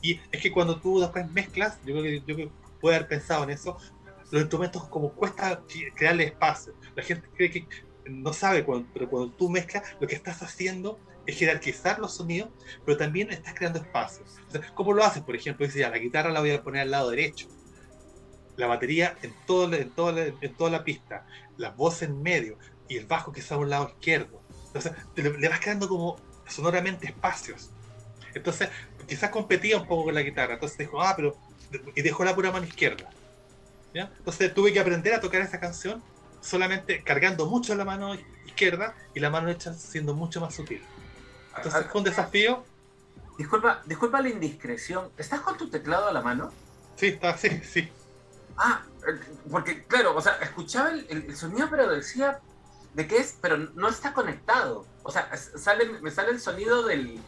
[0.01, 2.51] y es que cuando tú después mezclas, yo creo que yo que
[2.81, 3.79] puedo haber pensado en eso,
[4.31, 5.63] los instrumentos como cuesta
[5.95, 6.75] crearle espacio.
[6.97, 7.67] La gente cree que
[8.07, 12.51] no sabe, cuando, pero cuando tú mezclas, lo que estás haciendo es jerarquizar los sonidos,
[12.85, 14.25] pero también estás creando espacio.
[14.49, 15.23] O sea, ¿Cómo lo haces?
[15.23, 17.49] Por ejemplo, dice, ya, la guitarra la voy a poner al lado derecho,
[18.57, 21.27] la batería en, todo, en, toda la, en toda la pista,
[21.57, 22.59] las voces en medio
[22.89, 24.43] y el bajo que está a un lado izquierdo.
[24.67, 26.17] Entonces, te le, vas creando como
[26.47, 27.71] sonoramente espacios.
[28.35, 28.69] Entonces,
[29.07, 30.55] quizás competía un poco con la guitarra.
[30.55, 31.37] Entonces dijo, ah, pero.
[31.95, 33.09] Y dejó la pura mano izquierda.
[33.95, 34.11] ¿Ya?
[34.19, 36.03] Entonces tuve que aprender a tocar esa canción
[36.41, 38.15] solamente cargando mucho la mano
[38.47, 40.83] izquierda y la mano derecha siendo mucho más sutil.
[41.57, 42.65] Entonces fue un desafío.
[43.39, 45.11] Disculpa, disculpa la indiscreción.
[45.17, 46.53] ¿Estás con tu teclado a la mano?
[46.97, 47.91] Sí, está, sí, sí.
[48.65, 49.19] Ah, eh,
[49.51, 52.39] porque claro, o sea, escuchaba el, el- el sonido, pero decía
[52.95, 54.87] de qué es, pero no está conectado.
[55.03, 57.19] O sea, sale, me sale el sonido del,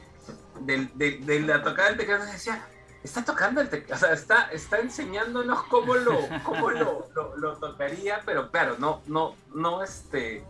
[0.60, 2.24] del, de, de la tocada del teclado.
[2.28, 2.64] y decía,
[3.02, 7.56] está tocando el teclado, o sea, está, está enseñándonos cómo lo, cómo lo, lo, lo
[7.56, 10.44] tocaría, pero claro, no, no, no este,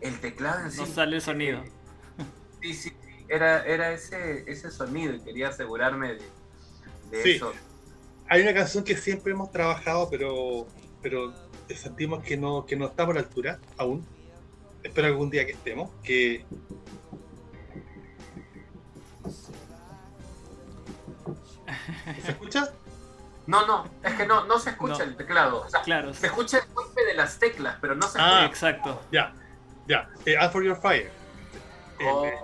[0.00, 0.80] el teclado en sí.
[0.80, 1.62] No sale el sonido.
[2.62, 6.28] Sí, sí, sí, era, era ese, ese sonido y quería asegurarme de,
[7.10, 7.30] de Sí.
[7.32, 7.52] eso.
[8.32, 10.66] Hay una canción que siempre hemos trabajado, pero,
[11.02, 11.34] pero
[11.76, 14.06] sentimos que no, que no estamos a la altura aún.
[14.82, 15.90] Espero algún día que estemos.
[16.02, 16.42] Que
[22.24, 22.72] ¿Se escucha?
[23.46, 25.04] No, no, es que no, no se escucha No.
[25.04, 25.62] el teclado.
[25.66, 28.44] O sea, Claro, se escucha el golpe de las teclas, pero no se Ah.
[28.44, 28.46] escucha.
[28.70, 29.02] exacto.
[29.10, 29.34] Ya,
[29.88, 30.08] ya.
[30.24, 31.10] Eh, All for Your Fire.
[31.98, 32.34] Eh, Oh, eh,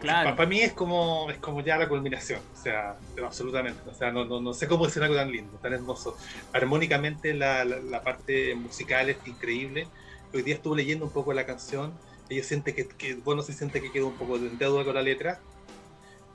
[0.00, 0.36] Claro.
[0.36, 3.88] Para mí es como, es como ya la culminación, o sea, absolutamente.
[3.88, 6.16] O sea, no, no, no sé cómo decir algo tan lindo, tan hermoso.
[6.52, 9.90] Armónicamente la, la, la parte musical es increíble.
[10.32, 12.00] Hoy día estuve leyendo un poco la canción.
[12.28, 15.02] Ella siente que, que bueno, se siente que quedó un poco de deuda con la
[15.02, 15.44] letra.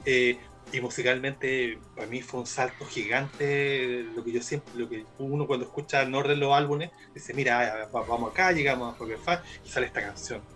[0.06, 0.40] Eh,
[0.72, 5.48] y musicalmente para mí fue un salto gigante lo que yo siempre lo que uno
[5.48, 9.20] cuando escucha en orden los álbumes dice mira va- vamos acá llegamos a Poker
[9.64, 10.48] y sale esta canción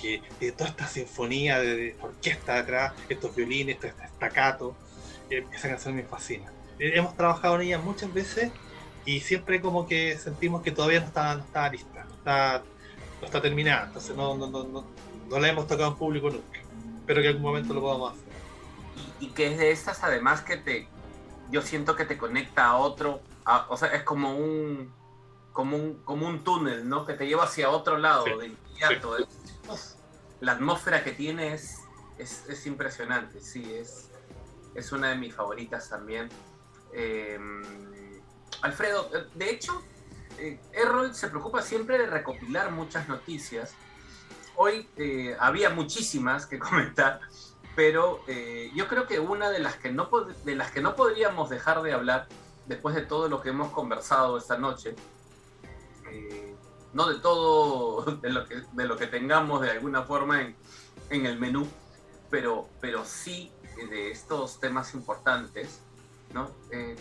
[0.00, 4.76] que toda esta sinfonía de, de orquesta detrás estos violines este staccato
[5.30, 6.52] eh, esa canción me fascina.
[6.78, 8.52] Eh, hemos trabajado en ella muchas veces
[9.04, 12.62] y siempre como que sentimos que todavía no está, no está lista no está,
[13.20, 14.84] no está terminada entonces no, no, no, no,
[15.28, 16.60] no la hemos tocado en público nunca.
[17.00, 18.24] Espero que en algún momento lo podamos hacer.
[19.20, 20.88] Y, y que es de estas además que te
[21.50, 24.92] yo siento que te conecta a otro a- o sea es como un
[25.52, 29.16] como un como un túnel no que te lleva hacia otro lado Sí, de inmediato
[29.16, 29.28] Es- uf,
[30.40, 31.80] la atmósfera que tiene es,
[32.18, 34.10] es, es impresionante sí es
[34.74, 36.28] es una de mis favoritas también.
[36.92, 37.38] Eh,
[38.60, 39.82] Alfredo eh, de hecho
[40.38, 43.74] eh, Errol se preocupa siempre de recopilar muchas noticias.
[44.54, 44.88] Hoy
[45.38, 47.20] había muchísimas que comentar
[47.74, 48.24] pero
[48.74, 50.08] yo creo que una de las que no
[50.44, 52.26] de las que no podríamos dejar de hablar
[52.66, 54.96] después de todo lo que hemos conversado esta noche
[56.10, 56.55] eh,
[56.96, 60.56] no de todo de lo que de lo que tengamos de alguna forma en,
[61.10, 61.68] en el menú
[62.30, 63.52] pero pero sí
[63.90, 65.80] de estos temas importantes
[66.32, 66.96] no Eh,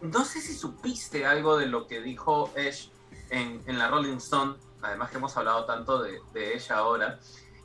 [0.00, 2.88] no sé si supiste algo de lo que dijo Ash
[3.30, 7.18] en, en la Rolling Stone además que hemos hablado tanto de, de ella ahora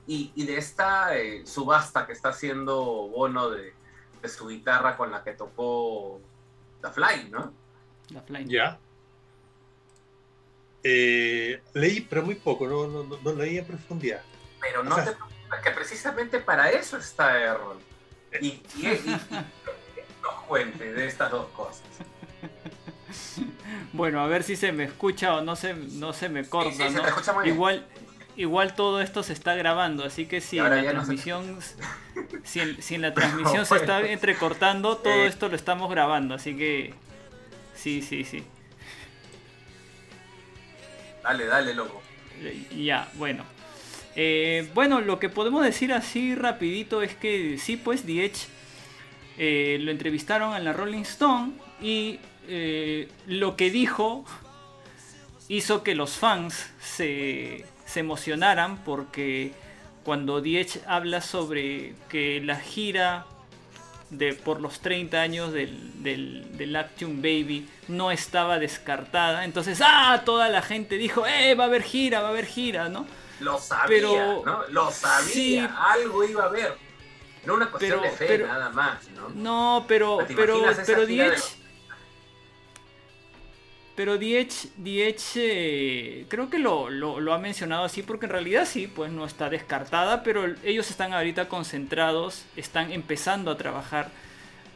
[0.07, 2.75] y, y de esta eh, subasta que está haciendo
[3.09, 3.73] Bono de,
[4.21, 6.21] de su guitarra con la que tocó
[6.81, 7.53] The Fly, ¿no?
[8.09, 8.45] La Fly.
[8.47, 8.79] Ya.
[10.83, 14.21] Eh, leí, pero muy poco, no, no, no- no leí en profundidad.
[14.61, 17.77] Pero no O sea- te preocupes, que precisamente para eso está Errol.
[18.41, 18.93] Y, y, y- y-
[19.95, 21.81] que nos cuente de estas dos cosas.
[23.93, 26.77] Bueno, a ver si se me escucha o no se, no se me corta, Sí,
[26.77, 27.01] sí, se ¿no?
[27.03, 27.55] te escucha muy bien.
[27.55, 27.85] Igual,
[28.35, 31.59] igual todo esto se está grabando, así que si en la no se- transmisión,
[32.43, 34.13] si en, si en la transmisión se está Bueno.
[34.13, 35.27] entrecortando, todo Eh.
[35.27, 36.93] esto lo estamos grabando, así que
[37.75, 38.45] sí, sí, sí.
[41.23, 42.01] Dale, dale, loco.
[42.75, 43.43] Ya, bueno.
[44.15, 48.31] Eh, bueno, lo que podemos decir así rapidito es que sí, pues The
[49.37, 54.25] eh, lo entrevistaron en la Rolling Stone y eh, lo que dijo
[55.47, 59.53] hizo que los fans se, se emocionaran porque
[60.03, 63.25] cuando Edge habla sobre que la gira
[64.09, 69.45] de, por los 30 años del, del, del Action Baby no estaba descartada.
[69.45, 70.21] Entonces, ¡ah!
[70.25, 71.55] Toda la gente dijo, ¡eh!
[71.55, 73.05] Va a haber gira, va a haber gira, ¿no?
[73.39, 74.63] Lo sabía, Pero- ¿no?
[74.69, 75.31] Lo sabía.
[75.31, 75.57] Sí.
[75.77, 76.73] Algo iba a haber.
[77.43, 79.29] Era una cuestión Pero- de fe, pero- nada más, ¿no?
[79.29, 81.05] No, pero, ¿Te pero, esa pero
[83.99, 88.65] pero The Edge, eh, creo que lo, lo- lo ha mencionado así porque en realidad
[88.65, 94.09] sí, pues no está descartada, pero ellos están ahorita concentrados, están empezando a trabajar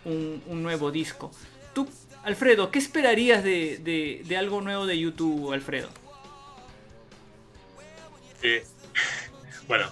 [0.04, 1.32] un, un nuevo disco.
[1.74, 1.88] Tú,
[2.26, 5.88] Alfredo, ¿qué esperarías de, de- de algo nuevo de YouTube, Alfredo?
[8.41, 8.66] Eh,
[9.70, 9.86] bueno,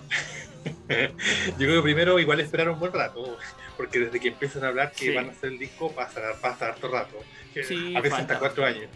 [0.89, 3.37] yo creo que primero igual esperar un buen rato,
[3.77, 5.15] porque desde que empiezan a hablar que Sí.
[5.15, 7.15] van a hacer el disco pasa, pasa harto rato,
[7.53, 8.33] Sí, a veces falta.
[8.33, 8.89] hasta cuatro años.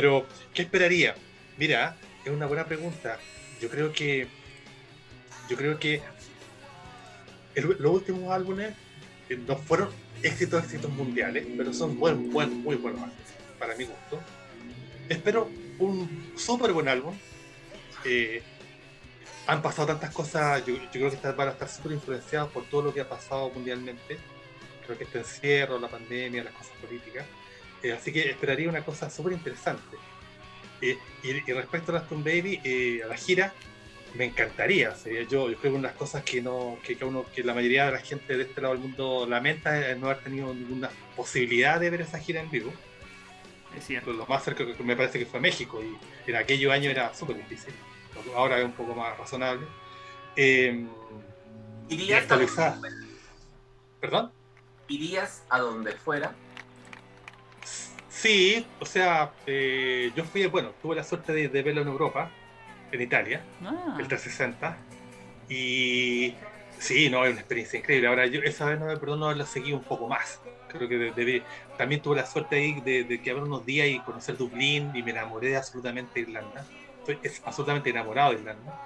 [0.00, 1.16] Pero, ¿qué esperaría?
[1.56, 3.18] Mira, es una buena pregunta.
[3.60, 4.28] Yo creo que,
[5.50, 6.00] yo creo que
[7.56, 8.74] los últimos álbumes
[9.28, 9.88] eh, no fueron
[10.22, 13.26] éxitos, éxitos mundiales, pero son buen, buen, muy buenos álbumes,
[13.58, 14.20] para mi gusto.
[15.08, 15.50] Espero
[15.80, 17.16] un súper buen álbum.
[18.04, 18.40] Eh,
[19.48, 22.94] han pasado tantas cosas, yo, creo que van a estar súper influenciados por todo lo
[22.94, 24.16] que ha pasado mundialmente.
[24.86, 27.26] Creo que este encierro, la pandemia, las cosas políticas.
[27.82, 29.96] Eh, así que esperaría una cosa súper interesante.
[30.80, 33.52] Eh, y, y respecto a Aston Baby, eh, a la gira,
[34.14, 34.94] me encantaría.
[34.94, 37.42] Sería yo, yo creo que una de las cosas que, no, que, que uno, que
[37.42, 40.52] la mayoría de la gente de este lado del mundo lamenta es no haber tenido
[40.54, 42.72] ninguna posibilidad de ver esa gira en vivo.
[43.76, 44.12] Es cierto.
[44.12, 47.36] Lo más cerca que me parece que fue México y en aquellos años era súper
[47.36, 47.74] difícil.
[48.34, 49.66] Ahora es un poco más razonable.
[50.34, 50.86] Eh,
[51.88, 52.90] ¿Irías a, donde,
[54.00, 54.32] ¿Perdón?
[54.88, 56.34] irías a donde fuera?
[58.20, 62.30] Sí, o sea, eh, yo fui, bueno, tuve la suerte de, de verlo en Europa,
[62.90, 64.76] en Italia, Ah, el 360.
[65.48, 66.34] Y
[66.80, 68.08] sí, no, es una experiencia increíble.
[68.08, 70.40] Ahora, yo esa vez no me perdono haberla seguido un poco más.
[70.68, 71.42] Creo que de- debí-
[71.76, 75.02] también tuve la suerte ahí de, de que haber unos días y conocer Dublín y
[75.02, 76.66] me enamoré absolutamente de Irlanda.
[76.98, 78.80] Estoy es- absolutamente enamorado de Irlanda.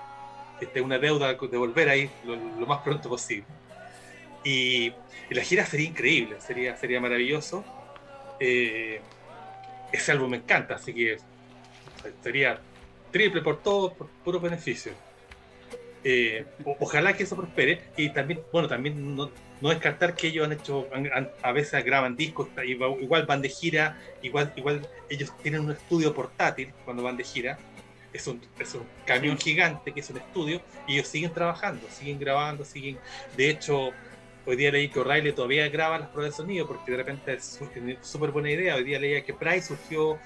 [0.60, 3.46] este, una deuda de volver ahí lo, lo más pronto posible.
[4.44, 4.92] Y,
[5.30, 7.64] y la gira sería increíble, sería, sería maravilloso.
[8.38, 9.00] Eh,
[9.92, 11.16] ese álbum me encanta, así que
[12.22, 12.60] sería
[13.10, 14.92] triple por todo, por puro beneficio.
[16.04, 16.44] Eh,
[16.80, 20.88] ojalá que eso prospere y también, bueno, también no, no descartar que ellos han hecho,
[20.92, 26.12] han- a veces graban discos, igual, van de gira, igual, igual ellos tienen un estudio
[26.12, 27.56] portátil cuando van de gira,
[28.12, 32.18] es un, es un camión gigante que es un estudio y ellos siguen trabajando, siguen
[32.18, 32.98] grabando, siguen,
[33.36, 33.90] de hecho,
[34.44, 37.80] hoy día leí que O'Reilly todavía graba las pruebas de sonido porque de repente surge
[37.80, 40.20] una súper buena idea, hoy día leía que Price surgió,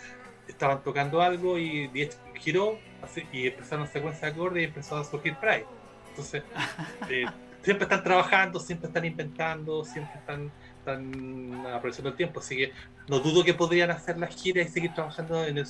[0.46, 1.90] estaban tocando algo y
[2.34, 2.84] giró
[3.32, 5.68] y empezaron secuencia de acordes y empezó a surgir Price.
[6.08, 6.44] Entonces,
[7.10, 7.24] eh,
[7.62, 12.72] siempre están trabajando, siempre están inventando, siempre están, están aprovechando el tiempo, así que
[13.08, 15.66] no dudo que podrían hacer las giras y seguir trabajando en, el-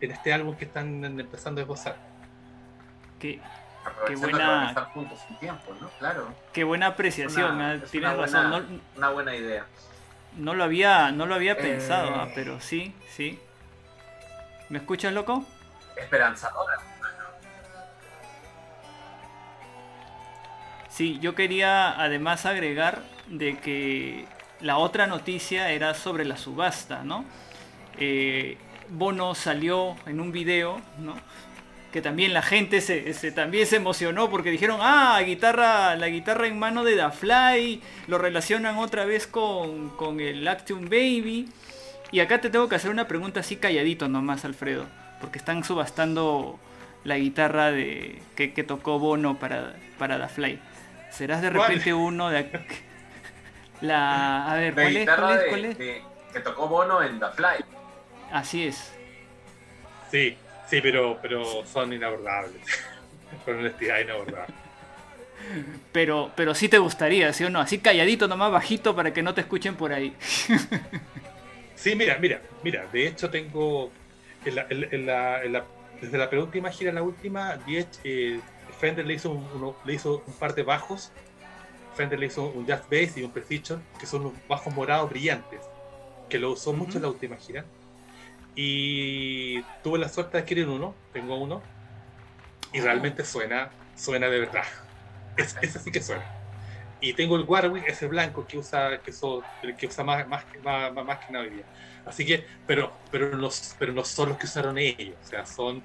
[0.00, 2.00] en este álbum que están empezando a esbozar.
[4.06, 5.88] Qué, buena- estar juntos un tiempo, ¿no?
[5.98, 8.50] Claro, qué buena apreciación, Una- es tienes razón.
[8.50, 9.66] buena- No, una buena idea.
[10.36, 11.56] no lo había, no lo había Eh.
[11.56, 13.38] pensado, ah, pero sí, sí.
[14.68, 15.44] ¿Me escuchas, loco?
[15.96, 16.78] Esperanzadora.
[20.88, 24.26] Sí, yo quería además agregar de que
[24.60, 27.24] la otra noticia era sobre la subasta, ¿no?
[27.98, 31.14] Eh, Bono salió en un video, ¿no?
[31.92, 36.46] Que también la gente se, se- también se emocionó porque dijeron, ah, guitarra, la guitarra
[36.46, 41.50] en mano de Da Fly, lo relacionan otra vez con, con el Action Baby.
[42.10, 44.86] Y acá te tengo que hacer una pregunta así calladito nomás, Alfredo,
[45.20, 46.58] porque están subastando
[47.04, 50.58] la guitarra de, que, que tocó Bono para, para Da Fly.
[51.10, 51.68] ¿Serás de ¿Cuál?
[51.68, 52.48] repente uno de...
[53.82, 54.50] La...
[54.50, 55.08] A ver, La ¿cuál es?
[55.10, 55.40] ¿Cuál es?
[55.42, 55.78] de- ¿Cuál es?
[55.78, 56.02] de-
[56.32, 57.64] que tocó Bono en The Fly.
[58.32, 58.92] Así es.
[60.10, 60.36] Sí,
[60.72, 62.62] sí, pero, pero son inabordables.
[63.44, 64.54] Con honestidad inabordable.
[65.92, 67.60] Pero, pero sí te gustaría, ¿sí o no?
[67.60, 70.14] Así calladito nomás, bajito, para que no te escuchen por ahí.
[71.74, 73.90] Sí, mira, mira, mira, de hecho tengo
[74.46, 75.64] en la, en- en la- en la-
[76.00, 78.40] desde la penúltima gira a la última, Diez, eh,
[78.80, 81.10] Fender le hizo, un, uno- le hizo un par de bajos,
[81.96, 85.60] Fender le hizo un jazz bass y un precision, que son unos bajos morados brillantes,
[86.30, 87.64] que lo usó mucho en la última gira.
[88.54, 91.70] Y tuve la suerte de adquirir uno, tengo uno,
[92.72, 94.64] y realmente suena, suena de verdad.
[95.36, 96.30] Es, ese sí que suena.
[97.00, 100.46] Y tengo el Warwick, ese blanco que usa, que uso- el que usa más, más,
[100.62, 101.66] más, más, que nada hoy día.
[102.04, 103.48] Así que, pero, pero, no,
[103.78, 105.84] pero no son los que usaron ellos, o sea, son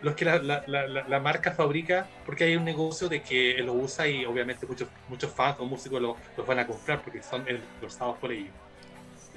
[0.00, 3.66] los que la, la, la, la- marca fabrica, porque hay un negocio de que él
[3.66, 7.22] lo usa y obviamente muchos, muchos fans o músicos lo- los van a comprar porque
[7.22, 8.56] son endorsados por ellos.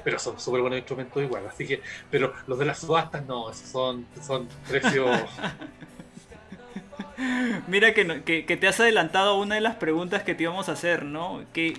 [0.03, 3.69] Pero son súper buenos instrumentos igual, así que, pero los de las subastas no, esos
[3.69, 5.19] son, son precios.
[7.67, 11.03] Mira que, que, te has adelantado una de las preguntas que te íbamos a hacer,
[11.03, 11.43] ¿no?
[11.53, 11.73] ¿Qué,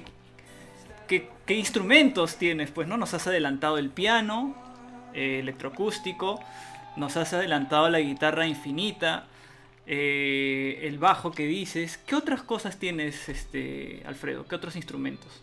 [1.09, 2.70] qué, qué instrumentos tienes?
[2.70, 2.97] Pues, ¿no?
[2.97, 4.55] Nos has adelantado el piano,
[5.14, 6.40] eh, electroacústico,
[6.97, 9.26] nos has adelantado la guitarra infinita,
[9.86, 11.98] eh, el bajo que dices.
[12.06, 14.47] ¿Qué otras cosas tienes, este, Alfredo?
[14.47, 15.42] ¿Qué otros instrumentos?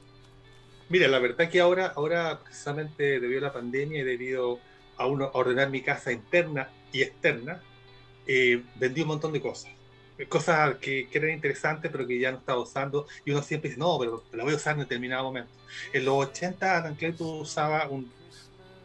[0.89, 4.59] Mira, la verdad que ahora, ahora precisamente debido a la pandemia y debido
[4.95, 7.61] a, uno, a ordenar mi casa interna y externa,
[8.26, 9.72] eh, vendí un montón de cosas.
[10.30, 13.80] Cosas que, que eran interesantes pero que ya no estaba usando y uno siempre dice,
[13.80, 15.51] no, pero la voy a usar en determinado momento.
[15.93, 18.11] En los 80 Adam Clayton usaba un,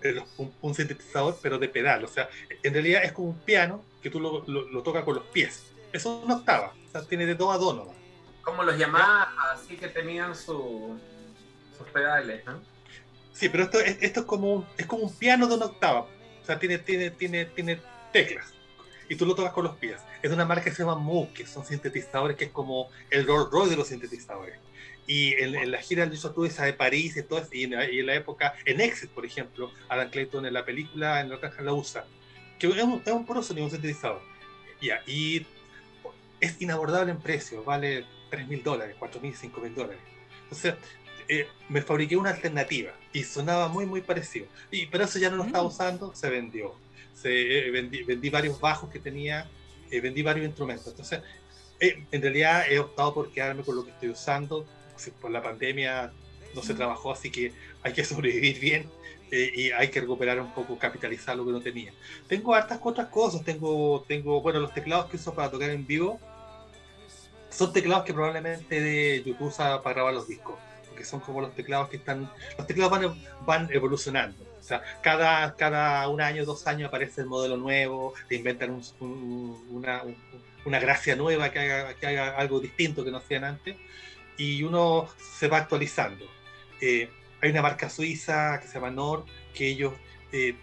[0.03, 2.29] el- un, un sintetizador pero de pedal, o sea,
[2.63, 5.73] en realidad es como un piano que tú lo, lo, lo tocas con los pies.
[5.93, 7.97] Eso es una octava, o sea, tiene de dos a dos nomás.
[8.43, 10.99] Como los llamadas así que tenían su,
[11.89, 12.61] pedales, ¿no?
[13.33, 16.01] Sí, pero esto, es- esto es, como un, es como un piano de una octava.
[16.01, 17.81] O sea, tiene, tiene, tiene, tiene
[18.13, 18.53] teclas.
[19.09, 20.01] Y tú lo tocas con los pies.
[20.23, 23.51] Es una marca que se llama Moog, que son sintetizadores que es como el Rolls
[23.51, 24.57] Royce de los sintetizadores.
[25.07, 27.73] Y en, en la gira de Tour esa de París y todo eso, y en,
[27.93, 31.37] y en la época, en Exit, por ejemplo, Adam Clayton en la película, en la
[31.37, 32.05] otra la usa.
[32.59, 34.23] Que es un, es un puro sonido, un sintetizador.
[34.81, 35.45] Ya, y
[36.41, 40.01] es inabordable en precio, vale 3 mil dólares, 4 mil, 5 mil dólares.
[40.45, 40.75] Entonces,
[41.29, 44.47] eh, me fabriqué una alternativa y sonaba muy, muy parecido.
[44.71, 45.69] Y, pero eso ya no lo estaba Mm.
[45.69, 46.81] usando, se vendió.
[47.15, 49.51] Se, eh, vendí, vendí varios bajos que tenía,
[49.91, 50.89] eh, vendí varios instrumentos.
[50.89, 51.23] Entonces,
[51.81, 54.67] eh, en realidad he optado por quedarme con lo que estoy usando.
[55.21, 56.13] Por la pandemia
[56.55, 58.91] no se trabajó, así que hay que sobrevivir bien
[59.31, 61.93] eh, y hay que recuperar un poco, capitalizar lo que no tenía.
[62.29, 63.45] Tengo hartas otras cosas.
[63.45, 66.21] Tengo, tengo, bueno, los teclados que uso para tocar en vivo
[67.51, 70.59] son teclados que probablemente de YouTube usa para grabar los discos
[70.93, 74.45] porque son como los teclados que están, los teclados van, van evolucionando.
[74.61, 78.85] O sea, cada, cada un año, dos años aparece el modelo nuevo, te inventan un-
[79.01, 80.17] un- una, un-
[80.67, 83.77] una gracia nueva que haga, que haga algo distinto que no hacían antes,
[84.37, 85.09] y uno
[85.39, 86.27] se va actualizando.
[86.81, 87.09] Eh,
[87.41, 89.25] hay una marca suiza que se llama Nord,
[89.55, 89.95] que ellos
[90.31, 90.55] eh,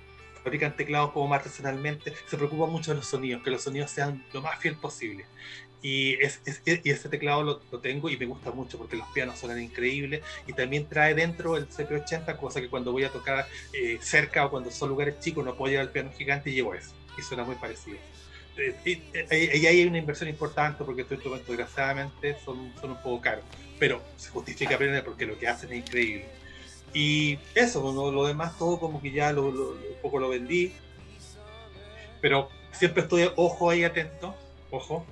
[0.44, 4.24] fabrican teclados como más artesanalmente, se preocupan mucho de los sonidos, que los sonidos sean
[4.32, 5.26] lo más fiel posible.
[5.82, 9.08] Y, es, es- y ese teclado lo, lo tengo y me gusta mucho porque los
[9.14, 13.48] pianos suenan increíbles y también trae dentro el CP80, cosa que cuando voy a tocar
[13.74, 16.74] eh, cerca o cuando son lugares chicos no puedo llevar el piano gigante y llevo
[16.76, 16.92] eso.
[17.18, 17.98] Y suena muy parecido.
[18.58, 22.92] Eh, Y, y- y ahí hay una inversión importante porque estos instrumentos desgraciadamente son, son
[22.92, 23.46] un poco caros,
[23.80, 26.26] pero se justifica aprender porque lo que hacen es increíble.
[26.94, 30.74] Y eso, lo, lo demás todo como que ya lo, lo- un poco lo vendí,
[32.22, 34.36] pero siempre estoy ojo ahí atento,
[34.72, 35.06] ojo,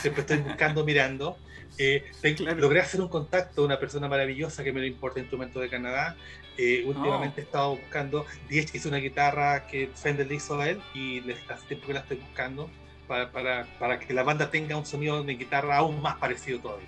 [0.00, 1.36] siempre estoy buscando, mirando.
[1.78, 2.60] Eh, te- Claro.
[2.60, 6.16] Logré hacer un contacto de una persona maravillosa que me lo importa instrumentos de Canadá.
[6.56, 10.80] Eh, últimamente he estado buscando, Diez hizo una guitarra que Fender le hizo a él
[10.94, 11.18] y
[11.48, 12.70] hace tiempo que la estoy buscando
[13.08, 16.86] para, para, para que la banda tenga un sonido de guitarra aún más parecido todavía.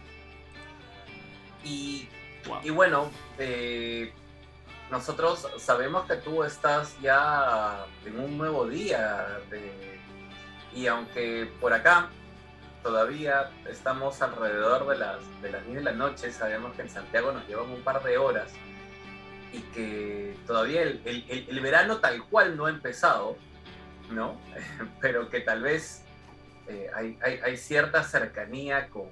[1.64, 2.08] Y,
[2.46, 2.58] Wow.
[2.62, 4.12] y bueno, eh,
[4.88, 9.95] nosotros sabemos que tú estás ya en un nuevo día de-
[10.76, 12.10] y aunque por acá
[12.82, 17.32] todavía estamos alrededor de las, de las 10 de la noche, sabemos que en Santiago
[17.32, 18.52] nos llevan un par de horas
[19.52, 23.36] y que todavía el, el- el- verano tal cual no ha empezado,
[24.10, 24.38] ¿no?
[25.00, 26.02] Pero que tal vez
[26.68, 29.08] eh, hay, hay- hay cierta cercanía con,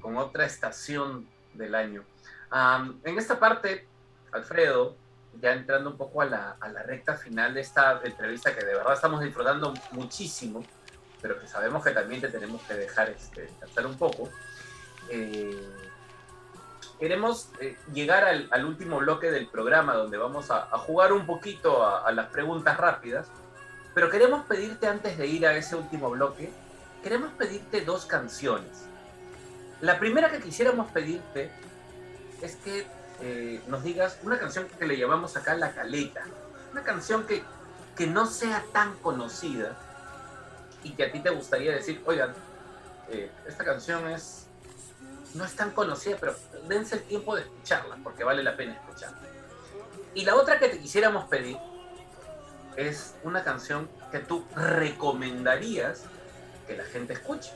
[0.00, 2.04] con otra estación del año.
[2.50, 3.86] Am, en esta parte,
[4.32, 4.96] Alfredo,
[5.40, 8.74] ya entrando un poco a la, a la recta final de esta entrevista que de
[8.76, 10.64] verdad estamos disfrutando muchísimo,
[11.24, 14.28] pero que sabemos que también te tenemos que dejar este, descansar un poco.
[15.08, 15.66] eh,
[17.00, 21.24] queremos eh, llegar al, al último bloque del programa donde vamos a, a jugar un
[21.24, 23.28] poquito a, a las preguntas rápidas,
[23.94, 26.52] pero queremos pedirte antes de ir a ese último bloque,
[27.02, 28.84] queremos pedirte dos canciones.
[29.80, 31.50] La primera que quisiéramos pedirte
[32.42, 32.86] es que
[33.22, 36.22] eh, nos digas una canción que le llamamos acá La Caleta.
[36.72, 37.42] Una canción que,
[37.96, 39.74] que no sea tan conocida
[40.84, 42.32] y que a ti te gustaría decir, oigan,
[43.10, 44.44] eh, esta canción es
[45.34, 46.34] no es tan conocida, pero
[46.68, 49.18] dense el tiempo de escucharla, porque vale la pena escucharla.
[50.14, 51.56] Y la otra que te quisiéramos pedir
[52.76, 56.04] es una canción que tú recomendarías
[56.66, 57.50] que la gente escuche.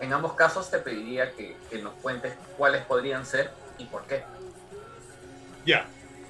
[0.00, 4.22] En ambos casos te pediría que, nos cuentes cuáles podrían ser y por qué.
[5.64, 5.86] Ya,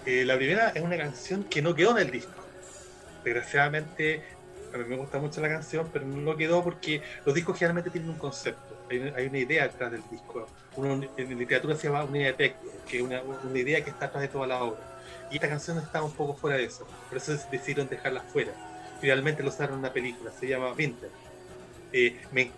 [0.07, 2.33] eh, la primera es una canción que no quedó en el disco.
[3.25, 4.25] Desgraciadamente,
[4.73, 8.11] a mí me gusta mucho la canción, pero no quedó porque los discos generalmente tienen
[8.11, 10.47] un concepto, hay, hay una idea detrás del disco.
[10.77, 13.91] Uno, en literatura se llama una idea de texto, que es una, una idea que
[13.91, 14.81] está atrás de toda la obra.
[15.31, 18.53] Y esta canción está un poco fuera de eso, por eso decidieron dejarla fuera.
[19.01, 21.11] Finalmente lo usaron en una película, se llama Winter.
[21.93, 22.51] Eh, me-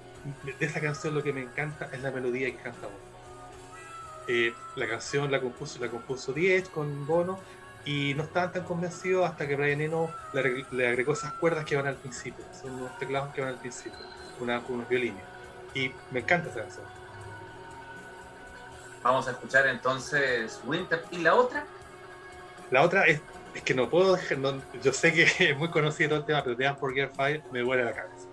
[0.58, 3.10] de esa canción lo que me encanta es la melodía que canta Bono.
[4.28, 7.40] Eh, la canción la compuso, la compuso Diez con Bono
[7.84, 11.64] y no estaban tan convencidos hasta que Brian Eno le, agre- le agregó esas cuerdas
[11.64, 13.98] que van al principio, son unos teclados que van al principio,
[14.38, 15.22] una, unos violines.
[15.74, 16.86] Y me encanta esa canción.
[19.02, 21.04] Vamos a escuchar entonces Winter.
[21.10, 21.64] ¿Y la otra?
[22.70, 23.20] La otra es,
[23.54, 26.54] es que no puedo dejar, no- yo sé que es muy conocido el tema, pero
[26.56, 28.28] de Unforget Fire me duele la cabeza.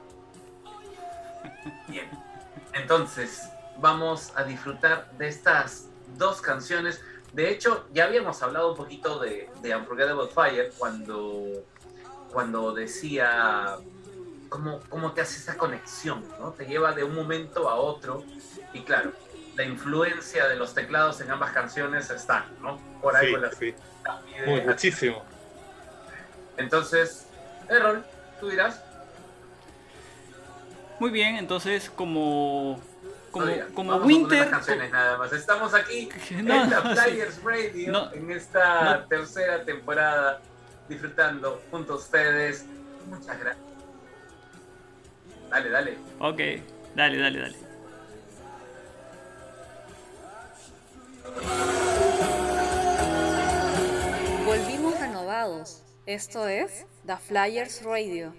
[1.88, 2.10] Bien.
[2.74, 5.88] Entonces, vamos a disfrutar de estas
[6.18, 7.02] dos canciones.
[7.33, 11.63] De hecho, ya habíamos hablado un poquito de, de Unforgettable Fire cuando,
[12.31, 13.77] cuando decía
[14.49, 16.51] cómo, cómo te hace esa conexión, ¿no?
[16.51, 18.23] Te lleva de un momento a otro.
[18.73, 19.11] Y claro,
[19.55, 22.79] la influencia de los teclados en ambas canciones está, ¿no?
[23.01, 23.75] Por ahí Sí, con las sí,
[24.45, 25.23] muy, muchísimo.
[26.57, 27.27] Entonces,
[27.69, 28.03] Errol,
[28.39, 28.81] tú dirás.
[30.99, 32.79] Muy bien, entonces como
[33.73, 35.34] como, vamos Winter canciones nada más.
[35.34, 37.01] Estamos aquí No, en la no, sí.
[37.01, 39.05] Players Radio No, en esta no.
[39.05, 40.41] tercera temporada
[40.89, 42.65] disfrutando junto a ustedes.
[43.09, 43.65] Muchas gracias.
[45.49, 45.97] Dale, dale.
[46.19, 46.39] Ok,
[46.95, 47.57] dale, dale, dale.
[54.45, 55.84] Volvimos renovados.
[56.05, 58.34] Esto es The Flyers Radio.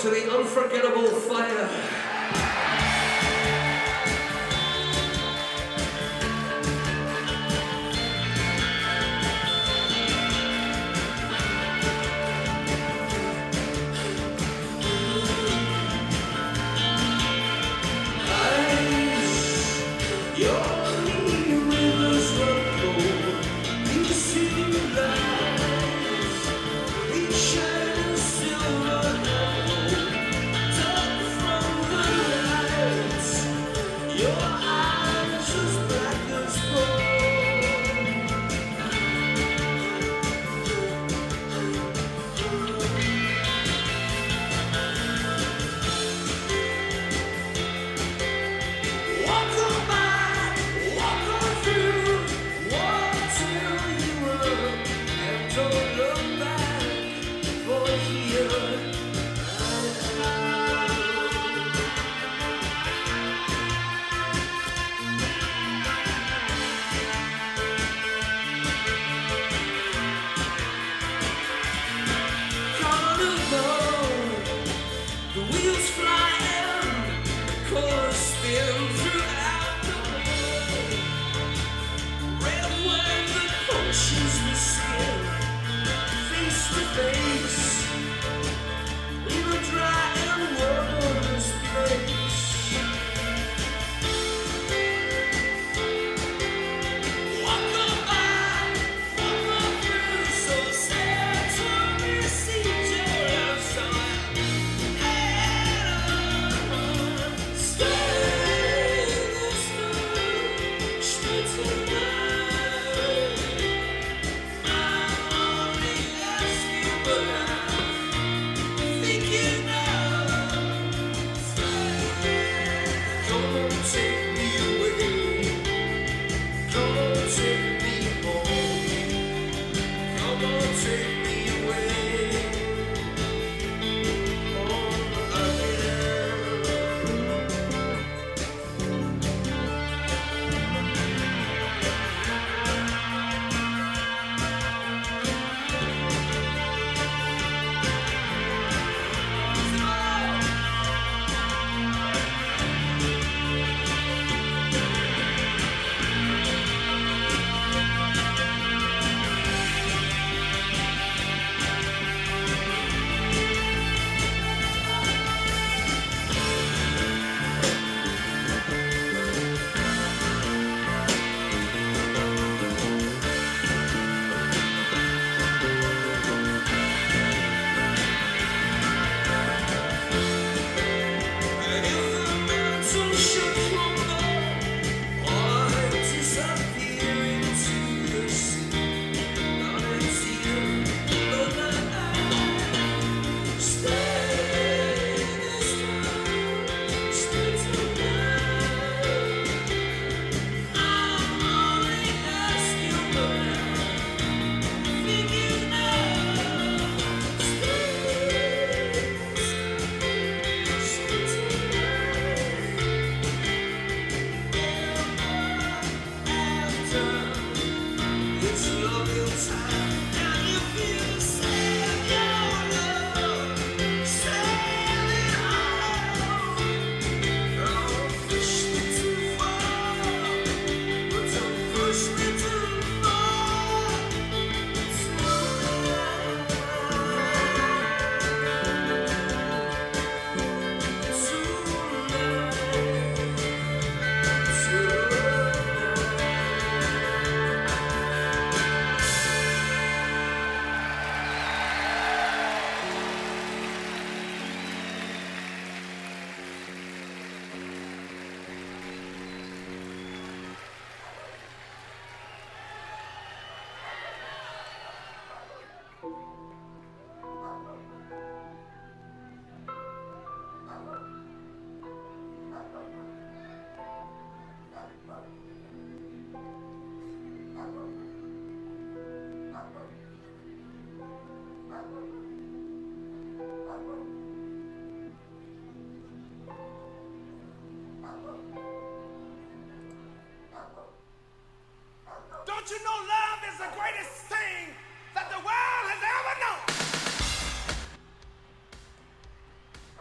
[0.00, 1.68] To the unforgettable fire.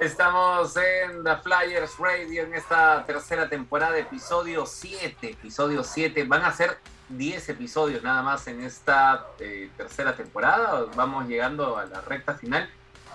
[0.09, 5.29] Estamos en The Flyers Radio en esta tercera temporada, episodio 7.
[5.29, 6.23] Episodio 7.
[6.23, 6.79] Van a ser
[7.09, 10.87] 10 episodios nada más en esta eh, tercera temporada.
[10.95, 12.67] Vamos llegando a la recta final.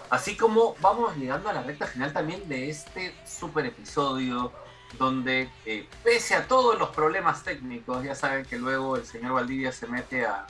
[0.09, 4.53] Así como vamos llegando a la recta final también de este super episodio
[4.97, 9.73] donde eh, pese a todos los problemas técnicos, ya saben que luego el señor Valdivia
[9.73, 10.47] se mete a,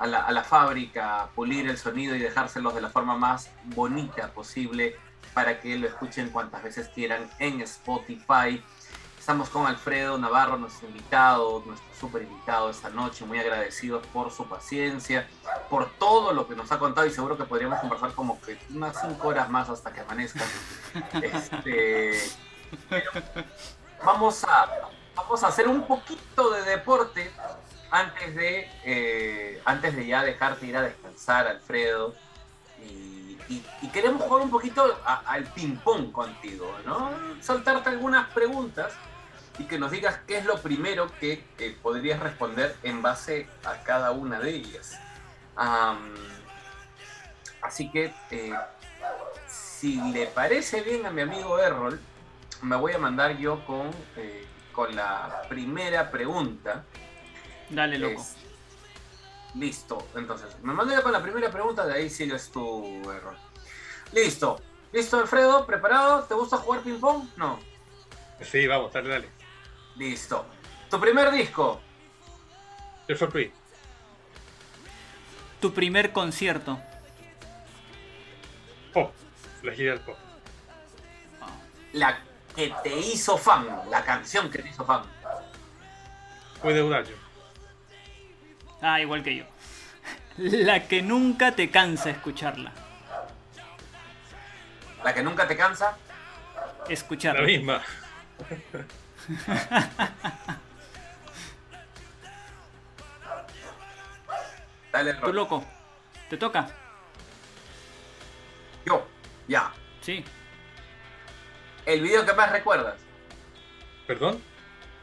[0.00, 4.26] a la, a la fábrica pulir el sonido y dejárselos de la forma más bonita
[4.32, 4.96] posible
[5.34, 8.62] para que lo escuchen cuantas veces quieran en Spotify.
[9.18, 14.48] Estamos con Alfredo Navarro, nuestro invitado, nuestro super invitado esta noche, muy agradecidos por su
[14.48, 15.28] paciencia,
[15.70, 19.00] por todo lo que nos ha contado y seguro que podríamos conversar como que unas
[19.00, 20.44] cinco horas más hasta que amanezca.
[21.22, 22.18] Este,
[24.04, 27.30] vamos a, vamos a hacer un poquito de deporte
[27.92, 32.14] antes de, eh, antes de ya dejarte ir a descansar, Alfredo.
[32.84, 33.11] Y,
[33.52, 37.10] y- y queremos jugar un poquito a- al ping-pong contigo, ¿no?
[37.42, 38.92] Soltarte algunas preguntas
[39.58, 41.44] y que nos digas qué es lo primero que
[41.82, 44.98] podrías responder en base a cada una de ellas.
[47.60, 48.52] Así que, eh,
[49.46, 52.00] si le parece bien a mi amigo Errol,
[52.62, 56.84] me voy a mandar yo con, eh, con la primera pregunta.
[57.68, 58.20] Dale, loco.
[58.20, 58.36] Es-
[59.54, 60.06] Listo.
[60.14, 63.36] Entonces, me mandé con la primera pregunta, de ahí sigues tu error.
[64.12, 64.60] Listo.
[64.92, 65.66] ¿Listo, Alfredo?
[65.66, 66.24] ¿Preparado?
[66.24, 67.28] ¿Te gusta jugar ping-pong?
[67.36, 67.58] No.
[68.40, 69.28] Sí, vamos, dale, dale.
[69.96, 70.44] Listo.
[70.90, 71.80] ¿Tu primer disco?
[73.06, 73.52] Tears for Free.
[75.60, 76.78] Tu primer concierto.
[78.92, 79.12] Pop.
[79.62, 80.16] La gira del pop.
[81.92, 82.18] La
[82.54, 83.66] que te hizo fan.
[83.90, 85.02] La canción que te hizo fan.
[86.60, 87.21] Puede dudar yo.
[88.82, 89.44] Ah, igual que yo.
[90.38, 92.72] La que nunca te cansa escucharla.
[95.04, 95.96] La que nunca te cansa.
[96.88, 97.42] Escucharla.
[97.42, 97.80] La misma.
[104.90, 105.64] Dale, Tú loco.
[106.28, 106.68] ¿Te toca?
[108.84, 109.06] Yo.
[109.46, 109.72] Ya.
[110.00, 110.24] Sí.
[111.86, 112.96] El video que más recuerdas.
[114.08, 114.42] ¿Perdón?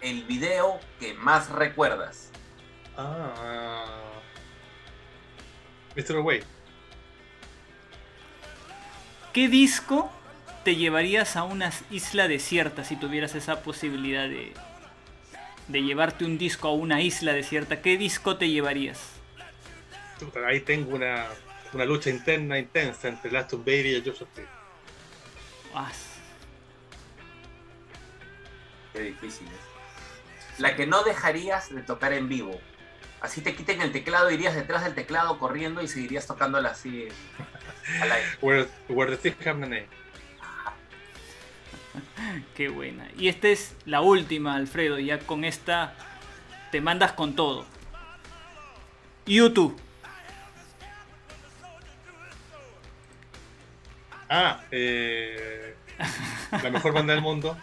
[0.01, 2.28] El video que más recuerdas.
[3.01, 4.19] Ah.
[5.95, 6.17] Mr.
[6.17, 6.43] Away.
[9.33, 10.11] ¿Qué disco
[10.65, 14.53] te llevarías a una isla desierta si tuvieras esa posibilidad de,
[15.67, 17.81] de llevarte un disco a una isla desierta?
[17.81, 18.99] ¿Qué disco te llevarías?
[20.45, 21.27] Ahí tengo una,
[21.71, 24.47] una lucha interna intensa entre Aston Baby y Joseph Tree.
[25.73, 25.91] Ah,
[28.91, 30.59] Qué difícil es.
[30.59, 32.59] La que no dejarías de tocar en vivo.
[33.21, 37.07] Así te quiten el teclado, irías detrás del teclado corriendo y seguirías tocándola así
[38.01, 38.27] al aire.
[38.41, 39.87] Where, where the Name.
[42.55, 43.07] qué buena.
[43.17, 44.99] Y esta es la última, Alfredo.
[44.99, 45.95] Ya con esta
[46.71, 47.65] te mandas con todo.
[49.25, 49.79] YouTube.
[54.29, 55.75] Ah, eh,
[56.51, 57.57] la mejor banda del mundo.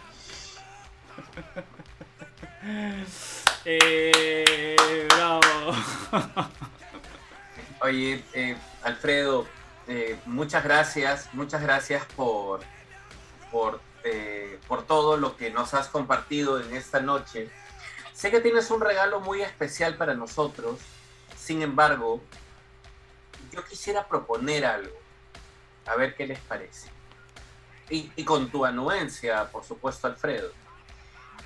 [3.69, 5.73] Eh, bravo.
[7.81, 9.45] Oye, eh, Alfredo,
[9.89, 12.61] eh, muchas gracias, muchas gracias por,
[13.51, 17.49] por, eh, por todo lo que nos has compartido en esta noche.
[18.13, 20.79] Sé que tienes un regalo muy especial para nosotros,
[21.37, 22.21] sin embargo,
[23.51, 24.95] yo quisiera proponer algo,
[25.87, 26.89] a ver qué les parece.
[27.89, 30.53] Y, y con tu anuencia, por supuesto, Alfredo.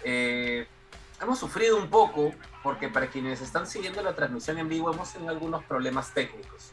[0.03, 0.67] Eh,
[1.21, 2.33] hemos sufrido un poco
[2.63, 6.71] porque para quienes están siguiendo la transmisión en vivo hemos tenido algunos problemas técnicos.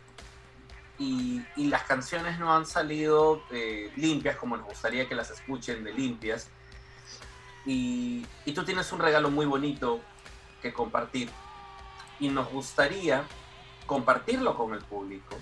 [0.98, 5.84] Y, y las canciones no han salido eh, limpias como nos gustaría que las escuchen
[5.84, 6.48] de limpias.
[7.64, 10.00] Y, y tú tienes un regalo muy bonito
[10.60, 11.30] que compartir.
[12.18, 13.22] Y nos gustaría
[13.86, 15.36] compartirlo con el público.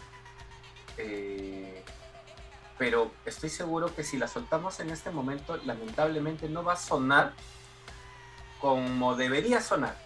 [0.98, 1.84] Eh,
[2.78, 7.32] pero estoy seguro que si la soltamos en este momento lamentablemente no va a sonar
[8.60, 9.96] como debería sonar,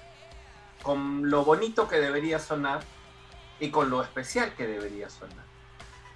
[0.82, 2.80] con lo bonito que debería sonar
[3.58, 5.44] y con lo especial que debería sonar.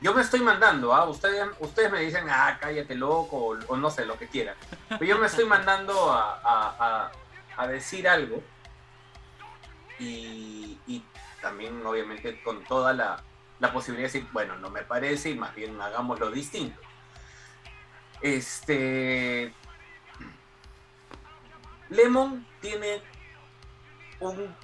[0.01, 1.09] Yo me estoy mandando, ¿ah?
[1.09, 4.55] ustedes, ustedes me dicen, ah, cállate loco, o, no sé, lo que quieran.
[4.89, 7.12] Pero yo me estoy mandando a, a- a-
[7.56, 8.43] a decir algo
[9.98, 11.05] y, y
[11.40, 13.23] también obviamente con toda la,
[13.61, 16.81] la posibilidad de decir, bueno, no me parece y más bien hagámoslo distinto.
[18.20, 19.55] Este,
[21.90, 23.02] Lemon tiene
[24.20, 24.55] un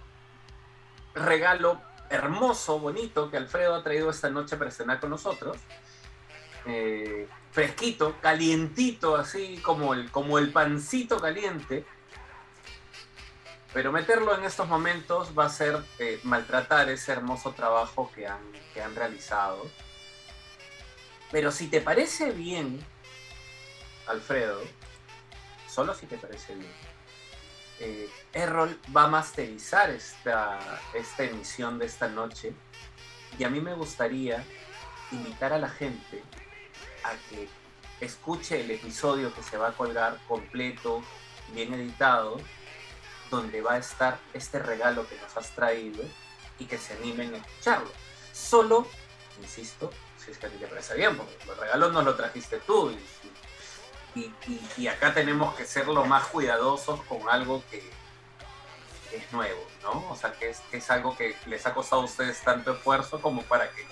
[1.14, 5.56] regalo hermoso, bonito, que Alfredo ha traído esta noche para cenar con nosotros.
[6.66, 11.84] Eh, fresquito, calientito, así como el, como el pancito caliente.
[13.72, 18.40] Pero meterlo en estos momentos va a ser eh, maltratar ese hermoso trabajo que han,
[18.74, 19.70] que han realizado.
[21.30, 22.84] Pero si te parece bien,
[24.08, 24.60] Alfredo,
[25.68, 26.72] solo si te parece bien,
[27.80, 30.58] eh, Errol va a masterizar esta,
[30.94, 32.52] esta emisión de esta noche
[33.38, 34.44] y a mí me gustaría
[35.10, 36.22] invitar a la gente
[37.04, 37.48] a que
[38.00, 41.02] escuche el episodio que se va a colgar completo,
[41.54, 42.38] bien editado,
[43.30, 46.02] donde va a estar este regalo que nos has traído
[46.58, 47.90] y que se animen a escucharlo.
[48.32, 48.86] Solo,
[49.40, 49.90] insisto,
[50.22, 52.90] si es que a ti te parece bien, porque los regalos nos lo trajiste tú
[52.90, 52.98] y,
[54.14, 57.78] y- y- y acá tenemos que ser lo más cuidadosos con algo que,
[59.12, 60.08] es nuevo, ¿no?
[60.08, 63.20] O sea, que es, que es algo que les ha costado a ustedes tanto esfuerzo
[63.20, 63.84] como para que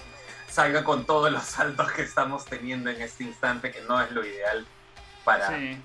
[0.48, 4.24] salga con todos los saltos que estamos teniendo en este instante, que no es lo
[4.24, 4.64] ideal
[5.24, 5.76] para, Sí.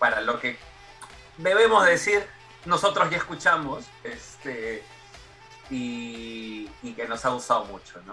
[0.00, 0.58] para lo que
[1.38, 2.26] debemos decir,
[2.64, 4.82] nosotros ya escuchamos, este,
[5.70, 8.12] y, y que nos ha gustado mucho, ¿no?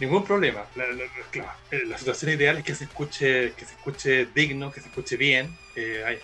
[0.00, 0.64] Ningún problema.
[0.74, 4.26] La, la- la- claro, eh, la situación ideal es que se escuche, que se escuche
[4.34, 5.56] digno, que se escuche bien.
[5.76, 6.20] Eh, hay-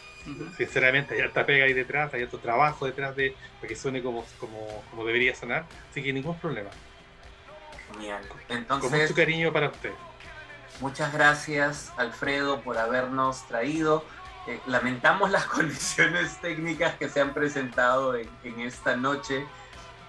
[0.59, 4.27] Sinceramente, hay harta pega ahí detrás, hay harto trabajo detrás de para que suene como,
[4.39, 5.65] como, como debería sonar.
[5.91, 6.69] Así que ningún problema.
[7.93, 8.23] Genial.
[8.29, 9.93] Con Entonces, mucho cariño para usted.
[10.81, 14.05] Muchas gracias, Alfredo, por habernos traído.
[14.47, 19.47] Eh, lamentamos las condiciones técnicas que se han presentado en, en esta noche,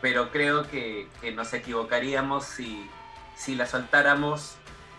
[0.01, 2.89] pero creo que, que nos equivocaríamos si,
[3.39, 4.55] si la soltáramos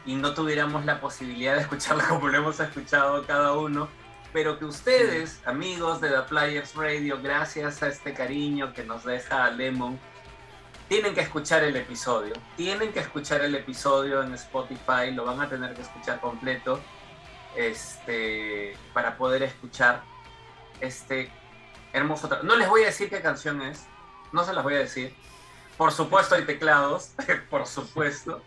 [0.07, 3.89] y no tuviéramos la posibilidad de escucharla como lo hemos escuchado cada uno.
[4.33, 9.51] Pero que ustedes, amigos de The Players Radio, gracias a este cariño que nos deja
[9.51, 9.99] Lemon,
[10.89, 12.35] tienen que escuchar el episodio.
[12.57, 16.81] Tienen que escuchar el episodio en Spotify, lo van a tener que escuchar completo
[17.57, 20.03] este, para poder escuchar
[20.81, 21.31] este
[21.93, 23.87] hermoso No les voy a decir qué canción es,
[24.33, 25.15] no se las voy a decir.
[25.81, 27.12] Por supuesto hay teclados,
[27.48, 28.43] por supuesto.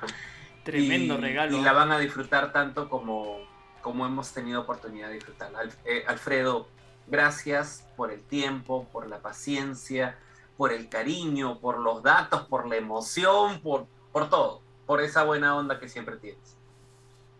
[0.63, 1.57] Tremendo Y- regalo.
[1.57, 3.39] Y la van a disfrutar tanto como,
[3.81, 5.61] como hemos tenido oportunidad de disfrutarla.
[5.61, 6.67] Al- eh, Alfredo,
[7.07, 10.15] gracias por el tiempo, por la paciencia,
[10.57, 15.55] por el cariño, por los datos, por la emoción, por, por todo, por esa buena
[15.55, 16.55] onda que siempre tienes.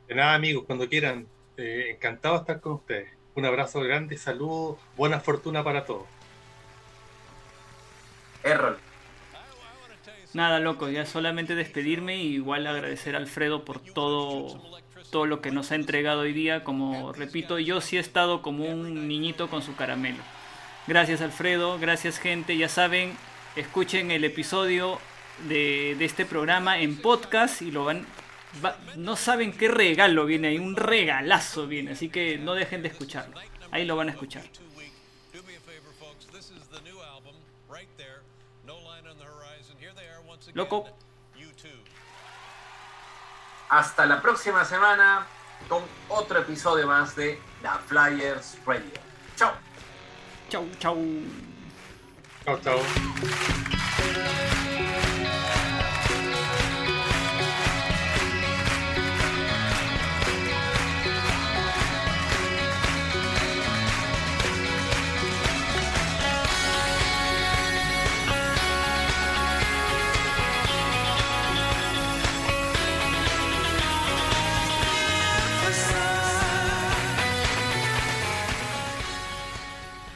[0.08, 3.14] De nada, amigos, cuando quieran, eh, encantado de estar con ustedes.
[3.36, 6.08] Un abrazo grande, salud, buena fortuna para todos.
[8.44, 8.80] Errol,
[10.34, 14.60] Nada, loco, ya solamente despedirme y igual agradecer a Alfredo por todo,
[15.12, 16.64] todo lo que nos ha entregado hoy día.
[16.64, 20.24] Como repito, yo sí he estado como un niñito con su caramelo.
[20.88, 23.16] Gracias Alfredo, gracias gente, ya saben,
[23.56, 25.00] escuchen el episodio
[25.48, 28.06] de, de este programa en podcast y lo van...
[28.64, 32.90] va- no saben qué regalo viene ahí, un regalazo viene, así que no dejen de
[32.90, 33.38] escucharlo.
[33.72, 34.44] Ahí lo van a escuchar.
[34.44, 36.26] Do me a favor, folks.
[36.28, 37.34] This is the new album
[37.72, 38.22] right there.
[38.68, 39.76] No line on the horizon.
[39.80, 40.43] Here they are once again.
[40.54, 40.86] Loco.
[41.36, 41.70] U2.
[43.70, 45.26] hasta la próxima semana
[45.68, 48.92] con otro episodio más de The Flyers Radio.
[49.36, 49.54] Chao.
[50.50, 50.98] Chau, chau.
[52.46, 52.80] Chao, chao.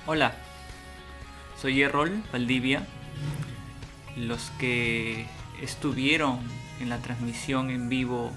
[0.09, 0.33] Hola,
[1.61, 2.87] soy Errol Valdivia.
[4.15, 5.25] Los que
[5.61, 6.39] estuvieron
[6.79, 8.31] en la transmisión en vivo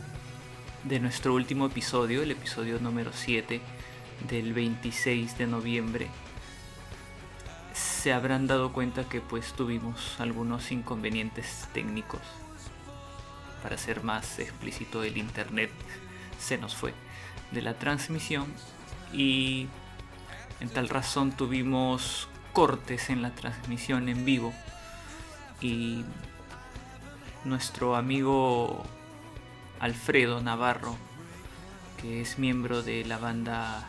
[0.83, 3.61] de nuestro último episodio, el episodio número 7
[4.29, 6.09] del 26 de noviembre,
[7.73, 12.23] se habrán dado cuenta que pues tuvimos algunos inconvenientes técnicos.
[13.63, 15.71] Para ser más explícito, el internet
[16.37, 16.95] se nos fue
[17.53, 18.53] de la transmisión
[19.13, 19.69] y
[20.61, 24.53] en tal razón tuvimos cortes en la transmisión en vivo
[25.61, 26.05] y
[27.45, 28.83] nuestro amigo
[29.79, 30.97] Alfredo Navarro,
[32.01, 33.89] que es miembro de la banda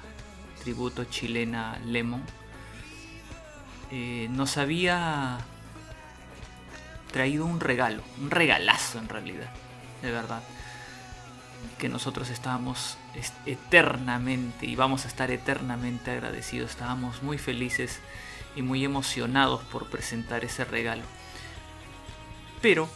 [0.64, 2.24] tributo chilena Lemon,
[3.92, 5.40] eh, nos había
[7.12, 9.52] traído un regalo, un regalazo en realidad,
[10.02, 10.42] de verdad
[11.78, 16.72] que nosotros estábamos est- eternamente y vamos a estar eternamente agradecidos.
[16.72, 18.00] Estábamos muy felices
[18.56, 21.04] y muy emocionados por presentar ese regalo.
[22.62, 22.90] Pero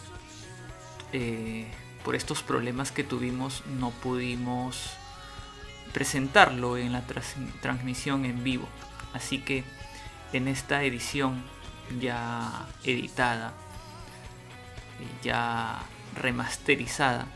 [1.14, 1.68] eh,
[2.04, 4.92] por estos problemas que tuvimos no pudimos
[5.94, 7.04] presentarlo en la
[7.62, 8.68] transmisión en vivo.
[9.14, 9.64] Así que
[10.34, 11.44] en esta edición
[12.00, 13.54] ya editada,
[15.24, 15.80] ya
[16.16, 17.28] remasterizada,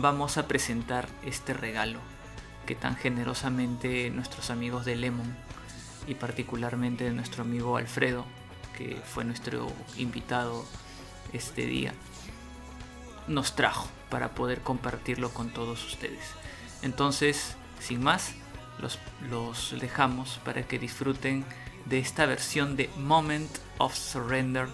[0.00, 1.98] vamos a presentar este regalo
[2.66, 5.36] que tan generosamente nuestros amigos de Lemon
[6.06, 8.24] y particularmente nuestro amigo Alfredo,
[8.76, 10.64] que fue nuestro invitado
[11.32, 11.92] este día,
[13.26, 16.24] nos trajo para poder compartirlo con todos ustedes.
[16.82, 18.34] Entonces, sin más,
[18.78, 21.44] los, los dejamos para que disfruten
[21.86, 24.68] de esta versión de Moment of Surrender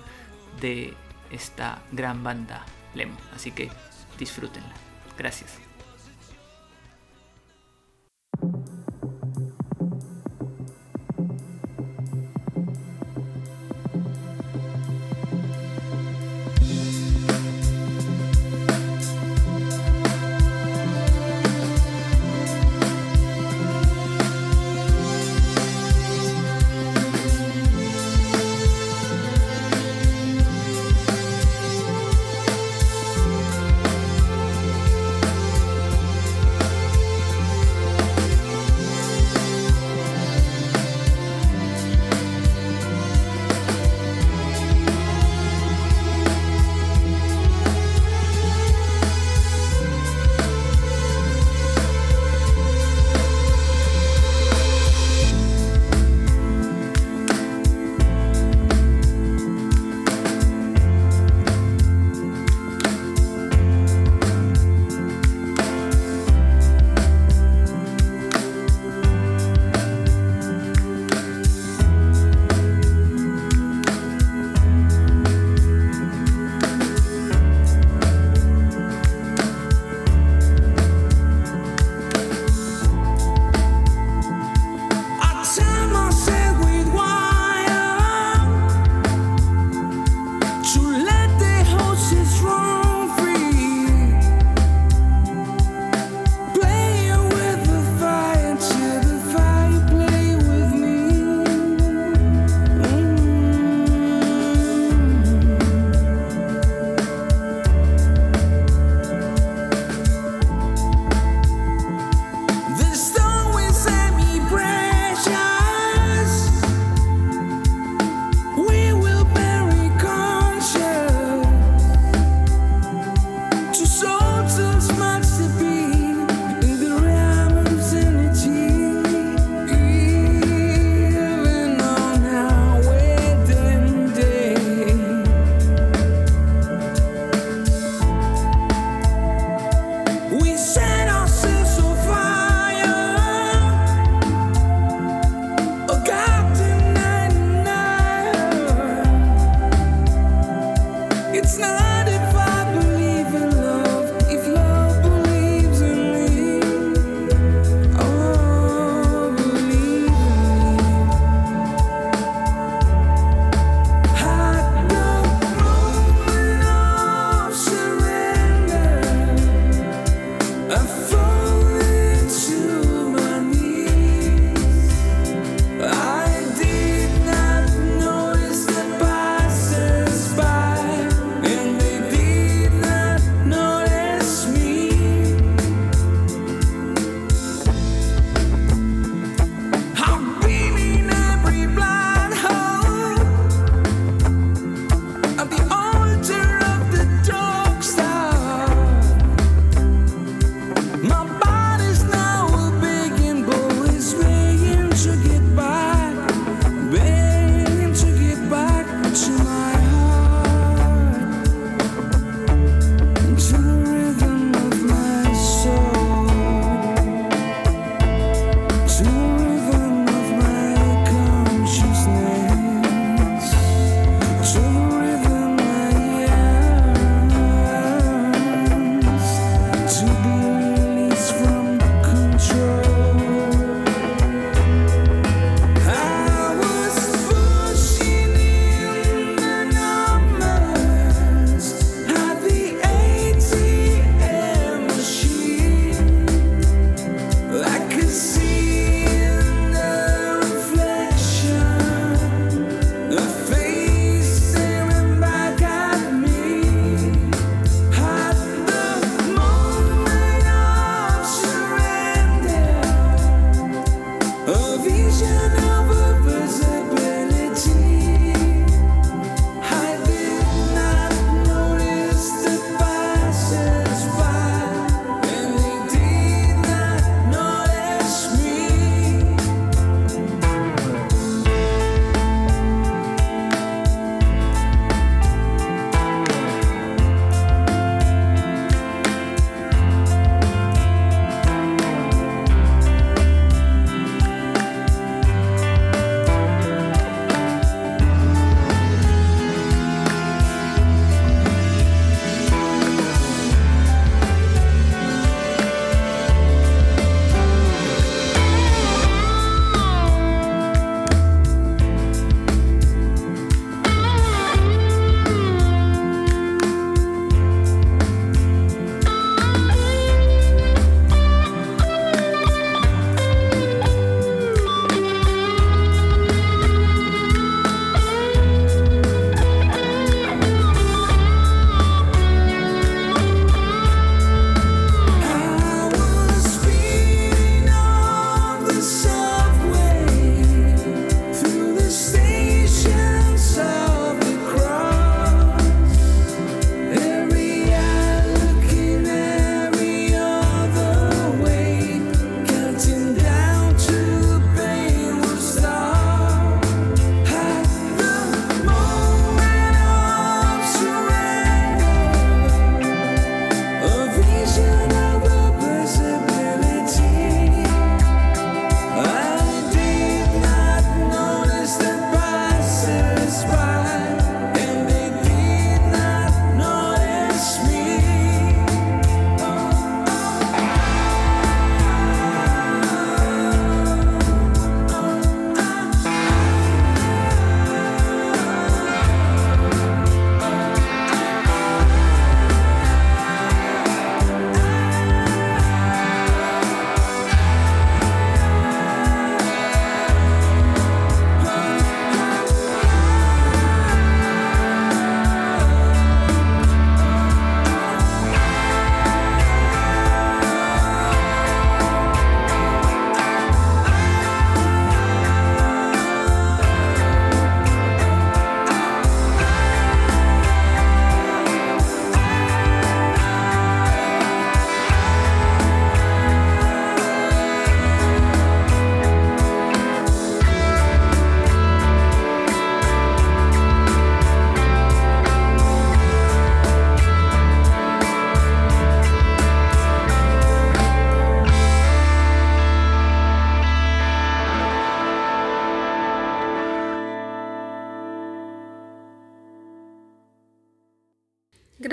[0.60, 0.94] de
[1.30, 3.16] esta gran banda Lemon.
[3.34, 3.70] Así que
[4.18, 4.83] disfrútenla.
[5.16, 5.58] Gracias.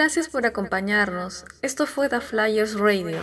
[0.01, 1.45] Gracias por acompañarnos.
[1.61, 3.19] Esto fue The Flyers Radio.